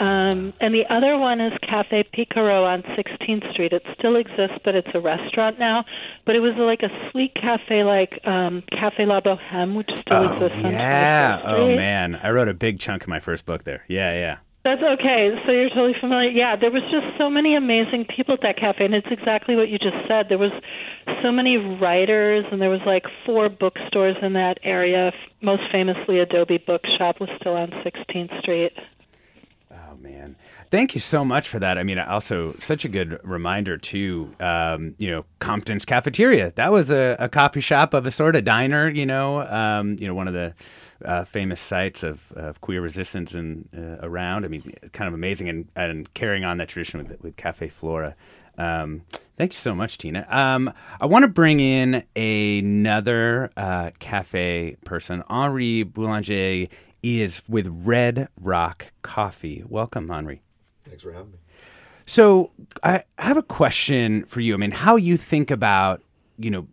Um, 0.00 0.52
and 0.60 0.74
the 0.74 0.84
other 0.90 1.16
one 1.16 1.40
is 1.40 1.52
Cafe 1.62 2.04
Picaro 2.12 2.64
on 2.64 2.82
16th 2.82 3.52
Street. 3.52 3.72
It 3.72 3.84
still 3.96 4.16
exists, 4.16 4.58
but 4.64 4.74
it's 4.74 4.88
a 4.92 4.98
restaurant 4.98 5.60
now. 5.60 5.84
But 6.24 6.34
it 6.34 6.40
was 6.40 6.54
like 6.56 6.82
a 6.82 7.10
sweet 7.10 7.32
cafe, 7.34 7.84
like 7.84 8.18
um, 8.26 8.64
Cafe 8.72 9.06
La 9.06 9.20
Boheme, 9.20 9.76
which 9.76 9.88
still 9.90 10.16
oh, 10.16 10.32
exists. 10.32 10.64
Yeah. 10.64 11.40
oh 11.44 11.68
man, 11.68 12.16
I 12.16 12.30
wrote 12.30 12.48
a 12.48 12.54
big 12.54 12.80
chunk 12.80 13.04
of 13.04 13.08
my 13.08 13.20
first 13.20 13.46
book 13.46 13.62
there. 13.62 13.84
Yeah, 13.86 14.12
yeah. 14.14 14.38
That's 14.66 14.82
okay. 14.82 15.30
So 15.46 15.52
you're 15.52 15.68
totally 15.68 15.94
familiar. 16.00 16.30
Yeah, 16.30 16.56
there 16.56 16.72
was 16.72 16.82
just 16.90 17.16
so 17.16 17.30
many 17.30 17.54
amazing 17.54 18.04
people 18.04 18.34
at 18.34 18.40
that 18.42 18.58
cafe, 18.58 18.84
and 18.84 18.94
it's 18.96 19.06
exactly 19.12 19.54
what 19.54 19.68
you 19.68 19.78
just 19.78 19.94
said. 20.08 20.26
There 20.28 20.38
was 20.42 20.50
so 21.22 21.30
many 21.30 21.56
writers, 21.56 22.44
and 22.50 22.60
there 22.60 22.68
was 22.68 22.80
like 22.84 23.04
four 23.24 23.48
bookstores 23.48 24.16
in 24.22 24.32
that 24.32 24.58
area. 24.64 25.12
Most 25.40 25.62
famously, 25.70 26.18
Adobe 26.18 26.58
Bookshop 26.58 27.20
was 27.20 27.28
still 27.38 27.54
on 27.54 27.70
16th 27.86 28.40
Street 28.40 28.72
Oh 29.96 29.96
man. 29.96 30.36
Thank 30.70 30.94
you 30.94 31.00
so 31.00 31.24
much 31.24 31.48
for 31.48 31.58
that. 31.58 31.78
I 31.78 31.82
mean, 31.82 31.98
also 31.98 32.54
such 32.58 32.84
a 32.84 32.88
good 32.88 33.20
reminder 33.24 33.76
too. 33.76 34.34
Um, 34.40 34.94
you 34.98 35.10
know, 35.10 35.24
Compton's 35.38 35.84
Cafeteria. 35.84 36.52
That 36.52 36.70
was 36.70 36.90
a, 36.90 37.16
a, 37.18 37.28
coffee 37.28 37.60
shop 37.60 37.94
of 37.94 38.06
a 38.06 38.10
sort 38.10 38.36
of 38.36 38.44
diner. 38.44 38.88
You 38.88 39.06
know, 39.06 39.40
um, 39.40 39.96
you 39.98 40.06
know, 40.06 40.14
one 40.14 40.28
of 40.28 40.34
the 40.34 40.54
uh, 41.04 41.24
famous 41.24 41.60
sites 41.60 42.02
of, 42.02 42.32
of 42.32 42.60
queer 42.60 42.80
resistance 42.80 43.34
and 43.34 43.68
uh, 43.76 44.06
around. 44.06 44.44
I 44.44 44.48
mean, 44.48 44.62
kind 44.92 45.08
of 45.08 45.14
amazing 45.14 45.48
and, 45.48 45.68
and 45.76 46.12
carrying 46.14 46.44
on 46.44 46.58
that 46.58 46.68
tradition 46.68 46.98
with 46.98 47.20
with 47.22 47.36
Cafe 47.36 47.68
Flora. 47.68 48.14
Um, 48.58 49.02
thank 49.36 49.52
you 49.52 49.58
so 49.58 49.74
much, 49.74 49.98
Tina. 49.98 50.26
Um, 50.30 50.72
I 51.00 51.06
want 51.06 51.24
to 51.24 51.28
bring 51.28 51.60
in 51.60 52.04
another 52.16 53.50
uh, 53.56 53.90
cafe 53.98 54.76
person, 54.84 55.22
Henri 55.28 55.82
Boulanger 55.82 56.68
is 57.02 57.42
with 57.48 57.68
Red 57.70 58.28
Rock 58.40 58.92
Coffee. 59.02 59.62
Welcome, 59.68 60.10
Henri. 60.10 60.42
Thanks 60.84 61.02
for 61.02 61.12
having 61.12 61.32
me. 61.32 61.38
So 62.06 62.52
I 62.82 63.04
have 63.18 63.36
a 63.36 63.42
question 63.42 64.24
for 64.24 64.40
you. 64.40 64.54
I 64.54 64.56
mean, 64.56 64.70
how 64.70 64.96
you 64.96 65.16
think 65.16 65.50
about, 65.50 66.02
you 66.38 66.50
know, 66.50 66.68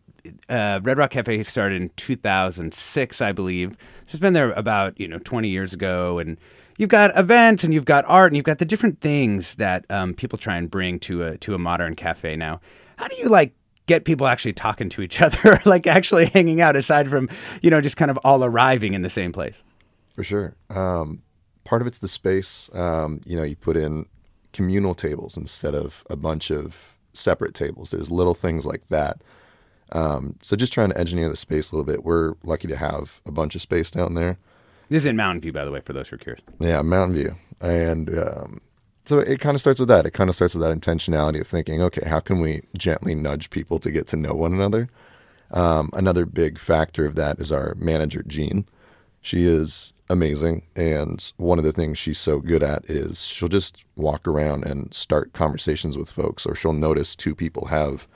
uh, 0.49 0.79
Red 0.83 0.97
Rock 0.97 1.11
Cafe 1.11 1.43
started 1.43 1.81
in 1.81 1.89
2006, 1.95 3.21
I 3.21 3.31
believe. 3.31 3.71
So 4.05 4.11
it's 4.15 4.19
been 4.19 4.33
there 4.33 4.51
about, 4.51 4.99
you 4.99 5.07
know, 5.07 5.19
20 5.19 5.49
years 5.49 5.73
ago. 5.73 6.19
And 6.19 6.37
you've 6.77 6.89
got 6.89 7.17
events 7.17 7.63
and 7.63 7.73
you've 7.73 7.85
got 7.85 8.05
art 8.07 8.31
and 8.31 8.37
you've 8.37 8.45
got 8.45 8.59
the 8.59 8.65
different 8.65 9.01
things 9.01 9.55
that 9.55 9.85
um, 9.89 10.13
people 10.13 10.37
try 10.37 10.57
and 10.57 10.69
bring 10.69 10.99
to 10.99 11.23
a, 11.23 11.37
to 11.39 11.53
a 11.55 11.59
modern 11.59 11.95
cafe 11.95 12.35
now. 12.35 12.61
How 12.97 13.07
do 13.07 13.15
you 13.17 13.27
like 13.27 13.53
get 13.85 14.05
people 14.05 14.27
actually 14.27 14.53
talking 14.53 14.89
to 14.89 15.01
each 15.01 15.21
other, 15.21 15.59
like 15.65 15.87
actually 15.87 16.27
hanging 16.27 16.61
out, 16.61 16.75
aside 16.75 17.09
from 17.09 17.29
you 17.61 17.69
know 17.69 17.81
just 17.81 17.97
kind 17.97 18.11
of 18.11 18.17
all 18.23 18.43
arriving 18.43 18.93
in 18.93 19.01
the 19.01 19.09
same 19.09 19.31
place? 19.31 19.61
For 20.13 20.23
sure. 20.23 20.55
Um, 20.69 21.23
part 21.63 21.81
of 21.81 21.87
it's 21.87 21.97
the 21.97 22.07
space. 22.07 22.69
Um, 22.73 23.21
you 23.25 23.35
know, 23.35 23.43
you 23.43 23.55
put 23.55 23.75
in 23.77 24.05
communal 24.53 24.93
tables 24.93 25.35
instead 25.35 25.73
of 25.73 26.03
a 26.09 26.15
bunch 26.15 26.51
of 26.51 26.97
separate 27.13 27.53
tables. 27.53 27.91
There's 27.91 28.11
little 28.11 28.35
things 28.35 28.65
like 28.65 28.87
that. 28.89 29.23
Um, 29.91 30.37
so 30.41 30.55
just 30.55 30.73
trying 30.73 30.89
to 30.89 30.97
engineer 30.97 31.29
the 31.29 31.35
space 31.35 31.71
a 31.71 31.75
little 31.75 31.85
bit. 31.85 32.03
We're 32.03 32.33
lucky 32.43 32.67
to 32.67 32.77
have 32.77 33.21
a 33.25 33.31
bunch 33.31 33.55
of 33.55 33.61
space 33.61 33.91
down 33.91 34.15
there. 34.15 34.37
This 34.89 35.03
is 35.03 35.05
in 35.05 35.15
Mountain 35.15 35.41
View, 35.41 35.53
by 35.53 35.65
the 35.65 35.71
way, 35.71 35.81
for 35.81 35.93
those 35.93 36.09
who 36.09 36.15
are 36.15 36.19
curious. 36.19 36.43
Yeah, 36.59 36.81
Mountain 36.81 37.15
View, 37.15 37.35
and 37.61 38.17
um, 38.17 38.61
so 39.05 39.19
it 39.19 39.39
kind 39.39 39.55
of 39.55 39.59
starts 39.59 39.79
with 39.79 39.89
that. 39.89 40.05
It 40.05 40.11
kind 40.11 40.29
of 40.29 40.35
starts 40.35 40.55
with 40.55 40.63
that 40.63 40.77
intentionality 40.77 41.41
of 41.41 41.47
thinking, 41.47 41.81
okay, 41.81 42.07
how 42.07 42.19
can 42.19 42.39
we 42.39 42.61
gently 42.77 43.15
nudge 43.15 43.49
people 43.49 43.79
to 43.79 43.91
get 43.91 44.07
to 44.07 44.17
know 44.17 44.33
one 44.33 44.53
another? 44.53 44.89
Um, 45.51 45.89
another 45.93 46.25
big 46.25 46.57
factor 46.57 47.05
of 47.05 47.15
that 47.15 47.39
is 47.39 47.51
our 47.51 47.75
manager, 47.75 48.23
Jean. 48.25 48.65
She 49.21 49.43
is 49.43 49.93
amazing. 50.09 50.63
And 50.75 51.31
one 51.37 51.59
of 51.59 51.65
the 51.65 51.71
things 51.71 51.97
she's 51.97 52.19
so 52.19 52.39
good 52.39 52.63
at 52.63 52.89
is 52.89 53.23
she'll 53.23 53.49
just 53.49 53.83
walk 53.95 54.27
around 54.27 54.65
and 54.65 54.93
start 54.93 55.33
conversations 55.33 55.97
with 55.97 56.09
folks, 56.09 56.45
or 56.45 56.55
she'll 56.55 56.73
notice 56.73 57.15
two 57.15 57.35
people 57.35 57.67
have 57.67 58.07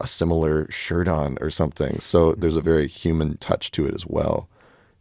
a 0.00 0.06
similar 0.06 0.70
shirt 0.70 1.08
on 1.08 1.38
or 1.40 1.50
something. 1.50 2.00
So 2.00 2.32
there's 2.32 2.56
a 2.56 2.60
very 2.60 2.86
human 2.86 3.36
touch 3.38 3.70
to 3.72 3.86
it 3.86 3.94
as 3.94 4.06
well. 4.06 4.48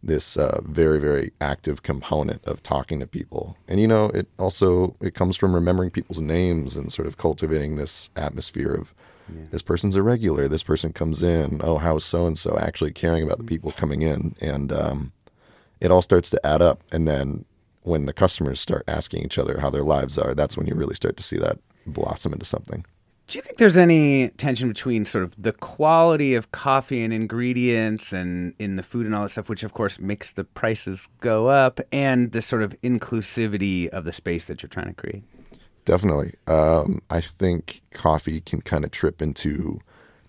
This 0.04 0.38
uh, 0.38 0.62
very 0.64 1.00
very 1.00 1.32
active 1.42 1.82
component 1.82 2.44
of 2.46 2.62
talking 2.62 3.00
to 3.00 3.08
people, 3.08 3.58
and 3.68 3.80
you 3.80 3.88
know, 3.88 4.10
it 4.10 4.28
also 4.38 4.96
it 5.02 5.16
comes 5.16 5.36
from 5.36 5.56
remembering 5.56 5.90
people's 5.90 6.22
names 6.22 6.78
and 6.78 6.94
sort 6.94 7.08
of 7.08 7.18
cultivating 7.18 7.76
this 7.76 8.12
atmosphere 8.16 8.72
of 8.72 8.94
yeah. 9.34 9.46
this 9.50 9.64
person's 9.64 9.96
a 9.96 10.04
regular, 10.04 10.48
this 10.48 10.62
person 10.62 10.94
comes 10.94 11.24
in, 11.24 11.60
oh 11.64 11.80
how's 11.80 12.04
so 12.04 12.28
and 12.28 12.38
so, 12.38 12.56
actually 12.60 12.92
caring 12.92 13.24
about 13.24 13.40
the 13.40 13.44
people 13.44 13.72
coming 13.72 14.04
in, 14.04 14.36
and 14.40 14.72
um, 14.72 15.12
it 15.82 15.90
all 15.90 16.04
starts 16.04 16.30
to 16.30 16.46
add 16.46 16.62
up. 16.62 16.84
And 16.92 17.08
then 17.08 17.46
when 17.82 18.06
the 18.06 18.14
customers 18.14 18.60
start 18.60 18.84
asking 18.88 19.24
each 19.24 19.38
other 19.38 19.60
how 19.60 19.70
their 19.70 19.84
lives 19.84 20.18
are, 20.18 20.34
that's 20.34 20.58
when 20.58 20.68
you 20.68 20.76
really 20.76 20.96
start 20.96 21.18
to 21.18 21.24
see 21.24 21.38
that 21.38 21.58
blossom 21.86 22.34
into 22.34 22.46
something. 22.46 22.86
Do 23.28 23.40
you 23.40 23.42
think 23.42 23.58
there's 23.58 23.78
any 23.78 24.30
tension 24.30 24.68
between 24.68 25.04
sort 25.06 25.24
of 25.24 25.42
the 25.42 25.52
quality 25.52 26.36
of 26.36 26.52
coffee 26.52 27.04
and 27.04 27.12
ingredients 27.12 28.14
and 28.14 28.54
in 28.60 28.76
the 28.76 28.84
food 28.84 29.08
and 29.08 29.16
all 29.16 29.24
that 29.24 29.30
stuff, 29.30 29.50
which 29.50 29.64
of 29.64 29.74
course 29.74 30.00
makes 30.00 30.32
the 30.32 30.44
prices 30.44 31.10
go 31.22 31.48
up, 31.48 31.80
and 31.92 32.34
the 32.34 32.42
sort 32.42 32.62
of 32.62 32.80
inclusivity 32.82 33.88
of 33.88 34.06
the 34.06 34.14
space 34.14 34.46
that 34.46 34.62
you're 34.62 34.70
trying 34.70 34.88
to 34.88 34.94
create? 34.94 35.24
Definitely. 35.86 36.34
Um, 36.48 37.02
I 37.10 37.22
think 37.22 37.82
coffee 37.92 38.42
can 38.42 38.62
kind 38.62 38.84
of 38.84 38.92
trip 38.92 39.22
into 39.22 39.80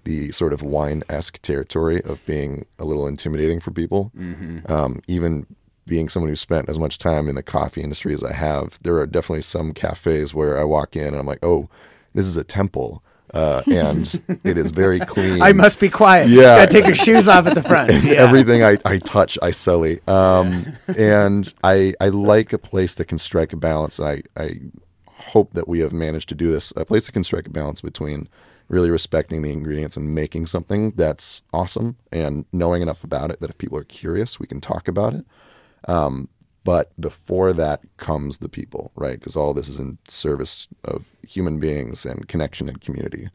the 0.05 0.31
sort 0.33 0.53
of 0.53 0.63
wine 0.63 1.03
esque 1.11 1.41
territory 1.43 2.03
of 2.03 2.25
being 2.27 2.65
a 2.79 2.85
little 2.85 3.07
intimidating 3.07 3.61
for 3.61 3.73
people. 3.73 4.13
Mm-hmm. 4.17 4.73
Um, 4.73 5.01
even 5.07 5.47
being 5.87 6.09
someone 6.09 6.31
who 6.31 6.37
spent 6.37 6.69
as 6.69 6.79
much 6.79 6.97
time 6.99 7.29
in 7.29 7.35
the 7.35 7.43
coffee 7.43 7.83
industry 7.83 8.15
as 8.15 8.25
I 8.25 8.33
have, 8.33 8.79
there 8.83 8.97
are 8.97 9.07
definitely 9.07 9.43
some 9.43 9.73
cafes 9.73 10.33
where 10.33 10.59
I 10.59 10.65
walk 10.65 10.97
in 10.97 11.09
and 11.09 11.17
I'm 11.17 11.27
like, 11.27 11.45
oh, 11.45 11.69
this 12.16 12.26
is 12.26 12.37
a 12.37 12.44
temple. 12.44 13.02
Uh, 13.35 13.62
and 13.66 14.20
it 14.44 14.57
is 14.57 14.70
very 14.70 14.98
clean. 14.98 15.42
I 15.42 15.52
must 15.52 15.79
be 15.79 15.90
quiet. 15.90 16.29
Yeah, 16.29 16.59
gotta 16.59 16.70
take 16.72 16.87
your 16.87 16.94
shoes 16.94 17.29
off 17.29 17.46
at 17.46 17.55
the 17.55 17.62
front. 17.62 17.92
Yeah. 18.07 18.22
Everything 18.22 18.62
I, 18.62 18.79
I 18.85 18.98
touch, 18.98 19.38
I 19.42 19.50
sully. 19.50 20.00
Um, 20.07 20.72
and 20.98 21.52
I 21.62 21.94
I 22.00 22.09
like 22.09 22.52
a 22.52 22.59
place 22.59 22.94
that 22.94 23.07
can 23.07 23.18
strike 23.18 23.52
a 23.52 23.57
balance. 23.57 24.00
I 24.00 24.22
I 24.37 24.61
hope 25.09 25.52
that 25.55 25.68
we 25.68 25.81
have 25.81 25.92
managed 25.92 26.29
to 26.31 26.35
do 26.35 26.50
this. 26.50 26.72
A 26.76 26.85
place 26.85 27.07
that 27.07 27.12
can 27.12 27.24
strike 27.24 27.46
a 27.46 27.50
balance 27.50 27.81
between 27.81 28.29
really 28.68 28.90
respecting 28.90 29.42
the 29.42 29.52
ingredients 29.52 29.96
and 29.96 30.14
making 30.14 30.46
something 30.46 30.92
that's 30.92 31.42
awesome 31.52 31.96
and 32.11 32.46
knowing 32.52 32.83
enough 32.83 33.05
about 33.05 33.31
it 33.31 33.40
that 33.40 33.50
if 33.50 33.59
people 33.59 33.79
are 33.79 33.85
curious, 33.85 34.40
we 34.40 34.46
can 34.46 34.61
talk 34.61 34.88
about 34.88 35.14
it. 35.14 35.24
Um, 35.88 36.29
but 36.66 37.00
before 37.00 37.52
that 37.52 37.81
comes 37.96 38.38
the 38.38 38.48
people, 38.48 38.90
right? 38.96 39.18
Because 39.18 39.37
all 39.37 39.55
this 39.55 39.68
is 39.68 39.79
in 39.79 39.98
service 40.09 40.66
of 40.85 41.14
human 41.26 41.61
beings 41.61 42.05
and 42.05 42.26
connection 42.26 42.68
and 42.68 42.81
community. 42.81 43.29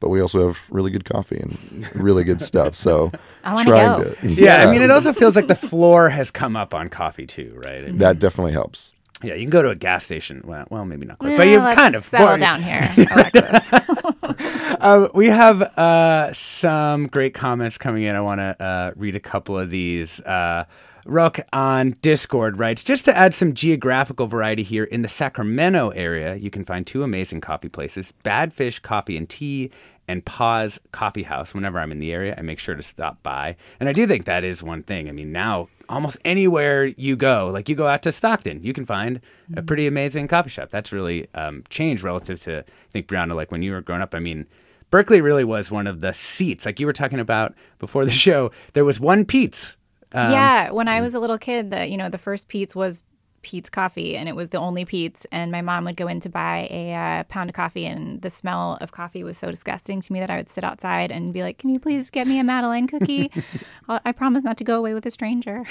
But 0.00 0.08
we 0.08 0.20
also 0.20 0.46
have 0.46 0.68
really 0.70 0.90
good 0.90 1.04
coffee 1.04 1.38
and 1.38 1.94
really 1.94 2.24
good 2.24 2.40
stuff. 2.40 2.74
So 2.74 3.12
I 3.44 3.62
trying 3.62 4.02
go. 4.02 4.14
to, 4.14 4.28
yeah, 4.28 4.62
yeah, 4.62 4.66
I 4.66 4.72
mean, 4.72 4.80
it 4.80 4.90
also 4.90 5.12
feels 5.12 5.36
like 5.36 5.48
the 5.48 5.54
floor 5.54 6.08
has 6.08 6.30
come 6.30 6.56
up 6.56 6.74
on 6.74 6.88
coffee 6.88 7.26
too, 7.26 7.60
right? 7.62 7.84
I 7.84 7.86
mean, 7.88 7.98
that 7.98 8.18
definitely 8.18 8.52
helps. 8.52 8.94
Yeah, 9.22 9.34
you 9.34 9.42
can 9.42 9.50
go 9.50 9.62
to 9.62 9.70
a 9.70 9.74
gas 9.74 10.04
station. 10.04 10.42
Well, 10.44 10.66
well 10.70 10.84
maybe 10.84 11.04
not 11.04 11.18
quite, 11.18 11.32
yeah, 11.32 11.36
but 11.36 11.48
you 11.48 11.60
kind 11.74 11.94
of 11.94 12.02
settle 12.02 12.28
boring. 12.28 12.40
down 12.40 12.62
here. 12.62 12.80
uh, 14.80 15.08
we 15.12 15.26
have 15.26 15.60
uh, 15.60 16.32
some 16.32 17.08
great 17.08 17.34
comments 17.34 17.76
coming 17.76 18.04
in. 18.04 18.14
I 18.14 18.20
want 18.20 18.38
to 18.38 18.64
uh, 18.64 18.92
read 18.96 19.16
a 19.16 19.20
couple 19.20 19.58
of 19.58 19.70
these. 19.70 20.20
Rook 21.08 21.40
on 21.54 21.92
Discord 22.02 22.58
writes 22.58 22.84
Just 22.84 23.06
to 23.06 23.16
add 23.16 23.32
some 23.32 23.54
geographical 23.54 24.26
variety 24.26 24.62
here, 24.62 24.84
in 24.84 25.00
the 25.00 25.08
Sacramento 25.08 25.88
area, 25.90 26.36
you 26.36 26.50
can 26.50 26.64
find 26.64 26.86
two 26.86 27.02
amazing 27.02 27.40
coffee 27.40 27.70
places 27.70 28.12
Badfish 28.24 28.82
Coffee 28.82 29.16
and 29.16 29.28
Tea 29.28 29.70
and 30.06 30.24
Pause 30.24 30.80
Coffee 30.92 31.22
House. 31.22 31.54
Whenever 31.54 31.78
I'm 31.78 31.92
in 31.92 31.98
the 31.98 32.12
area, 32.12 32.34
I 32.36 32.42
make 32.42 32.58
sure 32.58 32.74
to 32.74 32.82
stop 32.82 33.22
by. 33.22 33.56
And 33.80 33.88
I 33.88 33.94
do 33.94 34.06
think 34.06 34.26
that 34.26 34.44
is 34.44 34.62
one 34.62 34.82
thing. 34.82 35.08
I 35.08 35.12
mean, 35.12 35.32
now 35.32 35.68
almost 35.88 36.18
anywhere 36.26 36.84
you 36.84 37.16
go, 37.16 37.48
like 37.50 37.70
you 37.70 37.74
go 37.74 37.86
out 37.86 38.02
to 38.02 38.12
Stockton, 38.12 38.62
you 38.62 38.74
can 38.74 38.84
find 38.84 39.22
a 39.56 39.62
pretty 39.62 39.86
amazing 39.86 40.28
coffee 40.28 40.50
shop. 40.50 40.68
That's 40.68 40.92
really 40.92 41.26
um, 41.34 41.64
changed 41.70 42.02
relative 42.02 42.38
to, 42.40 42.58
I 42.58 42.90
think, 42.90 43.06
Briana, 43.06 43.34
like 43.34 43.50
when 43.50 43.62
you 43.62 43.72
were 43.72 43.80
growing 43.80 44.02
up. 44.02 44.14
I 44.14 44.18
mean, 44.18 44.46
Berkeley 44.90 45.22
really 45.22 45.44
was 45.44 45.70
one 45.70 45.86
of 45.86 46.00
the 46.02 46.12
seats, 46.12 46.66
like 46.66 46.80
you 46.80 46.86
were 46.86 46.92
talking 46.92 47.20
about 47.20 47.54
before 47.78 48.04
the 48.04 48.10
show. 48.26 48.50
There 48.74 48.84
was 48.84 49.00
one 49.00 49.24
Pete's. 49.24 49.77
Um, 50.12 50.32
yeah, 50.32 50.70
when 50.70 50.88
I 50.88 51.00
was 51.00 51.14
a 51.14 51.20
little 51.20 51.38
kid, 51.38 51.70
the 51.70 51.86
you 51.86 51.96
know 51.96 52.08
the 52.08 52.18
first 52.18 52.48
Pete's 52.48 52.74
was 52.74 53.02
Pete's 53.42 53.70
coffee, 53.70 54.16
and 54.16 54.28
it 54.28 54.34
was 54.34 54.50
the 54.50 54.58
only 54.58 54.84
Pete's. 54.84 55.26
And 55.30 55.52
my 55.52 55.62
mom 55.62 55.84
would 55.84 55.96
go 55.96 56.08
in 56.08 56.20
to 56.20 56.28
buy 56.28 56.68
a 56.70 56.94
uh, 56.94 57.24
pound 57.24 57.50
of 57.50 57.54
coffee, 57.54 57.86
and 57.86 58.20
the 58.22 58.30
smell 58.30 58.78
of 58.80 58.92
coffee 58.92 59.22
was 59.22 59.38
so 59.38 59.50
disgusting 59.50 60.00
to 60.00 60.12
me 60.12 60.20
that 60.20 60.30
I 60.30 60.36
would 60.36 60.48
sit 60.48 60.64
outside 60.64 61.10
and 61.10 61.32
be 61.32 61.42
like, 61.42 61.58
"Can 61.58 61.70
you 61.70 61.78
please 61.78 62.10
get 62.10 62.26
me 62.26 62.38
a 62.38 62.44
Madeleine 62.44 62.86
cookie? 62.86 63.30
I 63.88 64.12
promise 64.12 64.42
not 64.42 64.56
to 64.58 64.64
go 64.64 64.76
away 64.76 64.94
with 64.94 65.06
a 65.06 65.10
stranger." 65.10 65.58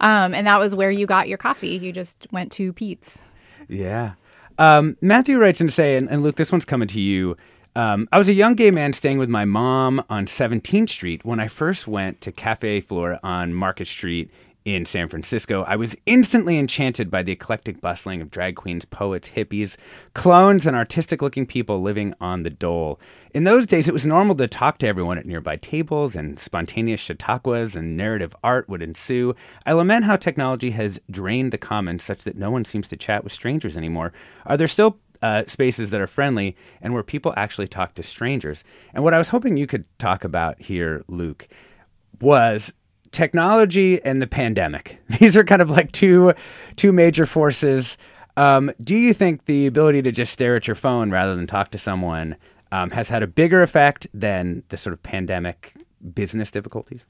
um, 0.00 0.34
and 0.34 0.46
that 0.46 0.58
was 0.58 0.74
where 0.74 0.90
you 0.90 1.06
got 1.06 1.28
your 1.28 1.38
coffee. 1.38 1.76
You 1.76 1.92
just 1.92 2.26
went 2.30 2.52
to 2.52 2.72
Pete's. 2.72 3.24
Yeah. 3.68 4.12
Um, 4.58 4.96
Matthew 5.00 5.38
writes 5.38 5.60
in 5.60 5.66
to 5.66 5.72
say, 5.72 5.96
and, 5.96 6.08
and 6.08 6.22
Luke, 6.22 6.36
this 6.36 6.50
one's 6.50 6.64
coming 6.64 6.88
to 6.88 7.00
you. 7.00 7.36
Um, 7.76 8.08
I 8.10 8.16
was 8.16 8.30
a 8.30 8.32
young 8.32 8.54
gay 8.54 8.70
man 8.70 8.94
staying 8.94 9.18
with 9.18 9.28
my 9.28 9.44
mom 9.44 10.02
on 10.08 10.24
17th 10.24 10.88
Street 10.88 11.26
when 11.26 11.38
I 11.38 11.46
first 11.46 11.86
went 11.86 12.22
to 12.22 12.32
Cafe 12.32 12.80
Flora 12.80 13.20
on 13.22 13.52
Market 13.52 13.86
Street 13.86 14.30
in 14.66 14.84
San 14.84 15.08
Francisco, 15.08 15.62
I 15.62 15.76
was 15.76 15.94
instantly 16.06 16.58
enchanted 16.58 17.08
by 17.08 17.22
the 17.22 17.30
eclectic 17.30 17.80
bustling 17.80 18.20
of 18.20 18.32
drag 18.32 18.56
queens, 18.56 18.84
poets, 18.84 19.30
hippies, 19.36 19.76
clones, 20.12 20.66
and 20.66 20.76
artistic 20.76 21.22
looking 21.22 21.46
people 21.46 21.80
living 21.80 22.14
on 22.20 22.42
the 22.42 22.50
dole. 22.50 22.98
In 23.32 23.44
those 23.44 23.64
days, 23.64 23.86
it 23.86 23.94
was 23.94 24.04
normal 24.04 24.34
to 24.34 24.48
talk 24.48 24.78
to 24.78 24.88
everyone 24.88 25.18
at 25.18 25.24
nearby 25.24 25.54
tables, 25.54 26.16
and 26.16 26.40
spontaneous 26.40 27.00
chautauquas 27.00 27.76
and 27.76 27.96
narrative 27.96 28.34
art 28.42 28.68
would 28.68 28.82
ensue. 28.82 29.36
I 29.64 29.72
lament 29.72 30.04
how 30.04 30.16
technology 30.16 30.70
has 30.72 30.98
drained 31.08 31.52
the 31.52 31.58
commons 31.58 32.02
such 32.02 32.24
that 32.24 32.36
no 32.36 32.50
one 32.50 32.64
seems 32.64 32.88
to 32.88 32.96
chat 32.96 33.22
with 33.22 33.32
strangers 33.32 33.76
anymore. 33.76 34.12
Are 34.46 34.56
there 34.56 34.66
still 34.66 34.98
uh, 35.22 35.44
spaces 35.46 35.90
that 35.90 36.00
are 36.00 36.06
friendly 36.06 36.56
and 36.80 36.92
where 36.92 37.02
people 37.02 37.32
actually 37.36 37.66
talk 37.66 37.94
to 37.94 38.02
strangers? 38.02 38.64
And 38.94 39.04
what 39.04 39.14
I 39.14 39.18
was 39.18 39.28
hoping 39.28 39.56
you 39.56 39.66
could 39.66 39.84
talk 39.98 40.24
about 40.24 40.60
here, 40.62 41.04
Luke, 41.08 41.48
was 42.20 42.72
technology 43.10 44.02
and 44.04 44.20
the 44.20 44.26
pandemic. 44.26 45.00
These 45.20 45.36
are 45.36 45.44
kind 45.44 45.62
of 45.62 45.70
like 45.70 45.92
two 45.92 46.34
two 46.76 46.92
major 46.92 47.26
forces. 47.26 47.96
Um, 48.36 48.70
do 48.82 48.94
you 48.94 49.14
think 49.14 49.46
the 49.46 49.66
ability 49.66 50.02
to 50.02 50.12
just 50.12 50.32
stare 50.32 50.56
at 50.56 50.68
your 50.68 50.74
phone 50.74 51.10
rather 51.10 51.34
than 51.34 51.46
talk 51.46 51.70
to 51.70 51.78
someone 51.78 52.36
um, 52.70 52.90
has 52.90 53.08
had 53.08 53.22
a 53.22 53.26
bigger 53.26 53.62
effect 53.62 54.06
than 54.12 54.62
the 54.68 54.76
sort 54.76 54.92
of 54.92 55.02
pandemic 55.02 55.74
business 56.14 56.50
difficulties? 56.50 57.06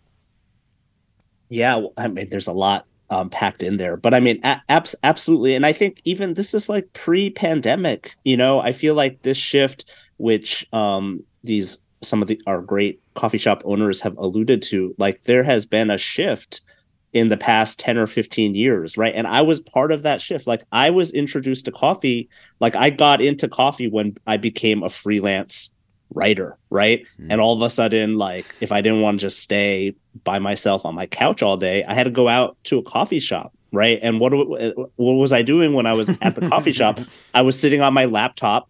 Yeah, 1.48 1.86
I 1.96 2.08
mean, 2.08 2.28
there's 2.30 2.48
a 2.48 2.52
lot 2.52 2.86
um, 3.10 3.30
packed 3.30 3.62
in 3.62 3.76
there, 3.76 3.96
but 3.96 4.14
I 4.14 4.20
mean, 4.20 4.40
a- 4.44 4.60
abs- 4.68 4.96
absolutely. 5.04 5.54
And 5.54 5.64
I 5.64 5.72
think 5.72 6.00
even 6.04 6.34
this 6.34 6.54
is 6.54 6.68
like 6.68 6.92
pre-pandemic. 6.92 8.14
You 8.24 8.36
know, 8.36 8.60
I 8.60 8.72
feel 8.72 8.94
like 8.94 9.22
this 9.22 9.38
shift, 9.38 9.90
which 10.16 10.66
um, 10.72 11.22
these 11.44 11.78
some 12.02 12.22
of 12.22 12.28
the 12.28 12.40
our 12.46 12.60
great 12.60 13.00
coffee 13.14 13.38
shop 13.38 13.62
owners 13.64 14.00
have 14.00 14.16
alluded 14.18 14.62
to 14.62 14.94
like 14.98 15.24
there 15.24 15.42
has 15.42 15.66
been 15.66 15.90
a 15.90 15.98
shift 15.98 16.60
in 17.12 17.28
the 17.28 17.36
past 17.36 17.78
10 17.78 17.96
or 17.98 18.06
15 18.06 18.54
years 18.54 18.96
right 18.98 19.14
and 19.14 19.26
i 19.26 19.40
was 19.40 19.60
part 19.60 19.90
of 19.90 20.02
that 20.02 20.20
shift 20.20 20.46
like 20.46 20.62
i 20.72 20.90
was 20.90 21.12
introduced 21.12 21.64
to 21.64 21.72
coffee 21.72 22.28
like 22.60 22.76
i 22.76 22.90
got 22.90 23.22
into 23.22 23.48
coffee 23.48 23.88
when 23.88 24.14
i 24.26 24.36
became 24.36 24.82
a 24.82 24.90
freelance 24.90 25.70
writer 26.14 26.56
right 26.70 27.04
mm. 27.20 27.26
and 27.30 27.40
all 27.40 27.54
of 27.54 27.62
a 27.62 27.70
sudden 27.70 28.16
like 28.16 28.46
if 28.60 28.72
i 28.72 28.80
didn't 28.80 29.00
want 29.00 29.18
to 29.18 29.26
just 29.26 29.40
stay 29.40 29.94
by 30.24 30.38
myself 30.38 30.84
on 30.84 30.94
my 30.94 31.06
couch 31.06 31.42
all 31.42 31.56
day 31.56 31.84
i 31.84 31.94
had 31.94 32.04
to 32.04 32.10
go 32.10 32.28
out 32.28 32.56
to 32.64 32.78
a 32.78 32.82
coffee 32.82 33.20
shop 33.20 33.52
right 33.72 33.98
and 34.02 34.20
what 34.20 34.32
what 34.34 35.12
was 35.12 35.32
i 35.32 35.42
doing 35.42 35.72
when 35.74 35.86
i 35.86 35.92
was 35.92 36.08
at 36.22 36.34
the 36.34 36.48
coffee 36.48 36.72
shop 36.72 37.00
i 37.34 37.42
was 37.42 37.58
sitting 37.58 37.80
on 37.80 37.92
my 37.92 38.04
laptop 38.04 38.68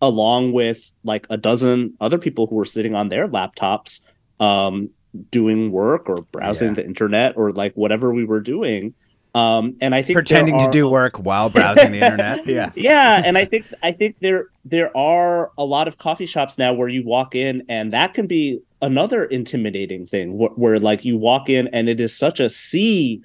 along 0.00 0.52
with 0.52 0.92
like 1.04 1.26
a 1.30 1.36
dozen 1.36 1.92
other 2.00 2.18
people 2.18 2.46
who 2.46 2.54
were 2.56 2.64
sitting 2.64 2.94
on 2.94 3.08
their 3.08 3.28
laptops 3.28 4.00
um, 4.40 4.88
doing 5.30 5.72
work 5.72 6.08
or 6.08 6.22
browsing 6.30 6.68
Yeah. 6.68 6.74
the 6.74 6.84
internet 6.84 7.36
or 7.36 7.52
like 7.52 7.74
whatever 7.74 8.12
we 8.12 8.24
were 8.24 8.40
doing. 8.40 8.94
Um, 9.34 9.76
and 9.80 9.94
I 9.94 10.02
think 10.02 10.16
Pretending 10.16 10.58
to 10.58 10.68
do 10.70 10.88
work 10.88 11.18
while 11.18 11.50
browsing 11.50 11.92
the 11.92 12.00
internet. 12.00 12.46
Yeah. 12.46 12.70
yeah, 12.74 13.22
and 13.24 13.36
I 13.36 13.44
think 13.44 13.66
I 13.82 13.92
think 13.92 14.16
there 14.20 14.46
there 14.64 14.96
are 14.96 15.52
a 15.58 15.64
lot 15.64 15.86
of 15.86 15.98
coffee 15.98 16.26
shops 16.26 16.56
now 16.58 16.72
where 16.72 16.88
you 16.88 17.04
walk 17.04 17.34
in 17.34 17.62
and 17.68 17.92
that 17.92 18.14
can 18.14 18.26
be 18.26 18.60
another 18.80 19.24
intimidating 19.24 20.06
thing 20.06 20.38
where, 20.38 20.50
where 20.50 20.78
like 20.78 21.04
you 21.04 21.16
walk 21.18 21.48
in 21.48 21.68
and 21.68 21.88
it 21.88 22.00
is 22.00 22.16
such 22.16 22.40
a 22.40 22.48
sea 22.48 23.22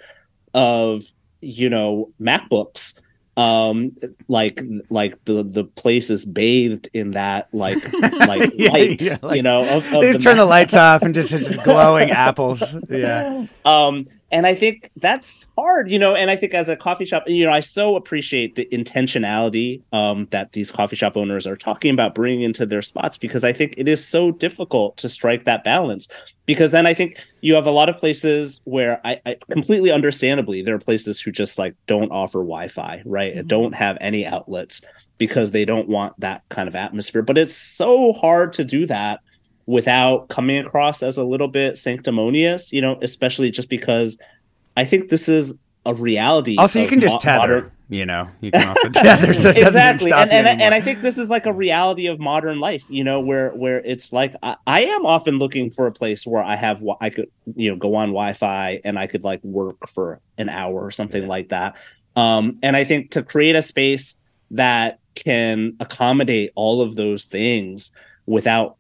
of 0.54 1.04
you 1.42 1.70
know 1.70 2.12
MacBooks 2.22 3.00
um 3.36 3.92
like 4.28 4.62
like 4.90 5.24
the 5.26 5.42
the 5.44 5.64
place 5.64 6.12
is 6.12 6.24
bathed 6.24 6.88
in 6.94 7.12
that 7.12 7.48
like 7.52 7.78
like 8.28 8.52
Yeah, 8.54 8.70
light 8.72 9.02
yeah, 9.02 9.34
you 9.34 9.42
know 9.42 9.64
of, 9.78 9.94
of 9.94 10.02
They 10.02 10.12
just 10.12 10.22
turn 10.24 10.38
the 10.38 10.46
lights 10.46 10.76
off 10.76 11.02
and 11.02 11.16
just 11.16 11.34
it's 11.34 11.48
just 11.48 11.64
glowing 11.64 12.12
apples. 12.12 12.76
Yeah. 12.90 13.48
um 13.66 14.06
and 14.34 14.48
i 14.48 14.56
think 14.56 14.90
that's 14.98 15.48
hard 15.58 15.90
you 15.90 16.00
know 16.00 16.16
and 16.16 16.30
i 16.30 16.36
think 16.36 16.54
as 16.54 16.68
a 16.68 16.76
coffee 16.76 17.06
shop 17.06 17.24
you 17.28 17.46
know 17.46 17.52
i 17.52 17.60
so 17.60 17.96
appreciate 17.96 18.56
the 18.56 18.68
intentionality 18.72 19.82
um 19.94 20.28
that 20.32 20.52
these 20.52 20.72
coffee 20.72 20.96
shop 20.96 21.16
owners 21.16 21.48
are 21.48 21.56
talking 21.56 21.94
about 21.94 22.16
bringing 22.16 22.42
into 22.42 22.66
their 22.66 22.82
spots 22.82 23.16
because 23.16 23.46
i 23.46 23.54
think 23.54 23.74
it 23.78 23.88
is 23.88 24.06
so 24.06 24.32
difficult 24.32 24.98
to 24.98 25.08
strike 25.08 25.46
that 25.46 25.64
balance. 25.64 26.08
Because 26.46 26.72
then 26.72 26.86
i 26.86 26.94
think 26.94 27.18
you 27.40 27.54
have 27.54 27.68
a 27.68 27.72
lot 27.72 27.88
of 27.88 27.98
places 27.98 28.60
where 28.66 29.00
i, 29.06 29.22
I 29.26 29.38
completely 29.50 29.92
understandably 29.92 30.62
there 30.62 30.76
are 30.76 30.80
places 30.80 31.22
who 31.22 31.32
just 31.32 31.58
like 31.58 31.76
don't 31.88 32.12
offer 32.12 32.40
wi-fi 32.40 33.04
right? 33.06 33.38
And 33.38 33.48
don't 33.48 33.74
have 33.74 33.98
any 34.02 34.26
outlets 34.26 34.82
because 35.18 35.52
they 35.52 35.64
don't 35.64 35.88
want 35.88 36.20
that 36.20 36.44
kind 36.50 36.68
of 36.68 36.76
atmosphere. 36.76 37.22
But 37.22 37.38
it's 37.38 37.56
so 37.56 38.12
hard 38.14 38.52
to 38.54 38.66
do 38.66 38.86
that 38.88 39.22
without 39.66 40.30
coming 40.30 40.58
across 40.58 41.02
as 41.02 41.18
a 41.18 41.24
little 41.24 41.48
bit 41.48 41.78
sanctimonious, 41.78 42.74
you 42.74 42.82
know, 42.82 42.98
especially 43.02 43.52
just 43.52 43.70
because 43.70 44.18
I 44.76 44.86
think 44.86 45.10
this 45.10 45.30
is 45.30 45.54
a 45.86 45.94
reality. 45.94 46.58
Also, 46.58 46.82
you 46.82 46.88
can 46.88 47.00
just 47.00 47.16
mo- 47.16 47.20
tether. 47.20 47.40
modern- 47.40 47.72
You 47.90 48.06
know, 48.06 48.30
you 48.42 48.52
can 48.52 48.68
also 48.68 48.90
tether. 48.94 49.34
So 49.34 49.50
it 49.50 49.56
doesn't 49.56 49.68
exactly, 49.68 50.10
stop 50.10 50.30
and 50.32 50.48
and, 50.48 50.62
and 50.62 50.74
I 50.74 50.82
think 50.82 51.02
this 51.02 51.18
is 51.18 51.30
like 51.30 51.46
a 51.46 51.54
reality 51.54 52.08
of 52.08 52.20
modern 52.20 52.60
life, 52.60 52.86
you 52.90 53.04
know, 53.04 53.20
where 53.20 53.52
where 53.52 53.80
it's 53.84 54.12
like 54.12 54.36
I, 54.42 54.56
I 54.66 54.82
am 54.86 55.06
often 55.06 55.38
looking 55.40 55.70
for 55.70 55.88
a 55.88 55.92
place 55.92 56.26
where 56.26 56.44
I 56.44 56.56
have 56.56 56.84
I 57.02 57.10
could 57.10 57.30
you 57.56 57.70
know 57.70 57.76
go 57.76 57.96
on 57.96 58.10
Wi-Fi 58.10 58.82
and 58.84 58.98
I 58.98 59.08
could 59.08 59.24
like 59.24 59.44
work 59.44 59.88
for 59.90 60.20
an 60.38 60.50
hour 60.50 60.84
or 60.84 60.92
something 60.92 61.28
like 61.28 61.50
that. 61.50 61.76
Um, 62.16 62.60
and 62.64 62.76
I 62.76 62.84
think 62.84 63.12
to 63.12 63.24
create 63.24 63.56
a 63.56 63.62
space 63.62 64.16
that 64.52 65.00
can 65.16 65.76
accommodate 65.80 66.52
all 66.56 66.82
of 66.82 66.96
those 66.96 67.26
things 67.26 67.92
without 68.26 68.78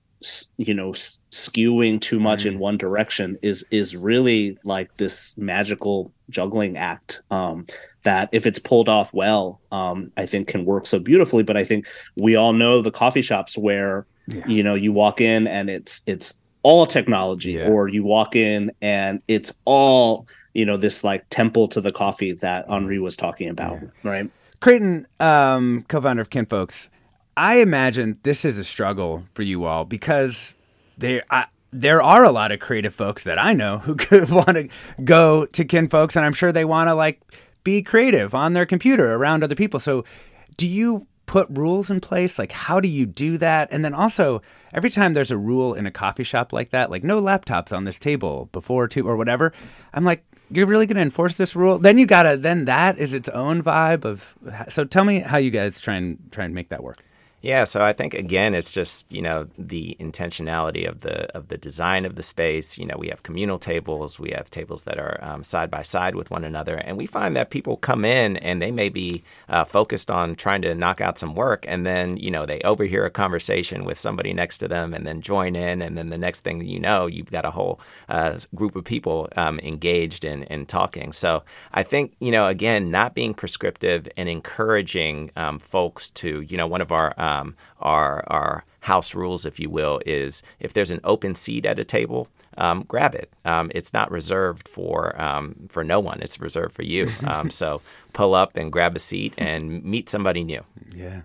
you 0.58 0.74
know 0.74 0.92
skewing 1.32 2.00
too 2.00 2.20
much 2.20 2.46
in 2.46 2.60
one 2.60 2.78
direction 2.78 3.38
is 3.42 3.66
is 3.72 3.96
really 3.96 4.58
like 4.64 4.96
this 4.98 5.38
magical 5.38 6.12
juggling 6.30 6.78
act 6.78 7.22
um 7.32 7.66
that 8.04 8.30
if 8.32 8.46
it's 8.46 8.60
pulled 8.60 8.90
off 8.90 9.14
well 9.14 9.60
um 9.72 10.12
i 10.18 10.26
think 10.26 10.48
can 10.48 10.66
work 10.66 10.86
so 10.86 11.00
beautifully. 11.00 11.44
But 11.44 11.58
i 11.58 11.66
think 11.66 11.88
we 12.16 12.36
all 12.36 12.54
know 12.54 12.82
the 12.82 12.92
coffee 12.92 13.22
shops 13.22 13.58
where 13.58 14.06
you 14.48 14.64
know 14.64 14.76
you 14.76 14.92
walk 14.94 15.20
in 15.20 15.48
and 15.48 15.70
it's 15.70 16.02
it's 16.06 16.34
all 16.64 16.86
technology 16.86 17.62
or 17.62 17.90
you 17.90 18.04
walk 18.06 18.38
in 18.38 18.72
and 18.82 19.22
it's 19.28 19.54
all 19.66 20.26
you 20.54 20.66
know 20.66 20.78
this 20.78 21.04
like 21.04 21.26
temple 21.30 21.68
to 21.68 21.82
the 21.82 21.92
coffee 21.92 22.32
that 22.32 22.66
henri 22.70 23.00
was 23.00 23.18
talking 23.18 23.50
about 23.50 23.80
right? 24.04 24.30
Creighton, 24.64 25.08
um, 25.20 25.84
co-founder 25.90 26.22
of 26.22 26.30
Kinfolx, 26.30 26.88
I 27.36 27.58
imagine 27.58 28.20
this 28.24 28.46
is 28.46 28.58
a 28.58 28.64
struggle 28.64 29.24
for 29.34 29.42
you 29.42 29.66
all 29.66 29.86
because 29.86 30.54
there, 30.98 31.24
I, 31.30 31.48
there 31.72 32.02
are 32.02 32.24
a 32.24 32.32
lot 32.32 32.52
of 32.52 32.60
creative 32.60 32.94
folks 32.94 33.24
that 33.24 33.40
I 33.40 33.54
know 33.54 33.80
who 33.80 33.96
could 33.98 34.30
want 34.30 34.50
to 34.50 34.70
go 35.04 35.46
to 35.48 35.66
Kinfolx, 35.66 36.16
and 36.16 36.26
I'm 36.26 36.34
sure 36.34 36.52
they 36.52 36.66
want 36.66 36.90
to 36.90 36.94
like 36.94 37.22
be 37.64 37.82
creative 37.82 38.36
on 38.36 38.54
their 38.54 38.66
computer 38.66 39.14
around 39.16 39.44
other 39.44 39.56
people. 39.56 39.80
So, 39.80 40.04
do 40.58 40.68
you 40.68 41.08
put 41.26 41.48
rules 41.50 41.90
in 41.90 42.00
place? 42.00 42.38
Like, 42.38 42.52
how 42.52 42.80
do 42.80 42.88
you 42.88 43.06
do 43.08 43.38
that? 43.40 43.70
And 43.72 43.84
then 43.84 43.94
also, 43.94 44.42
every 44.72 44.92
time 44.92 45.14
there's 45.14 45.32
a 45.32 45.38
rule 45.38 45.74
in 45.74 45.88
a 45.88 45.92
coffee 45.92 46.24
shop 46.24 46.54
like 46.54 46.70
that, 46.70 46.92
like 46.92 47.04
no 47.04 47.20
laptops 47.20 47.76
on 47.76 47.86
this 47.86 47.98
table 47.98 48.50
before 48.52 48.88
two 48.88 49.08
or 49.08 49.18
whatever, 49.18 49.52
I'm 49.94 50.04
like, 50.04 50.24
you're 50.52 50.68
really 50.68 50.86
going 50.86 50.98
to 50.98 51.02
enforce 51.02 51.38
this 51.38 51.56
rule? 51.56 51.80
Then 51.80 51.98
you 51.98 52.06
gotta. 52.06 52.38
Then 52.38 52.66
that 52.66 53.00
is 53.00 53.14
its 53.14 53.30
own 53.30 53.64
vibe 53.64 54.06
of. 54.06 54.36
So 54.70 54.86
tell 54.86 55.04
me 55.06 55.20
how 55.20 55.38
you 55.38 55.50
guys 55.50 55.82
try 55.82 55.96
and 55.96 56.20
try 56.32 56.46
and 56.46 56.54
make 56.54 56.70
that 56.70 56.84
work. 56.84 57.04
Yeah, 57.44 57.66
so 57.66 57.84
I 57.84 57.92
think 57.92 58.14
again, 58.14 58.56
it's 58.56 58.72
just 58.72 59.12
you 59.12 59.22
know 59.22 59.50
the 59.58 59.98
intentionality 60.00 60.88
of 60.88 61.02
the 61.02 61.30
of 61.36 61.50
the 61.50 61.58
design 61.58 62.06
of 62.06 62.16
the 62.16 62.24
space. 62.24 62.78
You 62.78 62.86
know, 62.86 62.96
we 62.98 63.10
have 63.10 63.22
communal 63.22 63.60
tables, 63.60 64.18
we 64.18 64.32
have 64.32 64.50
tables 64.50 64.86
that 64.86 64.98
are 64.98 65.20
um, 65.22 65.44
side 65.44 65.70
by 65.70 65.82
side 65.82 66.16
with 66.16 66.32
one 66.32 66.46
another, 66.46 66.78
and 66.78 66.96
we 66.96 67.06
find 67.06 67.36
that 67.36 67.50
people 67.50 67.76
come 67.76 68.06
in 68.06 68.38
and 68.38 68.62
they 68.62 68.72
may 68.72 68.88
be 68.88 69.24
uh, 69.50 69.66
focused 69.66 70.10
on 70.10 70.36
trying 70.36 70.62
to 70.62 70.74
knock 70.74 71.02
out 71.02 71.18
some 71.18 71.36
work, 71.36 71.66
and 71.68 71.86
then 71.86 72.16
you 72.16 72.32
know 72.32 72.46
they 72.46 72.62
overhear 72.62 73.06
a 73.06 73.10
conversation 73.10 73.84
with 73.84 73.98
somebody 73.98 74.32
next 74.32 74.60
to 74.60 74.70
them, 74.70 74.94
and 74.94 75.06
then 75.06 75.20
join 75.20 75.54
in, 75.54 75.82
and 75.82 75.98
then 75.98 76.12
the 76.12 76.18
next 76.18 76.46
thing 76.46 76.64
you 76.66 76.80
know, 76.80 77.08
you've 77.08 77.30
got 77.30 77.44
a 77.44 77.52
whole 77.52 77.78
uh, 78.08 78.40
group 78.56 78.74
of 78.74 78.86
people 78.86 79.28
um, 79.36 79.60
engaged 79.60 80.24
in 80.24 80.44
in 80.44 80.66
talking. 80.66 81.12
So 81.12 81.44
I 81.74 81.84
think 81.84 82.14
you 82.22 82.32
know 82.32 82.48
again, 82.48 82.90
not 82.90 83.14
being 83.14 83.34
prescriptive 83.34 84.08
and 84.16 84.30
encouraging 84.30 85.32
um, 85.36 85.60
folks 85.60 86.10
to 86.12 86.40
you 86.40 86.56
know 86.56 86.68
one 86.68 86.80
of 86.80 86.94
our 86.94 87.14
um, 87.34 87.56
our 87.80 88.24
our 88.28 88.66
house 88.82 89.16
rules, 89.16 89.46
if 89.46 89.60
you 89.60 89.70
will, 89.70 90.02
is 90.06 90.44
if 90.60 90.74
there's 90.74 90.92
an 90.92 91.00
open 91.04 91.36
seat 91.36 91.66
at 91.66 91.80
a 91.80 91.86
table, 91.86 92.28
um, 92.58 92.84
grab 92.88 93.16
it. 93.16 93.32
Um, 93.46 93.72
it's 93.74 93.94
not 93.94 94.12
reserved 94.12 94.68
for 94.68 95.20
um, 95.22 95.68
for 95.70 95.84
no 95.84 96.00
one. 96.00 96.22
It's 96.22 96.40
reserved 96.40 96.74
for 96.74 96.84
you. 96.84 97.10
Um, 97.24 97.50
so 97.50 97.82
pull 98.12 98.36
up 98.36 98.56
and 98.58 98.72
grab 98.72 98.96
a 98.96 99.00
seat 99.00 99.34
and 99.38 99.84
meet 99.84 100.10
somebody 100.10 100.44
new. 100.44 100.64
Yeah. 100.94 101.22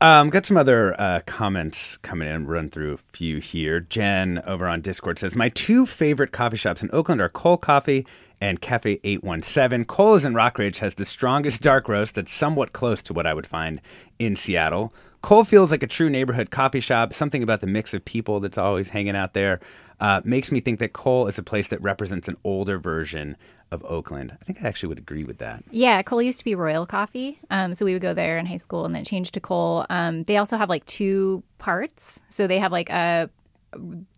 Um, 0.00 0.30
got 0.30 0.44
some 0.44 0.56
other 0.56 1.00
uh, 1.00 1.20
comments 1.26 1.96
coming 1.98 2.28
in. 2.28 2.46
Run 2.46 2.68
through 2.70 2.94
a 2.94 2.96
few 2.96 3.38
here. 3.38 3.80
Jen 3.80 4.42
over 4.44 4.66
on 4.68 4.82
Discord 4.82 5.18
says 5.18 5.34
my 5.34 5.48
two 5.48 5.86
favorite 5.86 6.32
coffee 6.32 6.56
shops 6.56 6.82
in 6.82 6.90
Oakland 6.92 7.20
are 7.20 7.28
Cole 7.28 7.56
Coffee 7.56 8.06
and 8.40 8.60
Cafe 8.60 8.98
817. 9.04 9.84
Cole 9.84 10.16
is 10.16 10.24
in 10.24 10.34
Rockridge 10.34 10.78
has 10.78 10.96
the 10.96 11.04
strongest 11.04 11.62
dark 11.62 11.88
roast 11.88 12.16
that's 12.16 12.32
somewhat 12.32 12.72
close 12.72 13.00
to 13.02 13.14
what 13.14 13.26
I 13.26 13.34
would 13.34 13.46
find 13.46 13.80
in 14.18 14.34
Seattle. 14.34 14.92
Cole 15.22 15.44
feels 15.44 15.70
like 15.70 15.82
a 15.82 15.86
true 15.86 16.10
neighborhood 16.10 16.50
coffee 16.50 16.80
shop. 16.80 17.12
Something 17.12 17.42
about 17.42 17.60
the 17.60 17.66
mix 17.66 17.94
of 17.94 18.04
people 18.04 18.40
that's 18.40 18.58
always 18.58 18.90
hanging 18.90 19.16
out 19.16 19.34
there 19.34 19.60
uh, 20.00 20.20
makes 20.24 20.50
me 20.50 20.60
think 20.60 20.80
that 20.80 20.92
Cole 20.92 21.28
is 21.28 21.38
a 21.38 21.42
place 21.42 21.68
that 21.68 21.80
represents 21.80 22.28
an 22.28 22.36
older 22.42 22.76
version 22.78 23.36
of 23.70 23.84
Oakland. 23.84 24.36
I 24.40 24.44
think 24.44 24.62
I 24.62 24.68
actually 24.68 24.88
would 24.88 24.98
agree 24.98 25.24
with 25.24 25.38
that. 25.38 25.62
Yeah, 25.70 26.02
Cole 26.02 26.20
used 26.20 26.38
to 26.40 26.44
be 26.44 26.56
Royal 26.56 26.86
Coffee. 26.86 27.38
Um, 27.50 27.72
so 27.74 27.84
we 27.84 27.92
would 27.92 28.02
go 28.02 28.12
there 28.12 28.36
in 28.36 28.46
high 28.46 28.56
school 28.56 28.84
and 28.84 28.94
then 28.94 29.04
change 29.04 29.30
to 29.32 29.40
Cole. 29.40 29.86
Um, 29.88 30.24
they 30.24 30.36
also 30.36 30.58
have 30.58 30.68
like 30.68 30.84
two 30.86 31.42
parts. 31.58 32.22
So 32.28 32.46
they 32.46 32.58
have 32.58 32.72
like 32.72 32.90
a 32.90 33.30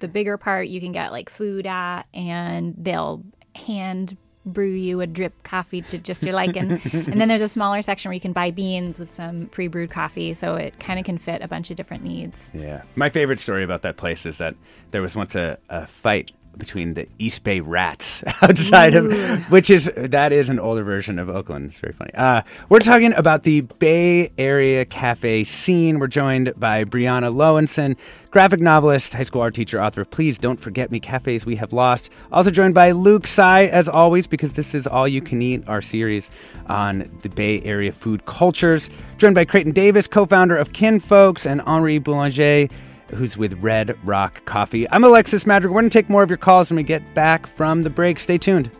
the 0.00 0.08
bigger 0.08 0.36
part 0.36 0.66
you 0.66 0.80
can 0.80 0.90
get 0.90 1.12
like 1.12 1.30
food 1.30 1.66
at, 1.66 2.04
and 2.12 2.74
they'll 2.76 3.22
hand 3.54 4.16
brew 4.46 4.68
you 4.68 5.00
a 5.00 5.06
drip 5.06 5.42
coffee 5.42 5.82
to 5.82 5.98
just 5.98 6.22
your 6.22 6.34
liking. 6.34 6.72
and 6.92 7.20
then 7.20 7.28
there's 7.28 7.42
a 7.42 7.48
smaller 7.48 7.82
section 7.82 8.10
where 8.10 8.14
you 8.14 8.20
can 8.20 8.32
buy 8.32 8.50
beans 8.50 8.98
with 8.98 9.14
some 9.14 9.46
pre 9.46 9.68
brewed 9.68 9.90
coffee. 9.90 10.34
So 10.34 10.56
it 10.56 10.78
kind 10.78 10.98
of 10.98 11.04
can 11.04 11.18
fit 11.18 11.42
a 11.42 11.48
bunch 11.48 11.70
of 11.70 11.76
different 11.76 12.04
needs. 12.04 12.50
Yeah. 12.54 12.82
My 12.96 13.08
favorite 13.08 13.38
story 13.38 13.64
about 13.64 13.82
that 13.82 13.96
place 13.96 14.26
is 14.26 14.38
that 14.38 14.54
there 14.90 15.02
was 15.02 15.16
once 15.16 15.34
a, 15.34 15.58
a 15.68 15.86
fight 15.86 16.32
between 16.58 16.94
the 16.94 17.06
East 17.18 17.42
Bay 17.44 17.60
Rats 17.60 18.24
outside 18.42 18.94
Ooh. 18.94 19.10
of, 19.10 19.50
which 19.50 19.70
is, 19.70 19.90
that 19.96 20.32
is 20.32 20.48
an 20.48 20.58
older 20.58 20.84
version 20.84 21.18
of 21.18 21.28
Oakland. 21.28 21.66
It's 21.66 21.80
very 21.80 21.92
funny. 21.92 22.12
Uh, 22.14 22.42
we're 22.68 22.80
talking 22.80 23.12
about 23.14 23.42
the 23.44 23.62
Bay 23.62 24.30
Area 24.38 24.84
cafe 24.84 25.44
scene. 25.44 25.98
We're 25.98 26.06
joined 26.06 26.52
by 26.56 26.84
Briana 26.84 27.32
Loewinsohn, 27.32 27.96
graphic 28.30 28.60
novelist, 28.60 29.14
high 29.14 29.22
school 29.22 29.42
art 29.42 29.54
teacher, 29.54 29.80
author 29.80 30.02
of 30.02 30.10
Please 30.10 30.38
Don't 30.38 30.58
Forget 30.58 30.90
Me 30.90 31.00
Cafes 31.00 31.46
We 31.46 31.56
Have 31.56 31.72
Lost. 31.72 32.10
Also 32.32 32.50
joined 32.50 32.74
by 32.74 32.92
Luke 32.92 33.26
Tsai, 33.26 33.66
as 33.66 33.88
always, 33.88 34.26
because 34.26 34.54
this 34.54 34.74
is 34.74 34.86
All 34.86 35.08
You 35.08 35.20
Can 35.20 35.42
Eat, 35.42 35.68
our 35.68 35.82
series 35.82 36.30
on 36.66 37.10
the 37.22 37.28
Bay 37.28 37.60
Area 37.62 37.92
food 37.92 38.26
cultures. 38.26 38.90
Joined 39.18 39.34
by 39.34 39.44
Creighton 39.44 39.72
Davis, 39.72 40.06
co 40.06 40.26
founder 40.26 40.56
of 40.56 40.72
Kinfolx, 40.72 41.46
and 41.46 41.60
Henri 41.62 41.98
Boulanger 41.98 42.68
who's 43.14 43.36
with 43.36 43.54
Red 43.62 43.98
Rock 44.04 44.44
Coffee. 44.44 44.88
I'm 44.90 45.04
Alexis 45.04 45.46
Madrigal. 45.46 45.74
We're 45.74 45.82
going 45.82 45.90
to 45.90 45.98
take 45.98 46.10
more 46.10 46.22
of 46.22 46.30
your 46.30 46.36
calls 46.36 46.70
when 46.70 46.76
we 46.76 46.82
get 46.82 47.14
back 47.14 47.46
from 47.46 47.82
the 47.82 47.90
break. 47.90 48.18
Stay 48.18 48.38
tuned. 48.38 48.70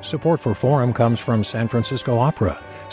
Support 0.00 0.38
for 0.40 0.54
Forum 0.54 0.92
comes 0.92 1.18
from 1.18 1.42
San 1.42 1.66
Francisco 1.66 2.18
Opera. 2.18 2.62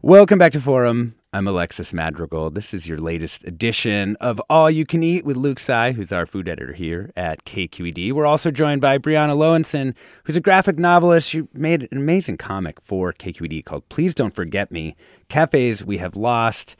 Welcome 0.00 0.38
back 0.38 0.52
to 0.52 0.60
Forum. 0.60 1.16
I'm 1.32 1.48
Alexis 1.48 1.92
Madrigal. 1.92 2.50
This 2.50 2.72
is 2.72 2.86
your 2.86 2.98
latest 2.98 3.42
edition 3.42 4.14
of 4.20 4.40
All 4.48 4.70
You 4.70 4.86
Can 4.86 5.02
Eat 5.02 5.24
with 5.24 5.36
Luke 5.36 5.58
Tsai, 5.58 5.90
who's 5.90 6.12
our 6.12 6.24
food 6.24 6.48
editor 6.48 6.72
here 6.72 7.10
at 7.16 7.44
KQED. 7.44 8.12
We're 8.12 8.24
also 8.24 8.52
joined 8.52 8.80
by 8.80 8.98
Briana 8.98 9.36
Loewinsohn, 9.36 9.96
who's 10.22 10.36
a 10.36 10.40
graphic 10.40 10.78
novelist. 10.78 11.28
She 11.28 11.48
made 11.52 11.88
an 11.90 11.98
amazing 11.98 12.36
comic 12.36 12.80
for 12.80 13.12
KQED 13.12 13.64
called 13.64 13.88
Please 13.88 14.14
Don't 14.14 14.32
Forget 14.32 14.70
Me 14.70 14.94
Cafes 15.28 15.84
We 15.84 15.98
Have 15.98 16.14
Lost. 16.14 16.76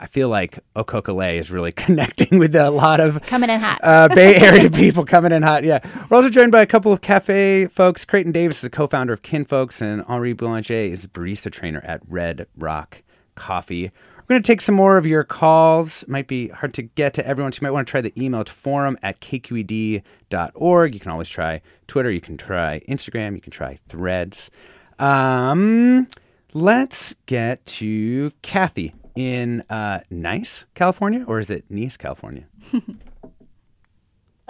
I 0.00 0.06
feel 0.06 0.28
like 0.28 0.60
Okokole 0.76 1.38
is 1.38 1.50
really 1.50 1.72
connecting 1.84 2.38
with 2.38 2.54
a 2.54 2.70
lot 2.70 3.00
of 3.00 3.20
coming 3.22 3.50
in 3.50 3.60
hot 3.60 3.80
uh, 3.82 4.08
Bay 4.08 4.36
Area 4.40 4.70
people 4.70 5.04
coming 5.04 5.32
in 5.32 5.42
hot. 5.42 5.64
Yeah, 5.64 5.80
we're 6.08 6.16
also 6.16 6.30
joined 6.30 6.52
by 6.52 6.62
a 6.62 6.66
couple 6.66 6.92
of 6.92 7.00
cafe 7.00 7.66
folks. 7.66 8.04
Creighton 8.04 8.32
Davis 8.32 8.58
is 8.58 8.64
a 8.64 8.70
co-founder 8.70 9.12
of 9.12 9.22
Kinfolx, 9.22 9.80
and 9.80 10.04
Henri 10.06 10.32
Boulanger 10.32 10.74
is 10.74 11.06
barista 11.06 11.50
trainer 11.50 11.80
at 11.84 12.00
Red 12.08 12.46
Rock 12.56 13.02
Coffee. 13.34 13.90
We're 14.28 14.34
going 14.34 14.42
to 14.42 14.46
take 14.46 14.60
some 14.60 14.74
more 14.74 14.98
of 14.98 15.06
your 15.06 15.24
calls. 15.24 16.06
Might 16.06 16.28
be 16.28 16.48
hard 16.48 16.74
to 16.74 16.82
get 16.82 17.14
to 17.14 17.26
everyone, 17.26 17.50
so 17.50 17.60
you 17.60 17.66
might 17.66 17.72
want 17.72 17.88
to 17.88 17.90
try 17.90 18.02
the 18.02 18.12
email 18.22 18.44
to 18.44 18.52
forum 18.52 18.98
at 19.02 19.20
kqed.org. 19.20 20.94
You 20.94 21.00
can 21.00 21.10
always 21.10 21.30
try 21.30 21.62
Twitter. 21.86 22.10
You 22.10 22.20
can 22.20 22.36
try 22.36 22.80
Instagram. 22.86 23.34
You 23.34 23.40
can 23.40 23.50
try 23.50 23.78
Threads. 23.88 24.50
Um, 24.98 26.08
let's 26.52 27.14
get 27.24 27.64
to 27.66 28.32
Kathy 28.42 28.92
in 29.18 29.64
uh, 29.68 29.98
Nice, 30.10 30.64
California, 30.74 31.24
or 31.26 31.40
is 31.40 31.50
it 31.50 31.64
Nice, 31.68 31.96
California? 31.96 32.44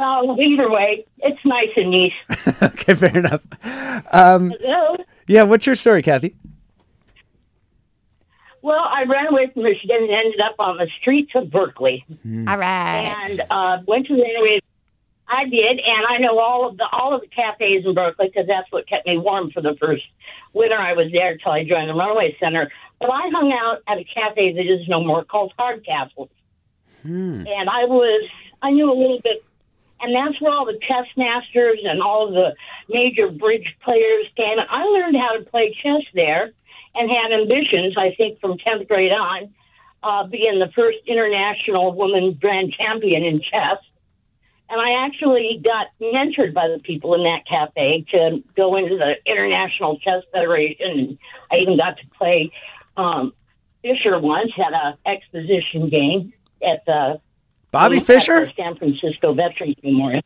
Oh, 0.01 0.37
either 0.41 0.71
way, 0.71 1.05
it's 1.19 1.41
nice 1.45 1.71
and 1.75 1.91
nice. 1.91 2.63
okay, 2.63 2.95
fair 2.95 3.19
enough. 3.19 3.43
Um, 4.13 4.55
Hello. 4.61 4.97
yeah, 5.27 5.43
what's 5.43 5.67
your 5.67 5.75
story, 5.75 6.03
Kathy? 6.03 6.37
Well, 8.63 8.79
I 8.79 9.03
ran 9.09 9.27
away 9.27 9.51
from 9.53 9.65
Michigan 9.65 9.97
and 10.03 10.13
ended 10.13 10.41
up 10.41 10.55
on 10.61 10.77
the 10.77 10.87
streets 11.01 11.33
of 11.35 11.51
Berkeley. 11.51 12.05
All 12.09 12.57
right. 12.57 13.13
And 13.25 13.43
uh, 13.51 13.79
went 13.89 14.07
to 14.07 14.15
the 14.15 14.25
area. 14.25 14.61
I 15.27 15.47
did, 15.47 15.81
and 15.81 16.07
I 16.09 16.19
know 16.19 16.39
all 16.39 16.69
of 16.69 16.77
the 16.77 16.87
all 16.93 17.13
of 17.17 17.21
the 17.21 17.27
cafes 17.27 17.85
in 17.85 17.93
Berkeley 17.93 18.29
because 18.29 18.47
that's 18.47 18.71
what 18.71 18.89
kept 18.89 19.05
me 19.05 19.19
warm 19.19 19.51
for 19.51 19.61
the 19.61 19.77
first 19.83 20.05
winter 20.53 20.77
I 20.79 20.93
was 20.93 21.11
there 21.13 21.33
until 21.33 21.51
I 21.51 21.65
joined 21.65 21.91
the 21.91 21.95
Runaway 21.95 22.37
Center. 22.39 22.71
But 23.01 23.11
I 23.11 23.29
hung 23.31 23.53
out 23.53 23.83
at 23.87 23.99
a 23.99 24.05
cafe 24.05 24.53
that 24.55 24.67
is 24.67 24.89
no 24.89 25.03
more 25.05 25.25
called 25.25 25.53
Hardcastle, 25.59 26.31
Hmm. 27.03 27.47
and 27.47 27.71
I 27.71 27.85
was 27.85 28.29
I 28.61 28.71
knew 28.71 28.93
a 28.93 28.99
little 28.99 29.21
bit, 29.21 29.45
and 30.01 30.15
that's 30.15 30.41
where 30.41 30.53
all 30.53 30.67
the 30.67 30.79
chess 30.83 31.07
masters 31.17 31.79
and 31.85 32.03
all 32.03 32.31
the 32.31 32.55
major 32.89 33.29
bridge 33.31 33.77
players 33.83 34.27
came. 34.37 34.59
I 34.59 34.85
learned 34.85 35.17
how 35.17 35.37
to 35.37 35.45
play 35.45 35.77
chess 35.81 36.03
there, 36.13 36.53
and 36.95 37.11
had 37.11 37.33
ambitions. 37.33 37.95
I 37.97 38.15
think 38.17 38.41
from 38.41 38.59
tenth 38.59 38.89
grade 38.89 39.13
on, 39.13 39.55
uh, 40.03 40.27
being 40.27 40.59
the 40.59 40.71
first 40.75 40.99
international 41.07 41.93
woman 41.93 42.37
grand 42.41 42.73
champion 42.73 43.25
in 43.25 43.41
chess. 43.41 43.79
And 44.71 44.81
I 44.81 45.07
actually 45.07 45.63
got 45.65 45.87
mentored 46.01 46.53
by 46.53 46.69
the 46.69 46.79
people 46.79 47.15
in 47.15 47.23
that 47.23 47.47
cafe 47.49 48.05
to 48.11 48.43
go 48.55 48.77
into 48.77 48.99
the 48.99 49.15
International 49.25 49.99
Chess 49.99 50.25
Federation. 50.31 50.99
And 50.99 51.19
I 51.51 51.57
even 51.57 51.79
got 51.79 51.97
to 51.99 52.07
play 52.19 52.53
um, 52.99 53.33
Fischer 53.83 54.19
once 54.19 54.51
had 54.57 54.73
a 54.73 54.99
exposition 55.07 55.89
game 55.89 56.33
at 56.63 56.85
the 56.87 57.21
Bobby 57.71 57.99
at 57.99 58.03
Fischer? 58.03 58.47
the 58.47 58.53
San 58.57 58.77
Francisco 58.77 59.33
Veterans 59.33 59.77
Memorial. 59.83 60.23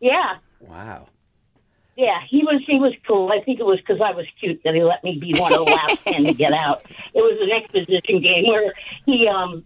Yeah, 0.00 0.36
Wow. 0.60 1.06
yeah, 1.96 2.20
he 2.28 2.42
was 2.44 2.62
he 2.66 2.78
was 2.78 2.92
cool. 3.06 3.30
I 3.32 3.40
think 3.44 3.60
it 3.60 3.66
was 3.66 3.78
because 3.78 4.00
I 4.00 4.12
was 4.12 4.26
cute 4.40 4.60
that 4.64 4.74
he 4.74 4.82
let 4.82 5.02
me 5.04 5.18
be 5.18 5.38
one 5.38 5.52
of 5.52 5.58
the 5.64 5.70
last 5.72 6.04
ten 6.04 6.24
to 6.24 6.32
get 6.34 6.52
out. 6.52 6.82
It 7.14 7.20
was 7.20 7.38
an 7.40 7.50
exposition 7.50 8.20
game 8.20 8.46
where 8.46 8.74
he 9.06 9.26
um 9.28 9.64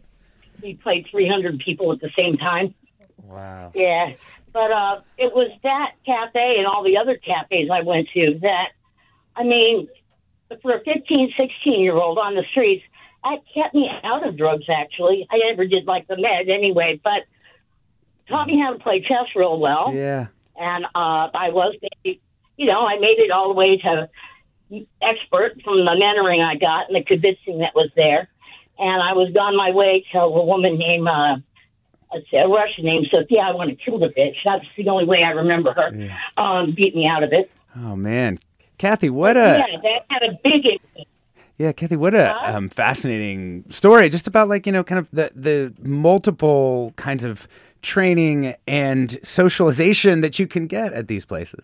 he 0.62 0.74
played 0.74 1.07
three 1.11 1.28
hundred 1.28 1.59
people 1.61 1.92
at 1.92 2.00
the 2.00 2.11
same 2.18 2.36
time. 2.36 2.74
Wow. 3.24 3.72
Yeah, 3.74 4.12
but 4.53 4.72
uh, 4.74 5.00
it 5.18 5.32
was 5.34 5.50
that 5.62 5.92
cafe 6.05 6.57
and 6.59 6.66
all 6.66 6.82
the 6.82 6.96
other 6.98 7.16
cafes 7.16 7.68
I 7.72 7.82
went 7.82 8.09
to 8.14 8.38
that, 8.42 8.68
I 9.36 9.44
mean, 9.44 9.88
for 10.61 10.72
a 10.72 10.84
15, 10.84 11.32
16 11.38 11.80
year 11.80 11.96
old 11.96 12.18
on 12.18 12.34
the 12.34 12.44
streets, 12.50 12.84
that 13.24 13.38
kept 13.55 13.74
me 13.74 13.88
out 14.03 14.26
of 14.26 14.36
drugs, 14.36 14.64
actually. 14.68 15.26
I 15.30 15.38
never 15.48 15.66
did 15.66 15.86
like 15.86 16.09
the 16.09 16.16
med 16.16 16.48
anyway, 16.48 17.00
but 17.03 17.22
taught 18.28 18.46
me 18.46 18.59
how 18.61 18.72
to 18.72 18.78
play 18.78 19.00
chess 19.00 19.28
real 19.36 19.59
well. 19.59 19.92
Yeah. 19.94 20.26
And 20.57 20.84
uh, 20.86 21.30
I 21.34 21.50
was, 21.50 21.74
you 22.05 22.66
know, 22.66 22.86
I 22.86 22.98
made 22.98 23.18
it 23.18 23.30
all 23.30 23.48
the 23.48 23.55
way 23.55 23.78
to 23.78 24.09
expert 25.03 25.61
from 25.62 25.84
the 25.84 25.92
mentoring 25.92 26.44
I 26.44 26.57
got 26.57 26.88
and 26.88 26.96
the 26.96 27.05
convincing 27.05 27.59
that 27.59 27.74
was 27.74 27.90
there. 27.94 28.28
And 28.78 29.03
I 29.03 29.12
was 29.12 29.34
on 29.38 29.57
my 29.57 29.70
way 29.70 30.05
to 30.12 30.18
a 30.18 30.44
woman 30.44 30.78
named, 30.78 31.07
uh, 31.07 31.36
let's 32.12 32.30
say, 32.30 32.38
a 32.38 32.48
Russian 32.48 32.84
named 32.84 33.07
Sophia. 33.14 33.40
I 33.40 33.53
want 33.53 33.70
to 33.70 33.76
kill 33.76 33.98
the 33.98 34.09
bitch. 34.09 34.36
That's 34.44 34.64
the 34.76 34.88
only 34.88 35.05
way 35.05 35.22
I 35.22 35.30
remember 35.30 35.72
her. 35.72 35.90
Um, 36.36 36.74
beat 36.74 36.94
me 36.94 37.07
out 37.07 37.22
of 37.22 37.32
it. 37.32 37.50
Oh 37.76 37.96
man, 37.96 38.38
Kathy, 38.83 39.11
what 39.11 39.37
a 39.37 39.64
yeah, 39.64 39.78
that 39.80 40.05
had 40.09 40.22
a 40.24 40.39
big 40.43 40.66
impact. 40.66 41.09
yeah, 41.57 41.70
Kathy, 41.70 41.95
what 41.95 42.16
a 42.16 42.35
um, 42.53 42.68
fascinating 42.68 43.62
story. 43.68 44.09
Just 44.09 44.26
about 44.26 44.49
like 44.49 44.66
you 44.66 44.72
know, 44.72 44.83
kind 44.83 44.99
of 44.99 45.09
the 45.12 45.30
the 45.37 45.72
multiple 45.89 46.93
kinds 46.97 47.22
of 47.22 47.47
training 47.83 48.57
and 48.66 49.20
socialization 49.22 50.20
that 50.22 50.41
you 50.41 50.49
can 50.49 50.66
get 50.66 50.93
at 50.95 51.07
these 51.07 51.24
places. 51.24 51.61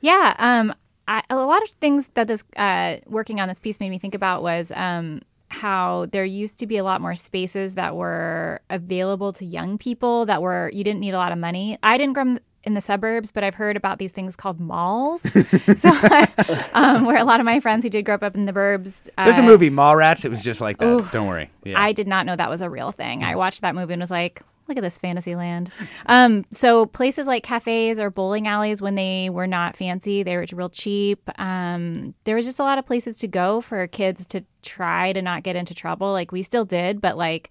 Yeah, 0.00 0.34
um, 0.38 0.74
I, 1.06 1.22
a 1.28 1.36
lot 1.36 1.62
of 1.62 1.68
things 1.68 2.08
that 2.14 2.28
this 2.28 2.44
uh, 2.56 2.96
working 3.04 3.40
on 3.40 3.48
this 3.48 3.58
piece 3.58 3.78
made 3.78 3.90
me 3.90 3.98
think 3.98 4.14
about 4.14 4.42
was 4.42 4.72
um, 4.74 5.20
how 5.48 6.06
there 6.12 6.24
used 6.24 6.58
to 6.60 6.66
be 6.66 6.78
a 6.78 6.82
lot 6.82 7.02
more 7.02 7.14
spaces 7.14 7.74
that 7.74 7.94
were 7.94 8.62
available 8.70 9.34
to 9.34 9.44
young 9.44 9.76
people 9.76 10.24
that 10.24 10.40
were 10.40 10.70
you 10.72 10.82
didn't 10.82 11.00
need 11.00 11.12
a 11.12 11.18
lot 11.18 11.30
of 11.30 11.36
money. 11.36 11.76
I 11.82 11.98
didn't 11.98 12.14
grow 12.14 12.32
up 12.32 12.38
in 12.64 12.74
the 12.74 12.80
suburbs, 12.80 13.30
but 13.30 13.44
I've 13.44 13.54
heard 13.54 13.76
about 13.76 13.98
these 13.98 14.12
things 14.12 14.36
called 14.36 14.60
malls. 14.60 15.22
so, 15.76 15.90
um, 16.72 17.04
where 17.04 17.16
a 17.16 17.24
lot 17.24 17.40
of 17.40 17.46
my 17.46 17.60
friends 17.60 17.84
who 17.84 17.90
did 17.90 18.04
grow 18.04 18.14
up 18.14 18.34
in 18.34 18.46
the 18.46 18.52
burbs, 18.52 19.08
There's 19.16 19.38
a 19.38 19.42
uh, 19.42 19.44
movie 19.44 19.70
Mallrats. 19.70 20.24
It 20.24 20.30
was 20.30 20.42
just 20.42 20.60
like 20.60 20.78
that. 20.78 20.86
Ooh. 20.86 21.08
Don't 21.12 21.28
worry. 21.28 21.50
Yeah. 21.64 21.80
I 21.80 21.92
did 21.92 22.08
not 22.08 22.26
know 22.26 22.36
that 22.36 22.50
was 22.50 22.60
a 22.60 22.70
real 22.70 22.92
thing. 22.92 23.22
I 23.22 23.36
watched 23.36 23.60
that 23.62 23.74
movie 23.74 23.92
and 23.92 24.00
was 24.00 24.10
like, 24.10 24.42
look 24.68 24.78
at 24.78 24.82
this 24.82 24.98
fantasy 24.98 25.34
land. 25.34 25.70
Um, 26.06 26.44
so 26.50 26.84
places 26.84 27.26
like 27.26 27.42
cafes 27.42 27.98
or 27.98 28.10
bowling 28.10 28.46
alleys, 28.46 28.82
when 28.82 28.94
they 28.94 29.30
were 29.30 29.46
not 29.46 29.74
fancy, 29.74 30.22
they 30.22 30.36
were 30.36 30.44
real 30.52 30.68
cheap. 30.68 31.30
Um, 31.40 32.14
there 32.24 32.36
was 32.36 32.44
just 32.44 32.58
a 32.58 32.62
lot 32.62 32.76
of 32.78 32.84
places 32.84 33.16
to 33.20 33.28
go 33.28 33.62
for 33.62 33.86
kids 33.86 34.26
to 34.26 34.44
try 34.62 35.14
to 35.14 35.22
not 35.22 35.44
get 35.44 35.56
into 35.56 35.72
trouble. 35.72 36.12
Like 36.12 36.30
we 36.30 36.42
still 36.42 36.66
did, 36.66 37.00
but 37.00 37.16
like, 37.16 37.48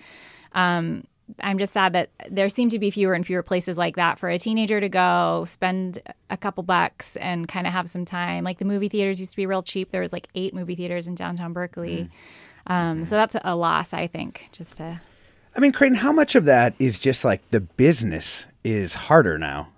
um, 0.54 1.06
I'm 1.40 1.58
just 1.58 1.74
sad 1.74 1.94
that 1.94 2.10
there 2.30 2.50
seem 2.50 2.70
to 2.70 2.80
be 2.80 2.92
fewer 2.92 3.14
and 3.14 3.26
fewer 3.26 3.44
places 3.44 3.78
like 3.78 3.96
that 3.96 4.20
for 4.20 4.30
a 4.30 4.38
teenager 4.38 4.80
to 4.80 4.90
go 4.90 5.46
spend 5.48 6.00
a 6.30 6.38
couple 6.38 6.64
bucks 6.64 7.16
and 7.18 7.48
kind 7.48 7.68
of 7.68 7.74
have 7.74 7.90
some 7.90 8.06
time. 8.06 8.44
Like 8.44 8.60
the 8.60 8.66
movie 8.66 8.90
theaters 8.90 9.20
used 9.20 9.32
to 9.32 9.38
be 9.38 9.46
real 9.46 9.64
cheap. 9.64 9.92
There 9.92 10.02
was 10.02 10.14
like 10.14 10.28
eight 10.36 10.54
movie 10.54 10.76
theaters 10.76 11.08
in 11.08 11.16
downtown 11.16 11.54
Berkeley. 11.54 12.10
Um, 12.68 13.06
so 13.06 13.16
that's 13.16 13.36
a 13.44 13.56
loss, 13.56 13.94
I 13.94 14.08
think, 14.08 14.50
just 14.52 14.78
to 14.78 15.02
I 15.56 15.60
mean, 15.60 15.72
Creighton, 15.72 15.98
how 15.98 16.12
much 16.12 16.36
of 16.36 16.46
that 16.46 16.74
is 16.80 17.00
just 17.00 17.24
like 17.24 17.50
the 17.52 17.62
business 17.62 18.48
is 18.64 18.96
harder 18.96 19.38
now? 19.38 19.70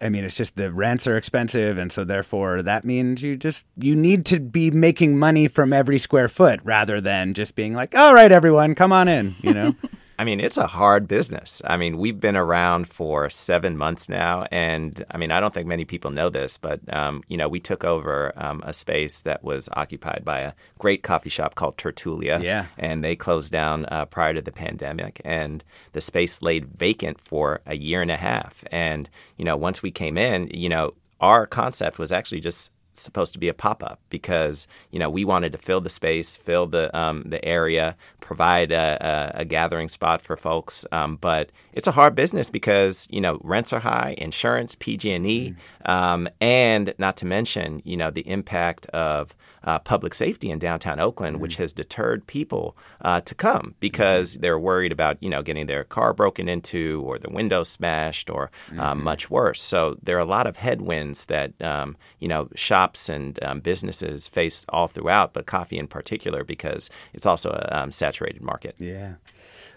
I 0.00 0.08
mean, 0.08 0.24
it's 0.24 0.36
just 0.36 0.56
the 0.56 0.72
rents 0.72 1.06
are 1.06 1.16
expensive, 1.16 1.76
and 1.76 1.92
so 1.92 2.04
therefore 2.04 2.62
that 2.62 2.84
means 2.84 3.22
you 3.22 3.36
just 3.36 3.66
you 3.76 3.94
need 3.94 4.24
to 4.26 4.40
be 4.40 4.70
making 4.70 5.18
money 5.18 5.46
from 5.46 5.74
every 5.74 5.98
square 5.98 6.28
foot 6.28 6.60
rather 6.64 7.02
than 7.02 7.34
just 7.34 7.54
being 7.54 7.74
like, 7.74 7.94
"All 7.94 8.14
right, 8.14 8.32
everyone, 8.32 8.74
come 8.74 8.92
on 8.92 9.08
in," 9.08 9.34
you 9.42 9.52
know. 9.52 9.74
I 10.18 10.24
mean, 10.24 10.40
it's 10.40 10.58
a 10.58 10.66
hard 10.66 11.08
business. 11.08 11.60
I 11.64 11.76
mean, 11.76 11.98
we've 11.98 12.20
been 12.20 12.36
around 12.36 12.88
for 12.88 13.28
seven 13.28 13.76
months 13.76 14.08
now, 14.08 14.42
and 14.50 15.04
I 15.12 15.18
mean, 15.18 15.30
I 15.30 15.40
don't 15.40 15.52
think 15.52 15.66
many 15.66 15.84
people 15.84 16.10
know 16.10 16.30
this, 16.30 16.56
but 16.58 16.80
um, 16.92 17.22
you 17.28 17.36
know, 17.36 17.48
we 17.48 17.60
took 17.60 17.84
over 17.84 18.32
um, 18.36 18.62
a 18.64 18.72
space 18.72 19.22
that 19.22 19.42
was 19.42 19.68
occupied 19.72 20.22
by 20.24 20.40
a 20.40 20.52
great 20.78 21.02
coffee 21.02 21.30
shop 21.30 21.54
called 21.54 21.76
Tertulia. 21.76 22.42
Yeah. 22.42 22.66
and 22.78 23.02
they 23.02 23.16
closed 23.16 23.50
down 23.50 23.86
uh, 23.86 24.04
prior 24.04 24.34
to 24.34 24.42
the 24.42 24.52
pandemic, 24.52 25.20
and 25.24 25.64
the 25.92 26.00
space 26.00 26.42
laid 26.42 26.66
vacant 26.66 27.20
for 27.20 27.60
a 27.66 27.76
year 27.76 28.00
and 28.02 28.10
a 28.10 28.16
half. 28.16 28.64
And 28.70 29.10
you 29.36 29.44
know, 29.44 29.56
once 29.56 29.82
we 29.82 29.90
came 29.90 30.16
in, 30.16 30.48
you 30.52 30.68
know, 30.68 30.94
our 31.20 31.46
concept 31.46 31.98
was 31.98 32.12
actually 32.12 32.40
just 32.40 32.70
supposed 32.94 33.32
to 33.32 33.38
be 33.38 33.48
a 33.48 33.54
pop 33.54 33.82
up 33.82 34.00
because 34.10 34.66
you 34.90 34.98
know 34.98 35.10
we 35.10 35.24
wanted 35.24 35.52
to 35.52 35.58
fill 35.58 35.80
the 35.80 35.88
space, 35.88 36.36
fill 36.36 36.66
the 36.66 36.96
um, 36.96 37.24
the 37.26 37.44
area, 37.44 37.96
provide 38.20 38.72
a, 38.72 39.32
a, 39.36 39.40
a, 39.40 39.44
gathering 39.44 39.88
spot 39.88 40.22
for 40.22 40.36
folks. 40.36 40.86
Um, 40.92 41.16
but 41.16 41.50
it's 41.72 41.86
a 41.86 41.92
hard 41.92 42.14
business 42.14 42.50
because 42.50 43.08
you 43.10 43.20
know 43.20 43.38
rents 43.42 43.72
are 43.72 43.80
high, 43.80 44.14
insurance, 44.18 44.74
PG&E, 44.74 45.50
mm-hmm. 45.50 45.90
um, 45.90 46.28
and 46.40 46.94
not 46.98 47.16
to 47.18 47.26
mention 47.26 47.82
you 47.84 47.96
know 47.96 48.10
the 48.10 48.26
impact 48.28 48.86
of 48.86 49.34
uh, 49.64 49.78
public 49.78 50.14
safety 50.14 50.50
in 50.50 50.58
downtown 50.58 51.00
Oakland, 51.00 51.36
mm-hmm. 51.36 51.42
which 51.42 51.56
has 51.56 51.72
deterred 51.72 52.26
people 52.26 52.76
uh, 53.00 53.20
to 53.22 53.34
come 53.34 53.74
because 53.80 54.32
mm-hmm. 54.32 54.42
they're 54.42 54.58
worried 54.58 54.92
about 54.92 55.22
you 55.22 55.28
know 55.28 55.42
getting 55.42 55.66
their 55.66 55.84
car 55.84 56.12
broken 56.12 56.48
into 56.48 57.02
or 57.04 57.18
the 57.18 57.30
windows 57.30 57.68
smashed 57.68 58.30
or 58.30 58.50
um, 58.72 58.78
mm-hmm. 58.78 59.04
much 59.04 59.30
worse. 59.30 59.60
So 59.60 59.98
there 60.02 60.16
are 60.16 60.20
a 60.20 60.24
lot 60.24 60.46
of 60.46 60.58
headwinds 60.58 61.26
that 61.26 61.60
um, 61.62 61.96
you 62.18 62.28
know 62.28 62.48
shops 62.54 63.08
and 63.08 63.42
um, 63.42 63.60
businesses 63.60 64.28
face 64.28 64.64
all 64.68 64.86
throughout, 64.86 65.32
but 65.32 65.46
coffee 65.46 65.78
in 65.78 65.86
particular 65.86 66.44
because 66.44 66.90
it's 67.12 67.26
also 67.26 67.50
a 67.50 67.82
um, 67.82 67.90
saturated 67.90 68.42
market. 68.42 68.74
Yeah. 68.78 69.14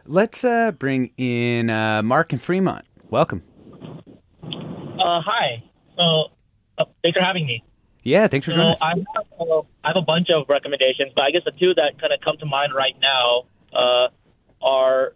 Let's 0.05 0.45
uh, 0.45 0.71
bring 0.71 1.11
in 1.17 1.69
uh, 1.69 2.01
Mark 2.01 2.31
and 2.31 2.41
Fremont. 2.41 2.85
Welcome. 3.09 3.43
Uh, 4.41 5.21
hi. 5.21 5.63
So, 5.97 6.29
uh, 6.77 6.85
thanks 7.03 7.17
for 7.17 7.23
having 7.23 7.45
me. 7.45 7.63
Yeah, 8.03 8.27
thanks 8.27 8.45
for 8.45 8.53
joining 8.53 8.75
so 8.77 8.85
us. 8.85 8.95
I 8.95 8.95
have, 9.15 9.25
uh, 9.39 9.61
I 9.83 9.87
have 9.89 9.97
a 9.97 10.01
bunch 10.01 10.29
of 10.29 10.47
recommendations, 10.47 11.11
but 11.15 11.23
I 11.23 11.31
guess 11.31 11.43
the 11.43 11.51
two 11.51 11.73
that 11.73 11.99
kind 11.99 12.13
of 12.13 12.21
come 12.21 12.37
to 12.37 12.45
mind 12.45 12.73
right 12.73 12.95
now 13.01 13.43
uh, 13.73 14.07
are 14.61 15.13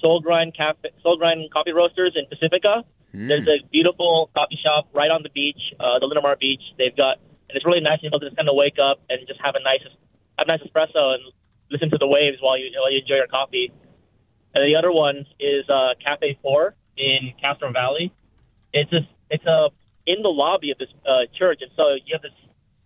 Soul 0.00 0.20
Grind 0.20 0.56
Cafe, 0.56 0.90
Soul 1.02 1.18
Grind 1.18 1.50
Coffee 1.52 1.72
Roasters 1.72 2.16
in 2.16 2.26
Pacifica. 2.26 2.84
Mm. 3.14 3.28
There's 3.28 3.48
a 3.48 3.66
beautiful 3.70 4.30
coffee 4.34 4.58
shop 4.62 4.88
right 4.94 5.10
on 5.10 5.22
the 5.22 5.30
beach, 5.30 5.60
uh, 5.78 5.98
the 5.98 6.06
Linda 6.06 6.22
Mar 6.22 6.36
Beach. 6.40 6.62
They've 6.78 6.96
got, 6.96 7.18
and 7.48 7.56
it's 7.56 7.66
really 7.66 7.80
nice 7.80 7.98
able 8.02 8.20
to 8.20 8.26
just 8.26 8.36
kind 8.36 8.48
of 8.48 8.54
wake 8.54 8.78
up 8.82 9.00
and 9.10 9.20
just 9.26 9.40
have 9.44 9.54
a 9.54 9.62
nice, 9.62 9.82
have 10.38 10.48
a 10.48 10.50
nice 10.50 10.60
espresso 10.62 11.14
and 11.14 11.22
listen 11.70 11.90
to 11.90 11.98
the 11.98 12.06
waves 12.06 12.38
while 12.40 12.58
you 12.58 12.70
while 12.78 12.90
you 12.90 13.00
enjoy 13.00 13.16
your 13.16 13.26
coffee. 13.26 13.72
And 14.54 14.66
the 14.66 14.76
other 14.76 14.92
one 14.92 15.26
is 15.38 15.68
uh, 15.68 15.94
Cafe 16.02 16.38
Four 16.42 16.74
in 16.96 17.32
Castro 17.40 17.72
Valley. 17.72 18.12
It's 18.72 18.90
just 18.90 19.06
it's 19.30 19.44
a 19.46 19.70
in 20.10 20.22
the 20.22 20.28
lobby 20.28 20.70
of 20.70 20.78
this 20.78 20.88
uh, 21.06 21.30
church, 21.38 21.60
and 21.62 21.70
so 21.76 21.94
you 22.04 22.12
have 22.12 22.22
this. 22.22 22.32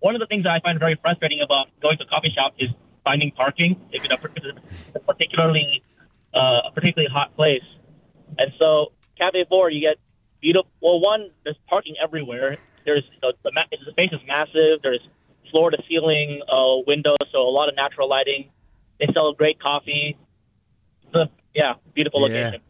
One 0.00 0.14
of 0.14 0.20
the 0.20 0.26
things 0.26 0.44
that 0.44 0.52
I 0.52 0.60
find 0.60 0.78
very 0.78 0.96
frustrating 1.00 1.40
about 1.40 1.68
going 1.80 1.96
to 1.98 2.04
a 2.04 2.06
coffee 2.06 2.32
shop 2.34 2.52
is 2.58 2.68
finding 3.04 3.30
parking. 3.30 3.80
If 3.90 4.04
it's 4.04 4.12
a 4.12 5.00
particularly 5.00 5.82
uh, 6.34 6.68
a 6.68 6.72
particularly 6.74 7.10
hot 7.10 7.34
place, 7.36 7.64
and 8.38 8.52
so 8.60 8.92
Cafe 9.16 9.46
Four, 9.48 9.70
you 9.70 9.80
get 9.80 9.96
beautiful. 10.40 10.70
Well, 10.82 11.00
one, 11.00 11.30
there's 11.44 11.56
parking 11.68 11.94
everywhere. 12.02 12.58
There's 12.84 13.04
the, 13.22 13.32
the, 13.42 13.50
the 13.70 13.90
space 13.92 14.12
is 14.12 14.20
massive. 14.26 14.82
There's 14.82 15.00
floor 15.50 15.70
to 15.70 15.78
ceiling 15.88 16.42
uh, 16.50 16.84
windows, 16.86 17.16
so 17.32 17.38
a 17.38 17.54
lot 17.54 17.68
of 17.70 17.76
natural 17.76 18.08
lighting. 18.08 18.50
They 19.00 19.06
sell 19.14 19.32
great 19.32 19.58
coffee. 19.60 20.18
The, 21.12 21.30
yeah, 21.54 21.74
beautiful 21.94 22.28
yeah. 22.28 22.36
location. 22.36 22.60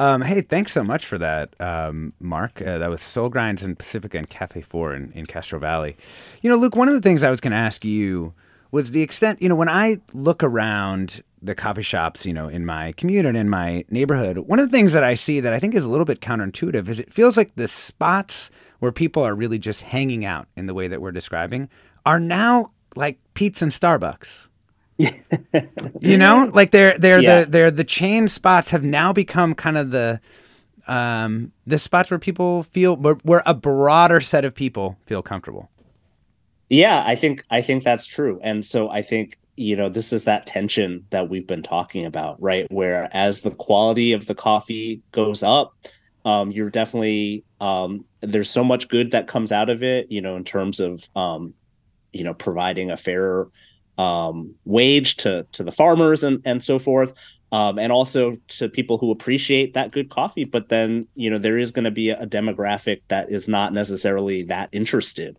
Um, 0.00 0.22
hey, 0.22 0.40
thanks 0.40 0.72
so 0.72 0.82
much 0.82 1.04
for 1.04 1.18
that, 1.18 1.54
um, 1.60 2.14
Mark. 2.18 2.62
Uh, 2.62 2.78
that 2.78 2.88
was 2.88 3.02
Soul 3.02 3.28
Grinds 3.28 3.62
in 3.62 3.76
Pacifica 3.76 4.16
and 4.16 4.30
Cafe 4.30 4.62
Four 4.62 4.94
in, 4.94 5.12
in 5.12 5.26
Castro 5.26 5.58
Valley. 5.58 5.94
You 6.40 6.48
know, 6.48 6.56
Luke, 6.56 6.74
one 6.74 6.88
of 6.88 6.94
the 6.94 7.02
things 7.02 7.22
I 7.22 7.30
was 7.30 7.38
going 7.38 7.50
to 7.50 7.58
ask 7.58 7.84
you 7.84 8.32
was 8.70 8.92
the 8.92 9.02
extent, 9.02 9.42
you 9.42 9.48
know, 9.50 9.54
when 9.54 9.68
I 9.68 9.98
look 10.14 10.42
around 10.42 11.22
the 11.42 11.54
coffee 11.54 11.82
shops, 11.82 12.24
you 12.24 12.32
know, 12.32 12.48
in 12.48 12.64
my 12.64 12.92
commute 12.92 13.26
and 13.26 13.36
in 13.36 13.50
my 13.50 13.84
neighborhood, 13.90 14.38
one 14.38 14.58
of 14.58 14.70
the 14.70 14.74
things 14.74 14.94
that 14.94 15.04
I 15.04 15.12
see 15.12 15.38
that 15.38 15.52
I 15.52 15.60
think 15.60 15.74
is 15.74 15.84
a 15.84 15.90
little 15.90 16.06
bit 16.06 16.20
counterintuitive 16.20 16.88
is 16.88 16.98
it 16.98 17.12
feels 17.12 17.36
like 17.36 17.54
the 17.56 17.68
spots 17.68 18.50
where 18.78 18.92
people 18.92 19.22
are 19.22 19.34
really 19.34 19.58
just 19.58 19.82
hanging 19.82 20.24
out 20.24 20.48
in 20.56 20.64
the 20.64 20.72
way 20.72 20.88
that 20.88 21.02
we're 21.02 21.12
describing 21.12 21.68
are 22.06 22.18
now 22.18 22.70
like 22.96 23.18
Pete's 23.34 23.60
and 23.60 23.70
Starbucks 23.70 24.48
you 26.00 26.16
know, 26.16 26.50
like 26.52 26.70
they're 26.70 26.98
they're 26.98 27.22
yeah. 27.22 27.40
the 27.40 27.50
they're 27.50 27.70
the 27.70 27.84
chain 27.84 28.28
spots 28.28 28.70
have 28.70 28.84
now 28.84 29.12
become 29.12 29.54
kind 29.54 29.78
of 29.78 29.90
the 29.90 30.20
um 30.86 31.52
the 31.66 31.78
spots 31.78 32.10
where 32.10 32.18
people 32.18 32.62
feel 32.62 32.96
where, 32.96 33.14
where 33.22 33.42
a 33.46 33.54
broader 33.54 34.20
set 34.20 34.44
of 34.44 34.54
people 34.54 34.98
feel 35.04 35.22
comfortable. 35.22 35.70
Yeah, 36.68 37.02
I 37.04 37.16
think 37.16 37.44
I 37.50 37.62
think 37.62 37.84
that's 37.84 38.06
true. 38.06 38.40
And 38.42 38.64
so 38.64 38.90
I 38.90 39.02
think 39.02 39.38
you 39.60 39.76
know 39.76 39.90
this 39.90 40.12
is 40.12 40.24
that 40.24 40.46
tension 40.46 41.04
that 41.10 41.28
we've 41.28 41.46
been 41.46 41.62
talking 41.62 42.06
about 42.06 42.40
right 42.40 42.70
where 42.72 43.10
as 43.12 43.42
the 43.42 43.50
quality 43.50 44.14
of 44.14 44.24
the 44.26 44.34
coffee 44.34 45.02
goes 45.12 45.42
up 45.42 45.74
um, 46.24 46.50
you're 46.50 46.70
definitely 46.70 47.44
um, 47.60 48.04
there's 48.20 48.48
so 48.48 48.64
much 48.64 48.88
good 48.88 49.10
that 49.10 49.26
comes 49.26 49.52
out 49.52 49.68
of 49.68 49.82
it 49.82 50.10
you 50.10 50.22
know 50.22 50.36
in 50.36 50.44
terms 50.44 50.80
of 50.80 51.06
um, 51.14 51.52
you 52.12 52.24
know 52.24 52.32
providing 52.32 52.90
a 52.90 52.96
fair 52.96 53.48
um, 54.00 54.54
wage 54.64 55.16
to 55.16 55.46
to 55.52 55.62
the 55.62 55.72
farmers 55.72 56.24
and 56.24 56.40
and 56.44 56.64
so 56.64 56.78
forth. 56.78 57.12
Um, 57.52 57.80
and 57.80 57.90
also 57.90 58.36
to 58.46 58.68
people 58.68 58.96
who 58.96 59.10
appreciate 59.10 59.74
that 59.74 59.90
good 59.90 60.08
coffee. 60.08 60.44
But 60.44 60.68
then, 60.68 61.08
you 61.16 61.28
know, 61.28 61.38
there 61.38 61.58
is 61.58 61.72
going 61.72 61.84
to 61.84 61.90
be 61.90 62.10
a 62.10 62.24
demographic 62.24 63.00
that 63.08 63.28
is 63.28 63.48
not 63.48 63.72
necessarily 63.72 64.44
that 64.44 64.68
interested 64.70 65.36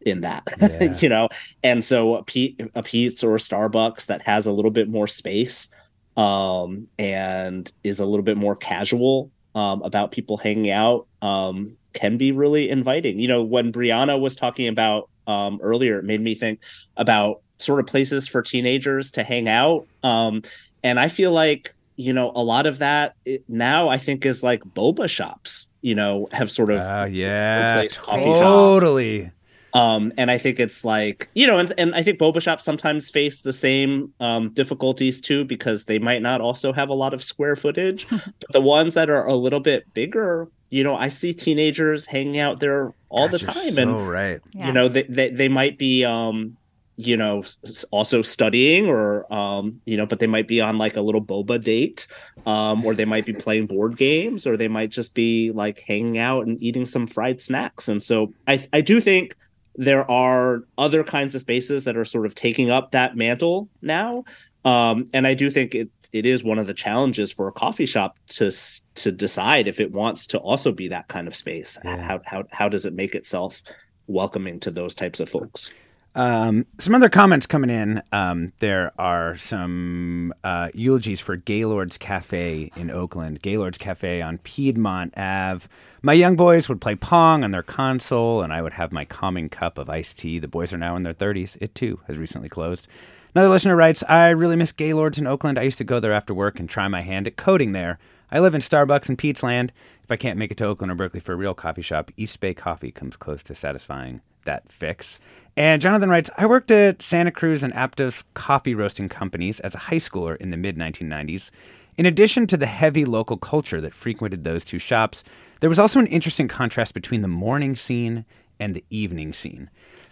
in 0.00 0.22
that, 0.22 0.42
yeah. 0.60 0.92
you 0.98 1.08
know. 1.08 1.28
And 1.62 1.84
so 1.84 2.16
a, 2.16 2.24
P- 2.24 2.56
a 2.74 2.82
Pete's 2.82 3.22
or 3.22 3.36
a 3.36 3.38
Starbucks 3.38 4.06
that 4.06 4.22
has 4.22 4.48
a 4.48 4.52
little 4.52 4.72
bit 4.72 4.88
more 4.88 5.06
space 5.06 5.68
um, 6.16 6.88
and 6.98 7.70
is 7.84 8.00
a 8.00 8.06
little 8.06 8.24
bit 8.24 8.36
more 8.36 8.56
casual 8.56 9.30
um, 9.54 9.82
about 9.82 10.10
people 10.10 10.36
hanging 10.36 10.72
out 10.72 11.06
um, 11.22 11.76
can 11.92 12.16
be 12.16 12.32
really 12.32 12.70
inviting. 12.70 13.20
You 13.20 13.28
know, 13.28 13.44
when 13.44 13.72
Briana 13.72 14.20
was 14.20 14.34
talking 14.34 14.66
about 14.66 15.08
um, 15.28 15.60
earlier, 15.62 16.00
it 16.00 16.04
made 16.04 16.20
me 16.20 16.34
think 16.34 16.58
about 16.96 17.42
sort 17.62 17.80
of 17.80 17.86
places 17.86 18.26
for 18.26 18.42
teenagers 18.42 19.10
to 19.12 19.24
hang 19.24 19.48
out. 19.48 19.86
Um, 20.02 20.42
and 20.82 20.98
I 20.98 21.08
feel 21.08 21.32
like 21.32 21.74
you 21.96 22.12
know 22.12 22.32
a 22.34 22.42
lot 22.42 22.66
of 22.66 22.78
that 22.78 23.14
now 23.48 23.88
I 23.88 23.98
think 23.98 24.26
is 24.26 24.42
like 24.42 24.62
boba 24.64 25.08
shops. 25.08 25.66
You 25.80 25.96
know, 25.96 26.28
have 26.30 26.50
sort 26.50 26.70
of 26.70 26.80
uh, 26.80 27.06
yeah, 27.10 27.84
totally. 27.90 29.32
Um, 29.74 30.12
and 30.18 30.30
I 30.30 30.36
think 30.36 30.60
it's 30.60 30.84
like 30.84 31.30
you 31.34 31.46
know, 31.46 31.58
and 31.58 31.72
and 31.78 31.94
I 31.94 32.02
think 32.02 32.18
boba 32.18 32.42
shops 32.42 32.64
sometimes 32.64 33.10
face 33.10 33.42
the 33.42 33.52
same 33.52 34.12
um, 34.20 34.50
difficulties 34.50 35.20
too 35.20 35.44
because 35.44 35.86
they 35.86 35.98
might 35.98 36.22
not 36.22 36.40
also 36.40 36.72
have 36.72 36.88
a 36.88 36.94
lot 36.94 37.14
of 37.14 37.24
square 37.24 37.56
footage. 37.56 38.06
but 38.10 38.32
the 38.50 38.60
ones 38.60 38.94
that 38.94 39.08
are 39.08 39.26
a 39.26 39.34
little 39.34 39.60
bit 39.60 39.92
bigger, 39.94 40.48
you 40.70 40.84
know, 40.84 40.94
I 40.96 41.08
see 41.08 41.32
teenagers 41.32 42.06
hanging 42.06 42.38
out 42.38 42.60
there 42.60 42.92
all 43.08 43.28
God, 43.28 43.40
the 43.40 43.46
time, 43.46 43.72
so 43.72 43.82
and 43.82 44.08
right. 44.08 44.40
you 44.54 44.72
know, 44.72 44.88
they, 44.88 45.04
they 45.04 45.30
they 45.30 45.48
might 45.48 45.78
be 45.78 46.04
um, 46.04 46.56
you 46.96 47.16
know 47.16 47.42
also 47.90 48.20
studying 48.20 48.86
or 48.86 49.32
um 49.32 49.80
you 49.86 49.96
know 49.96 50.04
but 50.04 50.18
they 50.18 50.26
might 50.26 50.46
be 50.46 50.60
on 50.60 50.76
like 50.76 50.96
a 50.96 51.00
little 51.00 51.24
boba 51.24 51.62
date 51.62 52.06
um 52.44 52.84
or 52.84 52.94
they 52.94 53.06
might 53.06 53.24
be 53.24 53.32
playing 53.32 53.66
board 53.66 53.96
games 53.96 54.46
or 54.46 54.56
they 54.56 54.68
might 54.68 54.90
just 54.90 55.14
be 55.14 55.50
like 55.52 55.80
hanging 55.80 56.18
out 56.18 56.46
and 56.46 56.62
eating 56.62 56.84
some 56.84 57.06
fried 57.06 57.40
snacks. 57.40 57.88
And 57.88 58.02
so 58.02 58.34
i 58.46 58.66
i 58.72 58.80
do 58.80 59.00
think 59.00 59.34
there 59.74 60.08
are 60.10 60.64
other 60.76 61.02
kinds 61.02 61.34
of 61.34 61.40
spaces 61.40 61.84
that 61.84 61.96
are 61.96 62.04
sort 62.04 62.26
of 62.26 62.34
taking 62.34 62.70
up 62.70 62.90
that 62.92 63.16
mantle 63.16 63.70
now. 63.80 64.24
Um 64.64 65.06
and 65.14 65.26
i 65.26 65.34
do 65.34 65.50
think 65.50 65.74
it 65.74 65.88
it 66.12 66.26
is 66.26 66.44
one 66.44 66.58
of 66.58 66.66
the 66.66 66.74
challenges 66.74 67.32
for 67.32 67.48
a 67.48 67.52
coffee 67.52 67.86
shop 67.86 68.18
to 68.28 68.52
to 68.96 69.10
decide 69.10 69.66
if 69.66 69.80
it 69.80 69.92
wants 69.92 70.26
to 70.28 70.38
also 70.38 70.72
be 70.72 70.88
that 70.88 71.08
kind 71.08 71.26
of 71.26 71.34
space. 71.34 71.78
Yeah. 71.82 72.02
how 72.02 72.20
how 72.26 72.44
how 72.50 72.68
does 72.68 72.84
it 72.84 72.92
make 72.92 73.14
itself 73.14 73.62
welcoming 74.06 74.60
to 74.60 74.70
those 74.70 74.94
types 74.94 75.20
of 75.20 75.28
folks 75.30 75.70
um, 76.14 76.66
some 76.78 76.94
other 76.94 77.08
comments 77.08 77.46
coming 77.46 77.70
in. 77.70 78.02
Um, 78.12 78.52
there 78.58 78.92
are 78.98 79.36
some 79.36 80.34
uh, 80.44 80.68
eulogies 80.74 81.20
for 81.20 81.36
Gaylord's 81.36 81.96
Cafe 81.96 82.70
in 82.76 82.90
Oakland. 82.90 83.40
Gaylord's 83.40 83.78
Cafe 83.78 84.20
on 84.20 84.38
Piedmont 84.38 85.14
Ave. 85.16 85.68
My 86.02 86.12
young 86.12 86.36
boys 86.36 86.68
would 86.68 86.80
play 86.80 86.96
Pong 86.96 87.42
on 87.44 87.50
their 87.50 87.62
console, 87.62 88.42
and 88.42 88.52
I 88.52 88.60
would 88.60 88.74
have 88.74 88.92
my 88.92 89.04
calming 89.04 89.48
cup 89.48 89.78
of 89.78 89.88
iced 89.88 90.18
tea. 90.18 90.38
The 90.38 90.48
boys 90.48 90.72
are 90.74 90.78
now 90.78 90.96
in 90.96 91.02
their 91.02 91.14
30s. 91.14 91.56
It 91.60 91.74
too 91.74 92.00
has 92.06 92.18
recently 92.18 92.48
closed. 92.48 92.88
Another 93.34 93.48
listener 93.48 93.76
writes 93.76 94.04
I 94.08 94.28
really 94.28 94.56
miss 94.56 94.72
Gaylord's 94.72 95.18
in 95.18 95.26
Oakland. 95.26 95.58
I 95.58 95.62
used 95.62 95.78
to 95.78 95.84
go 95.84 95.98
there 95.98 96.12
after 96.12 96.34
work 96.34 96.60
and 96.60 96.68
try 96.68 96.88
my 96.88 97.00
hand 97.00 97.26
at 97.26 97.36
coding 97.36 97.72
there. 97.72 97.98
I 98.30 98.38
live 98.38 98.54
in 98.54 98.60
Starbucks 98.60 99.08
and 99.08 99.16
Pete's 99.16 99.42
Land. 99.42 99.72
If 100.02 100.10
I 100.10 100.16
can't 100.16 100.38
make 100.38 100.50
it 100.50 100.58
to 100.58 100.66
Oakland 100.66 100.90
or 100.90 100.94
Berkeley 100.94 101.20
for 101.20 101.32
a 101.32 101.36
real 101.36 101.54
coffee 101.54 101.82
shop, 101.82 102.10
East 102.16 102.40
Bay 102.40 102.52
Coffee 102.52 102.90
comes 102.90 103.16
close 103.16 103.42
to 103.44 103.54
satisfying 103.54 104.20
that 104.44 104.70
fix. 104.70 105.18
And 105.56 105.82
Jonathan 105.82 106.10
writes 106.10 106.30
I 106.36 106.46
worked 106.46 106.70
at 106.70 107.02
Santa 107.02 107.30
Cruz 107.30 107.62
and 107.62 107.72
Aptos 107.74 108.24
coffee 108.34 108.74
roasting 108.74 109.08
companies 109.08 109.60
as 109.60 109.74
a 109.74 109.78
high 109.78 109.96
schooler 109.96 110.36
in 110.36 110.50
the 110.50 110.56
mid 110.56 110.76
1990s. 110.76 111.50
In 111.98 112.06
addition 112.06 112.46
to 112.46 112.56
the 112.56 112.66
heavy 112.66 113.04
local 113.04 113.36
culture 113.36 113.80
that 113.80 113.94
frequented 113.94 114.44
those 114.44 114.64
two 114.64 114.78
shops, 114.78 115.22
there 115.60 115.68
was 115.68 115.78
also 115.78 115.98
an 115.98 116.06
interesting 116.06 116.48
contrast 116.48 116.94
between 116.94 117.22
the 117.22 117.28
morning 117.28 117.76
scene 117.76 118.24
and 118.58 118.74
the 118.74 118.84
evening 118.88 119.32
scene. 119.32 119.68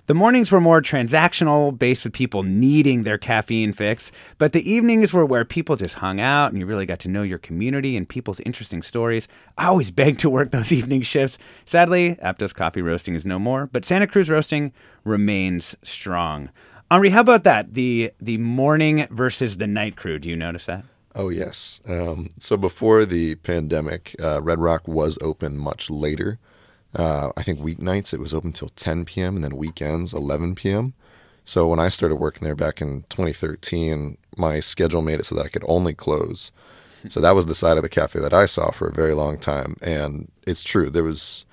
The 0.06 0.14
mornings 0.14 0.50
were 0.50 0.60
more 0.60 0.82
transactional, 0.82 1.76
based 1.76 2.04
with 2.04 2.12
people 2.12 2.42
needing 2.42 3.02
their 3.02 3.18
caffeine 3.18 3.72
fix, 3.72 4.10
but 4.38 4.52
the 4.52 4.68
evenings 4.68 5.12
were 5.12 5.24
where 5.24 5.44
people 5.44 5.76
just 5.76 5.96
hung 5.96 6.20
out 6.20 6.50
and 6.50 6.58
you 6.58 6.66
really 6.66 6.86
got 6.86 6.98
to 7.00 7.08
know 7.08 7.22
your 7.22 7.38
community 7.38 7.96
and 7.96 8.08
people's 8.08 8.40
interesting 8.40 8.82
stories. 8.82 9.28
I 9.56 9.66
always 9.66 9.90
begged 10.00 10.20
to 10.20 10.30
work 10.30 10.50
those 10.50 10.72
evening 10.72 11.02
shifts. 11.02 11.38
Sadly, 11.64 12.16
Aptos 12.16 12.54
Coffee 12.54 12.82
Roasting 12.82 13.14
is 13.14 13.24
no 13.24 13.38
more, 13.38 13.66
but 13.66 13.84
Santa 13.84 14.06
Cruz 14.06 14.28
Roasting 14.28 14.72
remains 15.04 15.76
strong. 15.82 16.50
Henri, 16.90 17.10
how 17.10 17.20
about 17.20 17.44
that? 17.44 17.74
The 17.74 18.12
the 18.20 18.38
morning 18.38 19.06
versus 19.10 19.58
the 19.58 19.68
night 19.68 19.96
crew. 19.96 20.18
Do 20.18 20.28
you 20.28 20.34
notice 20.34 20.66
that? 20.66 20.84
Oh 21.14 21.28
yes. 21.28 21.80
Um, 21.88 22.30
so 22.38 22.56
before 22.56 23.04
the 23.04 23.36
pandemic, 23.36 24.16
uh, 24.20 24.42
Red 24.42 24.58
Rock 24.58 24.88
was 24.88 25.16
open 25.22 25.56
much 25.56 25.88
later. 25.88 26.38
Uh, 26.94 27.30
I 27.36 27.42
think 27.42 27.60
weeknights 27.60 28.12
it 28.12 28.20
was 28.20 28.34
open 28.34 28.52
till 28.52 28.70
10 28.70 29.04
p.m. 29.04 29.36
and 29.36 29.44
then 29.44 29.56
weekends 29.56 30.12
11 30.12 30.54
p.m. 30.56 30.94
So 31.44 31.66
when 31.66 31.80
I 31.80 31.88
started 31.88 32.16
working 32.16 32.44
there 32.44 32.56
back 32.56 32.80
in 32.80 33.04
2013, 33.10 34.16
my 34.36 34.60
schedule 34.60 35.02
made 35.02 35.20
it 35.20 35.26
so 35.26 35.34
that 35.34 35.46
I 35.46 35.48
could 35.48 35.64
only 35.66 35.94
close. 35.94 36.50
So 37.08 37.20
that 37.20 37.34
was 37.34 37.46
the 37.46 37.54
side 37.54 37.76
of 37.76 37.82
the 37.82 37.88
cafe 37.88 38.20
that 38.20 38.34
I 38.34 38.46
saw 38.46 38.70
for 38.70 38.88
a 38.88 38.92
very 38.92 39.14
long 39.14 39.38
time, 39.38 39.74
and 39.80 40.30
it's 40.46 40.62
true. 40.62 40.90
There 40.90 41.04
was 41.04 41.46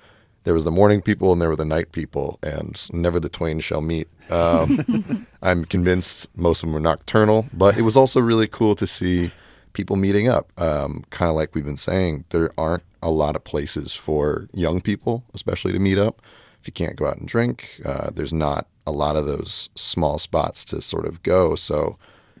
there 0.44 0.54
was 0.54 0.64
the 0.64 0.70
morning 0.70 1.02
people 1.02 1.32
and 1.32 1.42
there 1.42 1.48
were 1.48 1.56
the 1.56 1.64
night 1.64 1.92
people, 1.92 2.38
and 2.42 2.86
never 2.92 3.18
the 3.18 3.28
twain 3.28 3.60
shall 3.60 3.80
meet. 3.80 4.08
Um, 4.30 5.26
I'm 5.42 5.64
convinced 5.64 6.28
most 6.36 6.62
of 6.62 6.68
them 6.68 6.74
were 6.74 6.80
nocturnal, 6.80 7.46
but 7.52 7.78
it 7.78 7.82
was 7.82 7.96
also 7.96 8.20
really 8.20 8.46
cool 8.46 8.74
to 8.76 8.86
see 8.86 9.30
people 9.78 9.94
meeting 9.94 10.26
up. 10.26 10.50
Um, 10.60 11.04
kind 11.10 11.30
of 11.30 11.36
like 11.36 11.54
we've 11.54 11.64
been 11.64 11.76
saying, 11.76 12.24
there 12.30 12.50
aren't 12.58 12.82
a 13.00 13.10
lot 13.10 13.36
of 13.36 13.44
places 13.44 13.92
for 13.92 14.48
young 14.52 14.80
people, 14.80 15.22
especially 15.34 15.72
to 15.72 15.78
meet 15.78 15.98
up. 15.98 16.20
If 16.60 16.66
you 16.66 16.72
can't 16.72 16.96
go 16.96 17.06
out 17.06 17.18
and 17.18 17.28
drink, 17.28 17.80
uh, 17.84 18.10
there's 18.12 18.32
not 18.32 18.66
a 18.88 18.90
lot 18.90 19.14
of 19.14 19.24
those 19.24 19.70
small 19.76 20.18
spots 20.18 20.64
to 20.66 20.82
sort 20.82 21.06
of 21.06 21.22
go. 21.22 21.54
So 21.54 21.96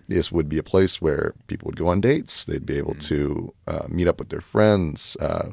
this 0.08 0.32
would 0.32 0.48
be 0.48 0.58
a 0.58 0.64
place 0.64 1.00
where 1.00 1.34
people 1.46 1.66
would 1.66 1.76
go 1.76 1.86
on 1.86 2.00
dates. 2.00 2.44
They'd 2.44 2.66
be 2.66 2.76
able 2.76 2.96
to 2.96 3.54
uh, 3.68 3.86
meet 3.88 4.08
up 4.08 4.18
with 4.18 4.30
their 4.30 4.40
friends. 4.40 5.16
Uh, 5.20 5.50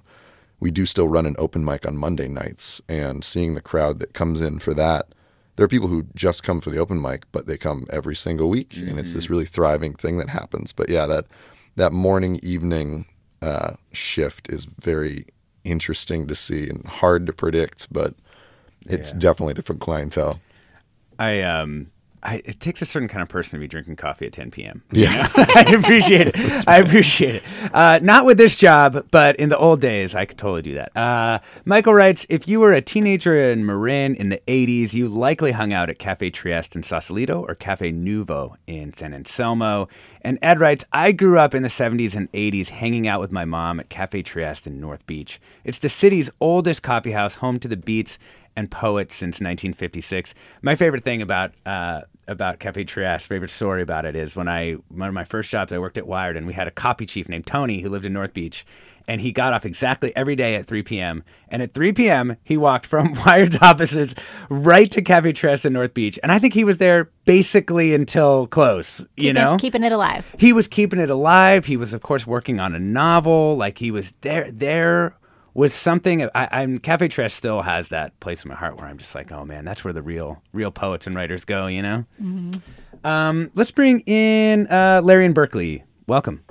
we 0.60 0.72
do 0.72 0.88
still 0.88 1.08
run 1.08 1.28
an 1.28 1.36
open 1.38 1.64
mic 1.64 1.86
on 1.88 1.98
Monday 1.98 2.28
nights, 2.28 2.82
and 2.90 3.24
seeing 3.24 3.54
the 3.54 3.62
crowd 3.62 4.00
that 4.00 4.14
comes 4.14 4.42
in 4.42 4.58
for 4.58 4.74
that. 4.74 5.10
There 5.56 5.66
are 5.66 5.76
people 5.76 5.90
who 5.90 6.08
just 6.16 6.42
come 6.42 6.62
for 6.62 6.72
the 6.72 6.80
open 6.80 7.00
mic, 7.00 7.26
but 7.32 7.46
they 7.46 7.58
come 7.58 7.86
every 7.92 8.16
single 8.16 8.50
week, 8.50 8.70
mm-hmm. 8.70 8.88
and 8.90 9.00
it's 9.00 9.14
this 9.14 9.30
really 9.30 9.46
thriving 9.46 9.94
thing 9.94 10.18
that 10.18 10.30
happens. 10.30 10.74
But 10.74 10.90
yeah, 10.90 11.06
that 11.06 11.26
that 11.76 11.92
morning 11.92 12.40
evening 12.42 13.06
uh, 13.42 13.74
shift 13.92 14.50
is 14.50 14.66
very 14.66 15.26
interesting 15.64 16.28
to 16.28 16.36
see 16.36 16.70
and 16.70 16.86
hard 16.86 17.26
to 17.28 17.34
predict, 17.34 17.92
but 17.92 18.14
it's 18.88 19.14
yeah. 19.14 19.20
definitely 19.20 19.54
different 19.54 19.82
clientele. 19.82 20.40
I 21.18 21.42
um 21.42 21.92
I, 22.26 22.42
it 22.44 22.60
takes 22.60 22.82
a 22.82 22.86
certain 22.88 23.08
kind 23.08 23.22
of 23.22 23.30
person 23.30 23.52
to 23.52 23.64
be 23.64 23.68
drinking 23.68 23.98
coffee 23.98 24.26
at 24.26 24.34
10 24.34 24.50
p.m. 24.50 24.82
Yeah, 24.92 25.30
I 25.36 25.76
appreciate 25.78 26.28
it. 26.28 26.36
Right. 26.56 26.68
I 26.68 26.78
appreciate 26.80 27.36
it. 27.36 27.44
Uh, 27.74 28.00
not 28.02 28.26
with 28.26 28.38
this 28.38 28.56
job, 28.56 29.08
but 29.12 29.36
in 29.36 29.50
the 29.50 29.58
old 29.58 29.82
days, 29.82 30.16
I 30.16 30.26
could 30.26 30.38
totally 30.38 30.62
do 30.62 30.74
that. 30.76 30.96
Uh, 30.96 31.40
Michael 31.66 31.94
writes, 31.94 32.26
if 32.30 32.48
you 32.48 32.60
were 32.60 32.72
a 32.74 32.82
teenager 32.82 33.36
in 33.52 33.66
Marin 33.66 34.16
in 34.16 34.30
the 34.30 34.42
80s, 34.48 34.94
you 34.94 35.08
likely 35.08 35.52
hung 35.52 35.74
out 35.74 35.90
at 35.90 36.00
Cafe 36.00 36.30
Trieste 36.32 36.76
in 36.76 36.84
Sausalito 36.84 37.44
or 37.48 37.56
Cafe 37.56 37.92
Nuvo 37.92 38.56
in 38.68 38.94
San 38.94 39.14
Anselmo. 39.14 39.88
And 40.22 40.40
Ed 40.42 40.60
writes, 40.60 40.86
I 40.92 41.12
grew 41.12 41.38
up 41.38 41.54
in 41.54 41.62
the 41.62 41.70
70s 41.70 42.16
and 42.16 42.32
80s 42.32 42.70
hanging 42.70 43.08
out 43.08 43.20
with 43.22 43.32
my 43.32 43.46
mom 43.46 43.80
at 43.80 43.90
Cafe 43.90 44.24
Trieste 44.24 44.68
in 44.68 44.80
North 44.80 45.06
Beach. 45.06 45.40
It's 45.64 45.80
the 45.80 45.90
city's 45.90 46.32
oldest 46.40 46.82
coffee 46.82 47.12
house, 47.12 47.36
home 47.36 47.60
to 47.60 47.68
the 47.68 47.78
Beats 47.78 48.18
and 48.56 48.72
poets 48.72 49.14
since 49.14 49.36
1956. 49.36 50.34
My 50.62 50.76
favorite 50.76 51.04
thing 51.04 51.22
about 51.22 51.52
uh, 51.66 52.02
about 52.28 52.60
Cafe 52.60 52.84
Trieste, 52.84 53.28
favorite 53.28 53.52
story 53.52 53.82
about 53.82 54.06
it 54.06 54.16
is 54.16 54.36
when 54.36 54.48
I 54.48 54.74
one 54.90 55.08
of 55.08 55.14
my 55.14 55.24
first 55.24 55.52
jobs 55.52 55.72
I 55.72 55.80
worked 55.80 55.98
at 55.98 56.08
Wired 56.08 56.38
and 56.38 56.48
we 56.48 56.54
had 56.54 56.68
a 56.68 56.72
copy 56.72 57.06
chief 57.06 57.30
named 57.30 57.46
Tony 57.46 57.82
who 57.82 57.90
lived 57.90 58.06
in 58.06 58.14
North 58.14 58.34
Beach 58.34 58.66
and 59.08 59.22
he 59.22 59.32
got 59.32 59.54
off 59.54 59.66
exactly 59.66 60.16
every 60.16 60.36
day 60.36 60.56
at 60.56 60.66
3 60.66 60.84
p.m. 60.84 61.24
And 61.50 61.62
at 61.62 61.74
3 61.74 61.94
p.m. 61.94 62.38
he 62.44 62.58
walked 62.58 62.86
from 62.86 63.14
Wired's 63.26 63.62
offices 63.62 64.16
right 64.50 64.90
to 64.92 65.02
Cafe 65.02 65.34
Trieste 65.34 65.66
in 65.66 65.74
North 65.74 65.94
Beach, 65.94 66.20
and 66.24 66.32
I 66.32 66.40
think 66.40 66.54
he 66.54 66.64
was 66.64 66.78
there 66.78 67.12
basically 67.26 67.94
until 67.94 68.48
close. 68.48 69.06
You 69.16 69.34
know, 69.34 69.58
keeping 69.58 69.84
it 69.84 69.92
alive. 69.92 70.36
He 70.40 70.54
was 70.54 70.68
keeping 70.68 71.00
it 71.00 71.10
alive. 71.10 71.66
He 71.66 71.78
was, 71.78 71.94
of 71.94 72.02
course, 72.02 72.26
working 72.26 72.60
on 72.60 72.76
a 72.76 72.80
novel. 72.80 73.56
Like 73.56 73.78
he 73.78 73.92
was 73.92 74.14
there 74.22 74.52
there 74.52 75.18
was 75.56 75.74
something 75.74 76.30
I, 76.36 76.62
am 76.62 76.80
Cafe 76.80 77.08
Trieste 77.08 77.36
still 77.36 77.62
has 77.64 77.88
that 77.88 78.20
place 78.20 78.44
in 78.44 78.50
my 78.50 78.56
heart 78.56 78.78
where 78.78 78.86
I'm 78.86 78.98
just 78.98 79.16
like, 79.16 79.32
oh 79.32 79.46
man, 79.46 79.66
that's 79.66 79.84
where 79.84 79.94
the 79.94 80.04
real 80.04 80.44
real 80.54 80.70
poets 80.70 81.08
and 81.08 81.16
writers 81.16 81.46
go, 81.46 81.66
you 81.66 81.82
know. 81.82 82.06
Mm-hmm. 82.22 83.08
Um, 83.08 83.50
let's 83.56 83.72
bring 83.72 84.02
in 84.02 84.68
uh, 84.68 85.02
Larry 85.04 85.26
in 85.26 85.34
Berkeley. 85.34 85.84
Welcome. 86.08 86.44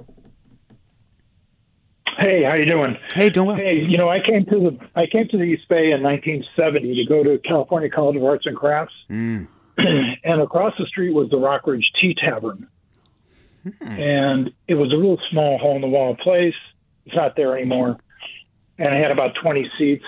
Hey, 2.18 2.44
how 2.44 2.54
you 2.54 2.64
doing? 2.64 2.96
Hey, 3.12 3.28
doing 3.28 3.48
well. 3.48 3.56
Hey, 3.56 3.74
you 3.74 3.98
know, 3.98 4.08
I 4.08 4.20
came 4.20 4.46
to 4.46 4.58
the 4.58 4.78
I 4.96 5.06
came 5.06 5.28
to 5.28 5.36
the 5.36 5.44
East 5.44 5.68
Bay 5.68 5.92
in 5.92 6.02
1970 6.02 6.94
to 6.94 7.08
go 7.08 7.22
to 7.22 7.38
California 7.38 7.90
College 7.90 8.16
of 8.16 8.24
Arts 8.24 8.46
and 8.46 8.56
Crafts, 8.56 8.94
mm. 9.10 9.46
and 9.76 10.40
across 10.40 10.72
the 10.78 10.86
street 10.86 11.12
was 11.12 11.28
the 11.28 11.36
Rockridge 11.36 11.84
Tea 12.00 12.14
Tavern, 12.14 12.68
hmm. 13.64 13.86
and 13.86 14.50
it 14.66 14.74
was 14.74 14.94
a 14.94 14.96
real 14.96 15.18
small 15.30 15.58
hole 15.58 15.74
in 15.74 15.82
the 15.82 15.88
wall 15.88 16.16
place. 16.16 16.54
It's 17.04 17.14
not 17.14 17.36
there 17.36 17.54
anymore 17.54 17.98
and 18.78 18.88
I 18.88 18.96
had 18.96 19.10
about 19.10 19.34
20 19.42 19.70
seats. 19.78 20.04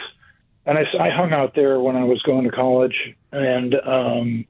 And 0.64 0.78
I, 0.78 0.82
I 1.00 1.10
hung 1.10 1.32
out 1.32 1.54
there 1.54 1.78
when 1.78 1.94
I 1.94 2.04
was 2.04 2.20
going 2.22 2.44
to 2.44 2.50
college, 2.50 3.14
and 3.30 3.74
um, 3.86 4.44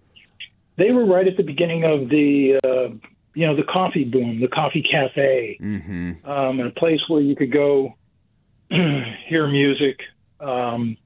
they 0.77 0.91
were 0.91 1.05
right 1.05 1.27
at 1.27 1.37
the 1.37 1.43
beginning 1.43 1.85
of 1.85 2.09
the, 2.09 2.59
uh, 2.65 2.95
you 3.35 3.47
know, 3.47 3.55
the 3.55 3.63
coffee 3.63 4.05
boom, 4.05 4.41
the 4.41 4.49
coffee 4.49 4.83
cafe, 4.83 5.59
mm-hmm. 5.61 6.27
um, 6.27 6.61
a 6.61 6.71
place 6.71 7.01
where 7.09 7.21
you 7.21 7.37
could 7.37 7.53
go 7.53 7.95
hear 8.71 9.47
music. 9.47 10.01
Um, 10.41 10.97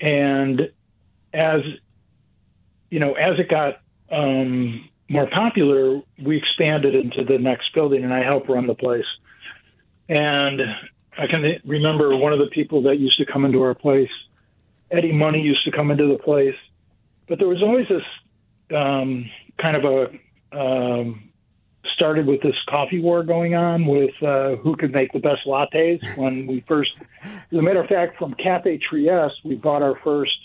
and 0.00 0.70
as 1.32 1.60
you 2.90 2.98
know, 2.98 3.14
as 3.14 3.38
it 3.38 3.48
got 3.48 3.80
um, 4.10 4.88
more 5.08 5.28
popular, 5.28 6.00
we 6.22 6.36
expanded 6.36 6.94
into 6.94 7.24
the 7.24 7.38
next 7.38 7.72
building, 7.74 8.04
and 8.04 8.12
I 8.12 8.22
helped 8.22 8.48
run 8.48 8.66
the 8.66 8.74
place. 8.74 9.04
And 10.08 10.60
I 11.18 11.26
can 11.26 11.60
remember 11.64 12.16
one 12.16 12.32
of 12.32 12.38
the 12.38 12.46
people 12.46 12.82
that 12.82 12.98
used 12.98 13.18
to 13.18 13.26
come 13.26 13.44
into 13.44 13.62
our 13.62 13.74
place. 13.74 14.10
Eddie 14.90 15.12
Money 15.12 15.40
used 15.40 15.64
to 15.64 15.70
come 15.70 15.90
into 15.90 16.06
the 16.06 16.18
place, 16.18 16.56
but 17.28 17.38
there 17.38 17.48
was 17.48 17.62
always 17.62 17.86
this 17.88 18.02
um, 18.76 19.28
kind 19.58 19.76
of 19.76 19.84
a 19.84 20.58
um, 20.58 21.30
started 21.94 22.26
with 22.26 22.40
this 22.42 22.54
coffee 22.68 23.00
war 23.00 23.22
going 23.22 23.54
on 23.54 23.86
with 23.86 24.20
uh, 24.22 24.56
who 24.56 24.76
could 24.76 24.92
make 24.92 25.12
the 25.12 25.18
best 25.18 25.46
lattes. 25.46 26.00
When 26.16 26.46
we 26.46 26.64
first, 26.66 26.98
as 27.22 27.58
a 27.58 27.62
matter 27.62 27.80
of 27.80 27.88
fact, 27.88 28.18
from 28.18 28.34
Cafe 28.34 28.78
Trieste, 28.78 29.44
we 29.44 29.56
bought 29.56 29.82
our 29.82 29.96
first 30.02 30.38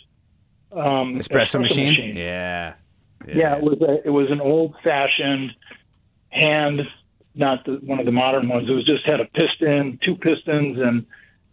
um, 0.71 1.17
espresso, 1.17 1.19
espresso 1.19 1.61
machine. 1.61 1.87
machine. 1.87 2.17
Yeah. 2.17 2.73
yeah, 3.27 3.35
yeah, 3.35 3.57
it 3.57 3.63
was 3.63 3.81
a, 3.81 4.05
it 4.05 4.11
was 4.11 4.29
an 4.31 4.41
old 4.41 4.75
fashioned 4.83 5.51
hand 6.29 6.81
not 7.35 7.65
the, 7.65 7.73
one 7.83 7.99
of 7.99 8.05
the 8.05 8.11
modern 8.11 8.47
ones. 8.47 8.69
It 8.69 8.73
was 8.73 8.85
just 8.85 9.05
had 9.05 9.19
a 9.19 9.25
piston, 9.25 9.99
two 10.03 10.15
pistons, 10.15 10.79
and 10.79 11.05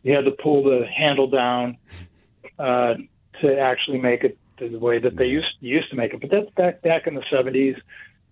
you 0.02 0.14
had 0.14 0.24
to 0.24 0.30
pull 0.30 0.64
the 0.64 0.86
handle 0.86 1.28
down 1.28 1.76
uh, 2.58 2.94
to 3.40 3.58
actually 3.58 3.98
make 3.98 4.24
it 4.24 4.38
the 4.58 4.78
way 4.78 4.98
that 4.98 5.16
they 5.16 5.26
used 5.26 5.56
used 5.60 5.90
to 5.90 5.96
make 5.96 6.14
it. 6.14 6.20
But 6.20 6.30
that's 6.30 6.50
back 6.50 6.82
back 6.82 7.06
in 7.06 7.14
the 7.14 7.24
seventies. 7.30 7.76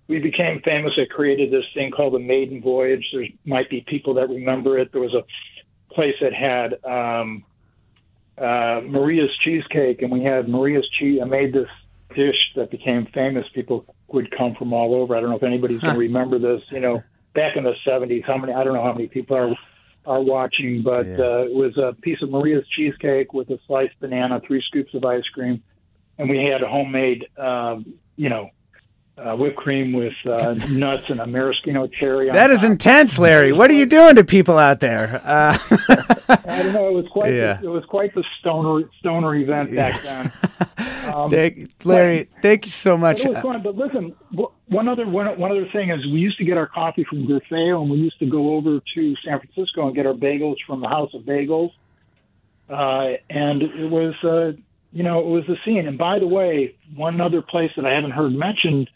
We 0.07 0.18
became 0.18 0.61
famous. 0.62 0.92
I 0.96 1.05
created 1.05 1.53
this 1.53 1.64
thing 1.72 1.92
called 1.92 2.14
the 2.14 2.18
Maiden 2.18 2.61
Voyage. 2.61 3.07
There 3.12 3.26
might 3.44 3.70
be 3.70 3.80
people 3.82 4.14
that 4.14 4.28
remember 4.28 4.78
it. 4.78 4.90
There 4.92 5.01
was 5.01 5.14
a 5.14 5.24
place 5.94 6.16
that 6.20 6.34
had 6.34 6.84
um, 6.84 7.44
uh, 8.36 8.80
Maria's 8.84 9.30
cheesecake, 9.44 10.03
and 10.03 10.11
we 10.11 10.22
had 10.22 10.48
Maria's 10.48 10.88
cheese. 10.98 11.20
I 11.22 11.26
made 11.26 11.53
this 11.53 11.68
dish 12.14 12.36
that 12.57 12.72
became 12.72 13.07
famous. 13.07 13.46
People 13.55 13.84
would 14.09 14.36
come 14.36 14.57
from 14.57 14.72
all 14.72 14.96
over. 14.96 15.14
I 15.14 15.20
don't 15.20 15.30
know 15.30 15.36
if 15.36 15.44
anybody's 15.44 15.78
going 15.78 15.94
to 15.94 16.01
remember 16.01 16.40
this. 16.40 16.62
You 16.70 16.80
know, 16.80 17.03
back 17.35 17.57
in 17.57 17.64
the 17.64 17.74
70s. 17.87 18.24
How 18.24 18.37
many? 18.37 18.53
I 18.53 18.64
don't 18.64 18.74
know 18.74 18.83
how 18.83 18.93
many 18.93 19.09
people 19.09 19.37
are 19.37 19.55
are 20.07 20.20
watching, 20.20 20.83
but 20.83 21.07
yeah. 21.07 21.18
uh, 21.18 21.45
it 21.45 21.55
was 21.55 21.76
a 21.76 21.95
piece 22.01 22.22
of 22.22 22.31
Maria's 22.31 22.66
cheesecake 22.74 23.35
with 23.35 23.51
a 23.51 23.59
sliced 23.66 23.99
banana, 24.01 24.41
three 24.47 24.62
scoops 24.66 24.95
of 24.95 25.05
ice 25.05 25.26
cream, 25.35 25.62
and 26.18 26.28
we 26.28 26.45
had 26.45 26.62
a 26.62 26.68
homemade, 26.68 27.26
um, 27.37 27.95
you 28.16 28.28
know, 28.28 28.51
uh, 29.20 29.36
whipped 29.36 29.56
cream 29.56 29.92
with 29.92 30.14
uh, 30.26 30.54
nuts 30.70 31.10
and 31.10 31.20
a 31.20 31.26
maraschino 31.26 31.86
cherry. 31.86 32.30
That 32.30 32.50
is 32.50 32.60
top. 32.60 32.70
intense, 32.70 33.18
Larry. 33.18 33.52
What 33.52 33.70
are 33.70 33.74
you 33.74 33.86
doing 33.86 34.16
to 34.16 34.24
people 34.24 34.58
out 34.58 34.80
there? 34.80 35.20
Uh... 35.24 35.56
I 36.28 36.62
don't 36.62 36.72
know. 36.72 36.88
It 36.88 36.94
was 36.94 37.06
quite. 37.10 37.34
Yeah. 37.34 37.54
The, 37.54 37.66
it 37.66 37.70
was 37.70 37.84
quite 37.84 38.14
the 38.14 38.24
stoner 38.38 38.88
stoner 38.98 39.34
event 39.34 39.74
back 39.74 40.02
then. 40.02 40.32
Um, 41.00 41.30
thank, 41.30 41.70
Larry, 41.82 42.28
but, 42.32 42.42
thank 42.42 42.66
you 42.66 42.70
so 42.70 42.96
much. 42.96 43.24
It 43.24 43.30
was 43.30 43.38
fun, 43.38 43.62
but 43.62 43.74
listen, 43.74 44.14
one 44.68 44.86
other 44.86 45.08
one, 45.08 45.38
one 45.40 45.50
other 45.50 45.66
thing 45.72 45.90
is 45.90 46.04
we 46.06 46.20
used 46.20 46.38
to 46.38 46.44
get 46.44 46.56
our 46.56 46.66
coffee 46.66 47.04
from 47.04 47.26
Graffeo, 47.26 47.80
and 47.80 47.90
we 47.90 47.96
used 47.96 48.18
to 48.20 48.26
go 48.26 48.54
over 48.54 48.80
to 48.94 49.16
San 49.24 49.40
Francisco 49.40 49.86
and 49.86 49.96
get 49.96 50.06
our 50.06 50.12
bagels 50.12 50.56
from 50.66 50.80
the 50.80 50.88
House 50.88 51.12
of 51.14 51.22
Bagels, 51.22 51.72
uh, 52.68 53.16
and 53.28 53.62
it 53.62 53.90
was, 53.90 54.14
uh, 54.22 54.52
you 54.92 55.02
know, 55.02 55.20
it 55.20 55.26
was 55.26 55.44
the 55.48 55.56
scene. 55.64 55.88
And 55.88 55.98
by 55.98 56.18
the 56.18 56.28
way, 56.28 56.76
one 56.94 57.20
other 57.20 57.42
place 57.42 57.72
that 57.76 57.86
I 57.86 57.94
haven't 57.94 58.12
heard 58.12 58.32
mentioned 58.32 58.88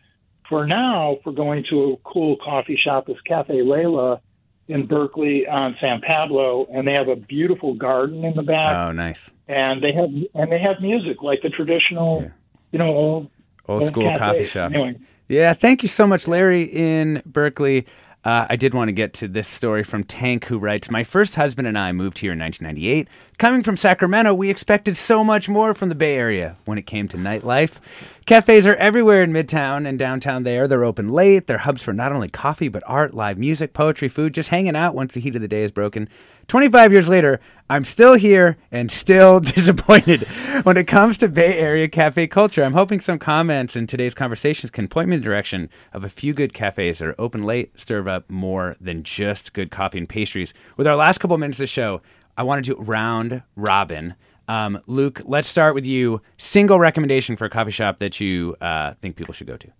for 0.49 0.67
now 0.67 1.19
for 1.25 1.33
going 1.33 1.65
to 1.71 1.93
a 1.93 1.97
cool 2.09 2.37
coffee 2.37 2.79
shop 2.83 3.09
is 3.09 3.17
Cafe 3.27 3.63
Leila 3.63 4.21
in 4.69 4.87
Berkeley 4.87 5.47
on 5.47 5.77
San 5.81 6.01
Pablo, 6.01 6.67
and 6.73 6.87
they 6.87 6.93
have 6.93 7.09
a 7.09 7.17
beautiful 7.17 7.75
garden 7.75 8.25
in 8.25 8.35
the 8.35 8.43
back. 8.43 8.89
Oh, 8.89 8.93
nice! 8.93 9.33
And 9.49 9.83
they 9.83 9.93
have 9.93 10.11
and 10.35 10.51
they 10.51 10.59
have 10.59 10.81
music 10.81 11.23
like 11.23 11.43
the 11.43 11.51
traditional, 11.51 12.23
yeah. 12.23 12.29
you 12.73 12.79
know, 12.79 12.89
old 12.89 13.31
old, 13.69 13.83
old 13.83 13.87
school 13.87 14.05
cafe. 14.05 14.19
coffee 14.19 14.45
shop. 14.45 14.73
Anyway. 14.73 14.99
Yeah, 15.29 15.55
thank 15.55 15.83
you 15.83 15.89
so 15.89 16.07
much, 16.07 16.29
Larry 16.29 16.65
in 16.65 17.23
Berkeley. 17.25 17.87
Uh, 18.25 18.47
I 18.49 18.57
did 18.57 18.73
want 18.73 18.89
to 18.89 18.93
get 18.93 19.13
to 19.15 19.29
this 19.29 19.47
story 19.47 19.85
from 19.85 20.03
Tank, 20.03 20.47
who 20.47 20.59
writes 20.59 20.91
My 20.91 21.05
first 21.05 21.35
husband 21.35 21.69
and 21.69 21.79
I 21.79 21.93
moved 21.93 22.19
here 22.19 22.33
in 22.33 22.39
1998. 22.39 23.07
Coming 23.37 23.63
from 23.63 23.77
Sacramento, 23.77 24.33
we 24.33 24.49
expected 24.49 24.97
so 24.97 25.23
much 25.23 25.51
more 25.51 25.75
from 25.75 25.91
the 25.91 25.95
Bay 25.95 26.17
Area 26.17 26.57
when 26.65 26.79
it 26.79 26.87
came 26.87 27.07
to 27.09 27.19
nightlife. 27.19 27.81
Cafes 28.25 28.67
are 28.67 28.77
everywhere 28.77 29.23
in 29.23 29.31
Midtown 29.31 29.87
and 29.87 29.99
downtown 29.99 30.45
there. 30.45 30.67
They're 30.67 30.85
open 30.85 31.11
late. 31.11 31.47
They're 31.47 31.59
hubs 31.59 31.83
for 31.83 31.93
not 31.93 32.13
only 32.13 32.31
coffee, 32.31 32.69
but 32.69 32.83
art, 32.87 33.13
live 33.13 33.37
music, 33.37 33.75
poetry, 33.75 34.09
food, 34.09 34.33
just 34.33 34.49
hanging 34.49 34.75
out 34.75 34.95
once 34.95 35.13
the 35.13 35.21
heat 35.21 35.37
of 35.37 35.43
the 35.43 35.49
day 35.49 35.63
is 35.63 35.73
broken. 35.73 36.09
25 36.49 36.93
years 36.93 37.09
later, 37.09 37.41
I'm 37.71 37.85
still 37.85 38.15
here 38.15 38.57
and 38.71 38.91
still 38.91 39.41
disappointed 39.55 40.23
when 40.65 40.77
it 40.77 40.87
comes 40.87 41.17
to 41.19 41.29
Bay 41.29 41.59
Area 41.59 41.89
cafe 41.89 42.27
culture. 42.27 42.63
I'm 42.63 42.75
hoping 42.75 43.01
some 43.01 43.19
comments 43.19 43.77
in 43.77 43.87
today's 43.87 44.15
conversations 44.15 44.71
can 44.71 44.89
point 44.89 45.09
me 45.09 45.17
in 45.17 45.21
the 45.21 45.25
direction 45.25 45.71
of 45.93 46.05
a 46.05 46.09
few 46.09 46.35
good 46.35 46.53
cafes 46.53 46.99
that 46.99 47.09
are 47.09 47.15
open 47.19 47.43
late, 47.43 47.79
serve 47.81 48.07
up 48.07 48.29
more 48.29 48.77
than 48.81 49.03
just 49.03 49.53
good 49.53 49.71
coffee 49.71 49.99
and 49.99 50.09
pastries. 50.09 50.53
With 50.77 50.87
our 50.87 50.97
last 50.97 51.19
couple 51.19 51.39
minutes 51.39 51.59
of 51.59 51.63
the 51.63 51.67
show, 51.67 52.03
I 52.37 52.43
wanted 52.43 52.65
to 52.67 52.77
round 52.77 53.43
robin. 53.57 54.15
Um, 54.47 54.81
Luke, 54.87 55.23
let's 55.25 55.49
start 55.49 55.75
with 55.75 55.87
you. 55.87 56.21
Single 56.37 56.79
recommendation 56.79 57.37
for 57.37 57.47
a 57.47 57.51
coffee 57.51 57.71
shop 57.71 57.99
that 57.99 58.21
you 58.21 58.57
uh, 58.61 58.95
think 59.01 59.17
people 59.17 59.33
should 59.33 59.47
go 59.47 59.57
to. 59.57 59.71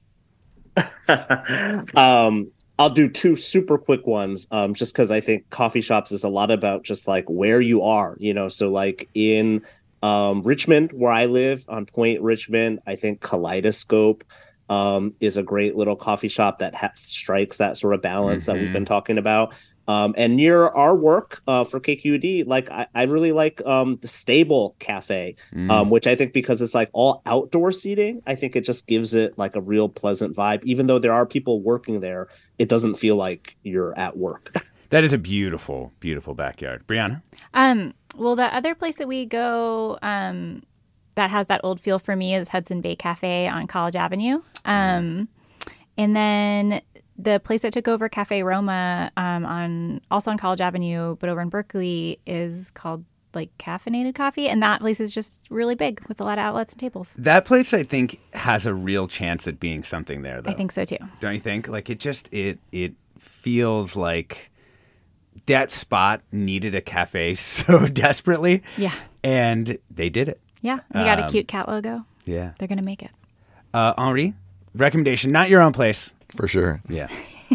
um, 2.01 2.51
I'll 2.79 2.91
do 2.91 3.09
two 3.09 3.37
super 3.37 3.79
quick 3.79 4.07
ones, 4.07 4.49
um, 4.51 4.75
just 4.75 4.95
because 4.95 5.11
I 5.11 5.21
think 5.21 5.49
coffee 5.51 5.81
shops 5.81 6.11
is 6.11 6.25
a 6.25 6.29
lot 6.29 6.51
about 6.51 6.83
just 6.83 7.07
like 7.07 7.25
where 7.29 7.61
you 7.61 7.83
are, 7.83 8.17
you 8.19 8.35
know. 8.35 8.49
So 8.49 8.69
like 8.69 9.09
in 9.15 9.63
um, 10.03 10.43
Richmond, 10.43 10.93
where 10.93 11.13
I 11.13 11.27
live 11.27 11.65
on 11.69 11.87
Point 11.87 12.21
Richmond, 12.21 12.81
I 12.87 12.97
think 12.97 13.21
Kaleidoscope 13.21 14.25
um, 14.69 15.15
is 15.21 15.37
a 15.37 15.43
great 15.43 15.77
little 15.77 15.97
coffee 15.97 16.29
shop 16.29 16.59
that 16.59 16.75
ha- 16.75 16.91
strikes 16.95 17.59
that 17.59 17.77
sort 17.77 17.95
of 17.95 18.03
balance 18.03 18.45
mm-hmm. 18.45 18.57
that 18.57 18.63
we've 18.63 18.73
been 18.73 18.85
talking 18.85 19.19
about. 19.19 19.55
Um, 19.87 20.15
and 20.17 20.37
near 20.37 20.69
our 20.69 20.95
work 20.95 21.43
uh, 21.47 21.65
for 21.65 21.79
KQED, 21.79 22.47
like 22.47 22.71
I, 22.71 22.87
I 22.95 23.03
really 23.05 23.33
like 23.33 23.65
um, 23.67 23.99
the 24.01 24.09
Stable 24.09 24.77
Cafe, 24.79 25.37
mm. 25.53 25.71
um, 25.71 25.91
which 25.91 26.07
I 26.07 26.17
think 26.17 26.33
because 26.33 26.63
it's 26.63 26.75
like 26.75 26.89
all 26.93 27.23
outdoor 27.27 27.73
seating, 27.73 28.23
I 28.27 28.35
think 28.35 28.57
it 28.57 28.63
just 28.63 28.87
gives 28.87 29.15
it 29.15 29.37
like 29.37 29.57
a 29.57 29.61
real 29.61 29.89
pleasant 29.89 30.35
vibe. 30.35 30.65
Even 30.65 30.87
though 30.87 30.99
there 30.99 31.13
are 31.13 31.27
people 31.27 31.61
working 31.61 32.01
there, 32.01 32.29
it 32.59 32.69
doesn't 32.69 32.95
feel 32.95 33.17
like 33.17 33.57
you're 33.63 33.97
at 33.99 34.17
work. 34.17 34.55
that 34.91 35.05
is 35.05 35.13
a 35.13 35.19
beautiful, 35.19 35.93
beautiful 36.01 36.35
backyard, 36.35 36.87
Briana. 36.87 37.23
Um, 37.53 37.95
well, 38.17 38.37
the 38.37 38.55
other 38.55 38.75
place 38.75 38.97
that 38.97 39.09
we 39.09 39.27
go 39.27 39.99
um, 40.03 40.63
that 41.15 41.31
has 41.31 41.47
that 41.49 41.61
old 41.63 41.81
feel 41.81 41.99
for 41.99 42.17
me 42.17 42.35
is 42.35 42.49
Hudson 42.49 42.81
Bay 42.81 42.97
Cafe 42.97 43.49
on 43.49 43.67
College 43.67 43.97
Avenue. 43.97 44.41
Um, 44.65 45.29
and 45.97 46.17
then 46.17 46.81
the 47.17 47.41
place 47.41 47.63
that 47.63 47.73
took 47.73 47.89
over 47.89 48.09
Cafe 48.09 48.43
Roma 48.43 49.11
um, 49.17 49.45
on 49.45 50.01
also 50.11 50.31
on 50.31 50.39
College 50.39 50.61
Avenue, 50.61 51.17
but 51.21 51.29
over 51.29 51.41
in 51.41 51.49
Berkeley, 51.49 52.21
is 52.27 52.71
called 52.73 53.05
like 53.35 53.57
caffeinated 53.59 54.15
coffee, 54.15 54.49
and 54.49 54.63
that 54.63 54.81
place 54.81 55.01
is 55.01 55.15
just 55.15 55.47
really 55.51 55.75
big 55.75 56.07
with 56.09 56.21
a 56.21 56.25
lot 56.25 56.39
of 56.39 56.45
outlets 56.45 56.73
and 56.73 56.81
tables. 56.81 57.15
That 57.19 57.45
place, 57.45 57.75
I 57.75 57.83
think, 57.83 58.21
has 58.33 58.67
a 58.67 58.75
real 58.75 59.09
chance 59.09 59.47
at 59.47 59.61
being 59.61 59.83
something 59.83 60.23
there. 60.23 60.41
Though 60.43 60.51
I 60.51 60.55
think 60.55 60.73
so 60.73 60.85
too. 60.85 60.99
Don't 61.21 61.35
you 61.35 61.41
think? 61.41 61.69
Like 61.69 61.91
it 61.91 62.01
just 62.01 62.29
it 62.33 62.59
it 62.73 62.95
feels 63.19 63.97
like 63.97 64.51
that 65.47 65.73
spot 65.73 66.23
needed 66.33 66.75
a 66.75 66.81
cafe 66.81 67.35
so 67.37 67.87
desperately. 67.87 68.63
Yeah, 68.77 68.95
and 69.23 69.79
they 69.91 70.11
did 70.11 70.29
it. 70.29 70.41
Yeah, 70.61 70.81
they 70.93 71.05
got 71.05 71.19
um, 71.19 71.27
a 71.27 71.29
cute 71.29 71.49
cat 71.49 71.69
logo. 71.69 72.07
Yeah, 72.25 72.53
they're 72.59 72.69
gonna 72.69 72.83
make 72.83 73.03
it. 73.03 73.11
Uh, 73.73 73.93
Henri, 73.99 74.35
recommendation, 74.75 75.33
not 75.33 75.51
your 75.51 75.61
own 75.61 75.73
place. 75.73 76.13
For 76.35 76.49
sure. 76.49 76.81
Yeah. 76.89 77.09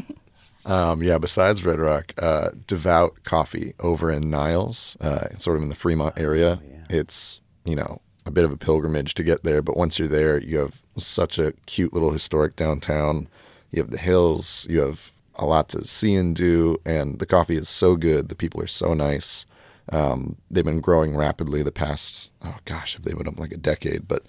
um, 0.66 1.04
yeah, 1.04 1.18
besides 1.18 1.66
Red 1.66 1.80
Rock, 1.80 2.14
uh, 2.18 2.50
Devout 2.68 3.24
Coffee 3.24 3.74
over 3.80 4.10
in 4.12 4.30
Niles, 4.30 4.98
uh, 5.02 5.38
sort 5.38 5.58
of 5.58 5.64
in 5.64 5.70
the 5.70 5.76
Fremont 5.76 6.18
area. 6.18 6.60
Oh, 6.62 6.66
yeah. 6.70 6.98
It's, 6.98 7.42
you 7.66 7.76
know, 7.76 8.02
a 8.26 8.32
bit 8.32 8.46
of 8.46 8.52
a 8.52 8.58
pilgrimage 8.58 9.14
to 9.16 9.24
get 9.24 9.44
there, 9.44 9.62
but 9.62 9.78
once 9.78 10.00
you're 10.00 10.08
there, 10.08 10.40
you 10.40 10.58
have 10.58 10.82
such 10.98 11.38
a 11.40 11.54
cute 11.66 11.94
little 11.94 12.12
historic 12.12 12.56
downtown. 12.56 13.28
You 13.72 13.82
have 13.82 13.92
the 13.92 13.98
hills, 13.98 14.66
you 14.70 14.80
have 14.80 15.12
a 15.36 15.46
lot 15.46 15.70
to 15.70 15.88
see 15.88 16.16
and 16.16 16.36
do, 16.36 16.78
and 16.86 17.20
the 17.20 17.26
coffee 17.26 17.56
is 17.56 17.70
so 17.70 17.96
good. 17.96 18.30
The 18.30 18.36
people 18.36 18.62
are 18.62 18.68
so 18.68 18.94
nice. 18.94 19.46
Um, 19.92 20.38
they've 20.52 20.66
been 20.66 20.82
growing 20.82 21.16
rapidly 21.16 21.64
the 21.64 21.72
past, 21.72 22.32
oh 22.44 22.58
gosh, 22.66 22.94
have 22.94 23.04
they 23.04 23.14
been 23.14 23.28
up 23.28 23.40
like 23.40 23.52
a 23.52 23.58
decade, 23.58 24.08
but 24.08 24.24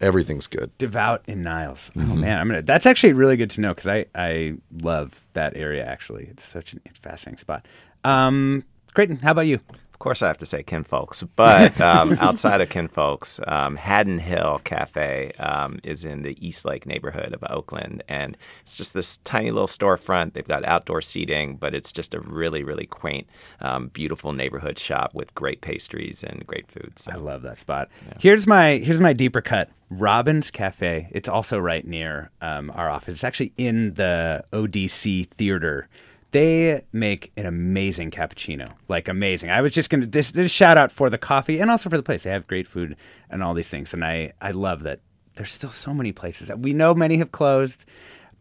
everything's 0.00 0.46
good. 0.46 0.76
Devout 0.78 1.22
in 1.26 1.42
Niles. 1.42 1.90
Oh, 1.96 2.00
mm-hmm. 2.00 2.20
Man, 2.20 2.38
I'm 2.38 2.48
gonna. 2.48 2.62
That's 2.62 2.86
actually 2.86 3.12
really 3.12 3.36
good 3.36 3.50
to 3.50 3.60
know 3.60 3.74
because 3.74 3.86
I 3.86 4.06
I 4.14 4.54
love 4.82 5.26
that 5.32 5.56
area. 5.56 5.84
Actually, 5.84 6.24
it's 6.24 6.44
such 6.44 6.74
a 6.74 6.78
fascinating 6.94 7.38
spot. 7.38 7.66
Um, 8.04 8.64
Creighton, 8.94 9.18
how 9.18 9.32
about 9.32 9.46
you? 9.46 9.60
Of 9.98 10.00
course, 10.00 10.22
I 10.22 10.28
have 10.28 10.38
to 10.38 10.46
say 10.46 10.62
Kinfolx, 10.62 11.28
but 11.34 11.80
um, 11.80 12.12
outside 12.20 12.60
of 12.60 12.68
Kinfolx, 12.68 13.40
um, 13.50 13.74
Haddon 13.74 14.20
Hill 14.20 14.60
Cafe 14.62 15.32
um, 15.40 15.80
is 15.82 16.04
in 16.04 16.22
the 16.22 16.36
East 16.38 16.64
Lake 16.64 16.86
neighborhood 16.86 17.34
of 17.34 17.42
Oakland, 17.50 18.04
and 18.06 18.36
it's 18.60 18.76
just 18.76 18.94
this 18.94 19.16
tiny 19.16 19.50
little 19.50 19.66
storefront. 19.66 20.34
They've 20.34 20.46
got 20.46 20.64
outdoor 20.64 21.00
seating, 21.00 21.56
but 21.56 21.74
it's 21.74 21.90
just 21.90 22.14
a 22.14 22.20
really, 22.20 22.62
really 22.62 22.86
quaint, 22.86 23.26
um, 23.60 23.88
beautiful 23.88 24.32
neighborhood 24.32 24.78
shop 24.78 25.14
with 25.14 25.34
great 25.34 25.62
pastries 25.62 26.22
and 26.22 26.46
great 26.46 26.70
food. 26.70 26.96
So. 27.00 27.10
I 27.10 27.16
love 27.16 27.42
that 27.42 27.58
spot. 27.58 27.88
Yeah. 28.06 28.18
Here's 28.20 28.46
my 28.46 28.76
here's 28.76 29.00
my 29.00 29.12
deeper 29.12 29.40
cut. 29.40 29.68
Robin's 29.90 30.52
Cafe. 30.52 31.08
It's 31.10 31.28
also 31.28 31.58
right 31.58 31.84
near 31.84 32.30
um, 32.40 32.70
our 32.72 32.88
office. 32.88 33.14
It's 33.14 33.24
actually 33.24 33.52
in 33.56 33.94
the 33.94 34.44
ODC 34.52 35.26
theater 35.26 35.88
they 36.30 36.82
make 36.92 37.32
an 37.36 37.46
amazing 37.46 38.10
cappuccino, 38.10 38.72
like 38.88 39.08
amazing. 39.08 39.50
I 39.50 39.60
was 39.60 39.72
just 39.72 39.90
gonna 39.90 40.06
this 40.06 40.30
this 40.30 40.52
shout 40.52 40.76
out 40.76 40.92
for 40.92 41.08
the 41.10 41.18
coffee 41.18 41.60
and 41.60 41.70
also 41.70 41.88
for 41.88 41.96
the 41.96 42.02
place. 42.02 42.22
They 42.22 42.30
have 42.30 42.46
great 42.46 42.66
food 42.66 42.96
and 43.30 43.42
all 43.42 43.54
these 43.54 43.68
things, 43.68 43.94
and 43.94 44.04
I 44.04 44.32
I 44.40 44.50
love 44.50 44.82
that 44.82 45.00
there's 45.34 45.50
still 45.52 45.70
so 45.70 45.94
many 45.94 46.12
places. 46.12 46.48
That 46.48 46.60
we 46.60 46.72
know 46.72 46.94
many 46.94 47.16
have 47.16 47.32
closed, 47.32 47.84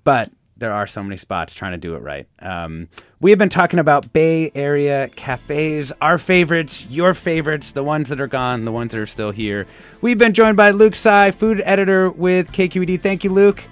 but 0.03 0.31
there 0.57 0.73
are 0.73 0.87
so 0.87 1.03
many 1.03 1.17
spots 1.17 1.53
trying 1.53 1.73
to 1.73 1.77
do 1.77 1.95
it 1.95 2.01
right. 2.01 2.27
Um, 2.39 2.89
we 3.21 3.29
have 3.29 3.39
been 3.39 3.49
talking 3.49 3.79
about 3.79 4.11
Bay 4.11 4.51
Area 4.55 5.07
cafes, 5.09 5.93
our 6.01 6.17
favorites, 6.17 6.87
your 6.89 7.13
favorites, 7.13 7.71
the 7.71 7.83
ones 7.83 8.09
that 8.09 8.19
are 8.19 8.27
gone, 8.27 8.65
the 8.65 8.71
ones 8.71 8.91
that 8.91 8.99
are 8.99 9.05
still 9.05 9.31
here. 9.31 9.67
We've 10.01 10.17
been 10.17 10.33
joined 10.33 10.57
by 10.57 10.71
Luke 10.71 10.95
Tsai, 10.95 11.31
food 11.31 11.61
editor 11.63 12.09
with 12.09 12.51
KQED. 12.51 13.01
Thank 13.01 13.23
you, 13.23 13.31
Luke. 13.31 13.63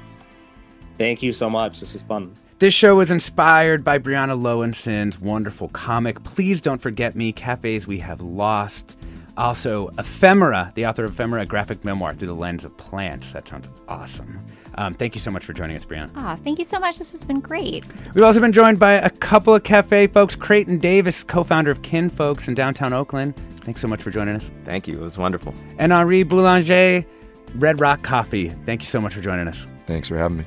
Thank 0.97 1.21
you 1.23 1.33
so 1.33 1.49
much. 1.49 1.79
This 1.79 1.95
is 1.95 2.03
fun. 2.03 2.35
This 2.65 2.73
show 2.73 2.95
was 2.95 3.11
inspired 3.11 3.83
by 3.83 3.99
Briana 3.99 4.35
Loewinsohn's 4.35 5.21
wonderful 5.21 5.69
comic, 5.69 6.23
Please 6.23 6.61
Don't 6.61 6.81
Forget 6.81 7.15
Me 7.15 7.31
Cafes 7.31 7.85
We 7.85 7.99
Have 7.99 8.21
Lost. 8.21 8.97
Also, 9.37 9.89
Ephemera, 9.99 10.71
the 10.73 10.87
author 10.87 11.05
of 11.05 11.11
Ephemera, 11.11 11.43
a 11.43 11.45
graphic 11.45 11.85
memoir 11.85 12.15
through 12.15 12.29
the 12.29 12.33
lens 12.33 12.65
of 12.65 12.75
plants. 12.77 13.33
That 13.33 13.47
sounds 13.47 13.69
awesome. 13.87 14.43
Um, 14.79 14.95
thank 14.95 15.13
you 15.13 15.21
so 15.21 15.29
much 15.29 15.45
for 15.45 15.53
joining 15.53 15.77
us, 15.77 15.85
Briana. 15.85 16.09
Ah, 16.15 16.35
thank 16.37 16.57
you 16.57 16.65
so 16.65 16.79
much. 16.79 16.97
This 16.97 17.11
has 17.11 17.23
been 17.23 17.39
great. 17.39 17.85
We've 18.15 18.23
also 18.23 18.41
been 18.41 18.51
joined 18.51 18.79
by 18.79 18.93
a 18.93 19.11
couple 19.11 19.53
of 19.53 19.61
cafe 19.61 20.07
folks. 20.07 20.35
Creighton 20.35 20.79
Davis, 20.79 21.23
co 21.23 21.43
founder 21.43 21.69
of 21.69 21.83
Kinfolx 21.83 22.47
in 22.47 22.55
downtown 22.55 22.93
Oakland. 22.93 23.35
Thanks 23.57 23.79
so 23.79 23.87
much 23.87 24.01
for 24.01 24.09
joining 24.09 24.35
us. 24.35 24.49
Thank 24.63 24.87
you. 24.87 24.97
It 24.97 25.03
was 25.03 25.19
wonderful. 25.19 25.53
And 25.77 25.93
Henri 25.93 26.23
Boulanger, 26.23 27.05
Red 27.53 27.79
Rock 27.79 28.01
Coffee. 28.01 28.55
Thank 28.65 28.81
you 28.81 28.87
so 28.87 28.99
much 28.99 29.13
for 29.13 29.21
joining 29.21 29.47
us. 29.47 29.67
Thanks 29.85 30.07
for 30.07 30.17
having 30.17 30.37
me. 30.39 30.45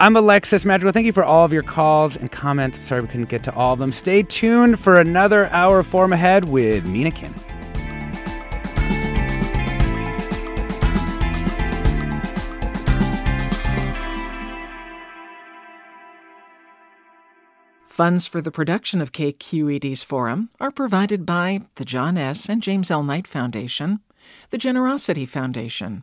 I'm 0.00 0.16
Alexis 0.16 0.64
Madrigal. 0.64 0.92
Thank 0.92 1.06
you 1.06 1.12
for 1.12 1.24
all 1.24 1.44
of 1.44 1.52
your 1.52 1.62
calls 1.62 2.16
and 2.16 2.30
comments. 2.30 2.84
Sorry 2.84 3.00
we 3.00 3.06
couldn't 3.06 3.28
get 3.28 3.44
to 3.44 3.54
all 3.54 3.74
of 3.74 3.78
them. 3.78 3.92
Stay 3.92 4.24
tuned 4.24 4.80
for 4.80 4.98
another 4.98 5.46
hour 5.46 5.78
of 5.78 5.86
Forum 5.86 6.12
Ahead 6.12 6.44
with 6.46 6.84
Mina 6.84 7.12
Kim. 7.12 7.32
Funds 17.84 18.26
for 18.26 18.40
the 18.40 18.50
production 18.50 19.00
of 19.00 19.12
KQED's 19.12 20.02
Forum 20.02 20.50
are 20.58 20.72
provided 20.72 21.24
by 21.24 21.60
the 21.76 21.84
John 21.84 22.18
S. 22.18 22.48
and 22.48 22.60
James 22.60 22.90
L. 22.90 23.04
Knight 23.04 23.28
Foundation, 23.28 24.00
the 24.50 24.58
Generosity 24.58 25.24
Foundation, 25.24 26.02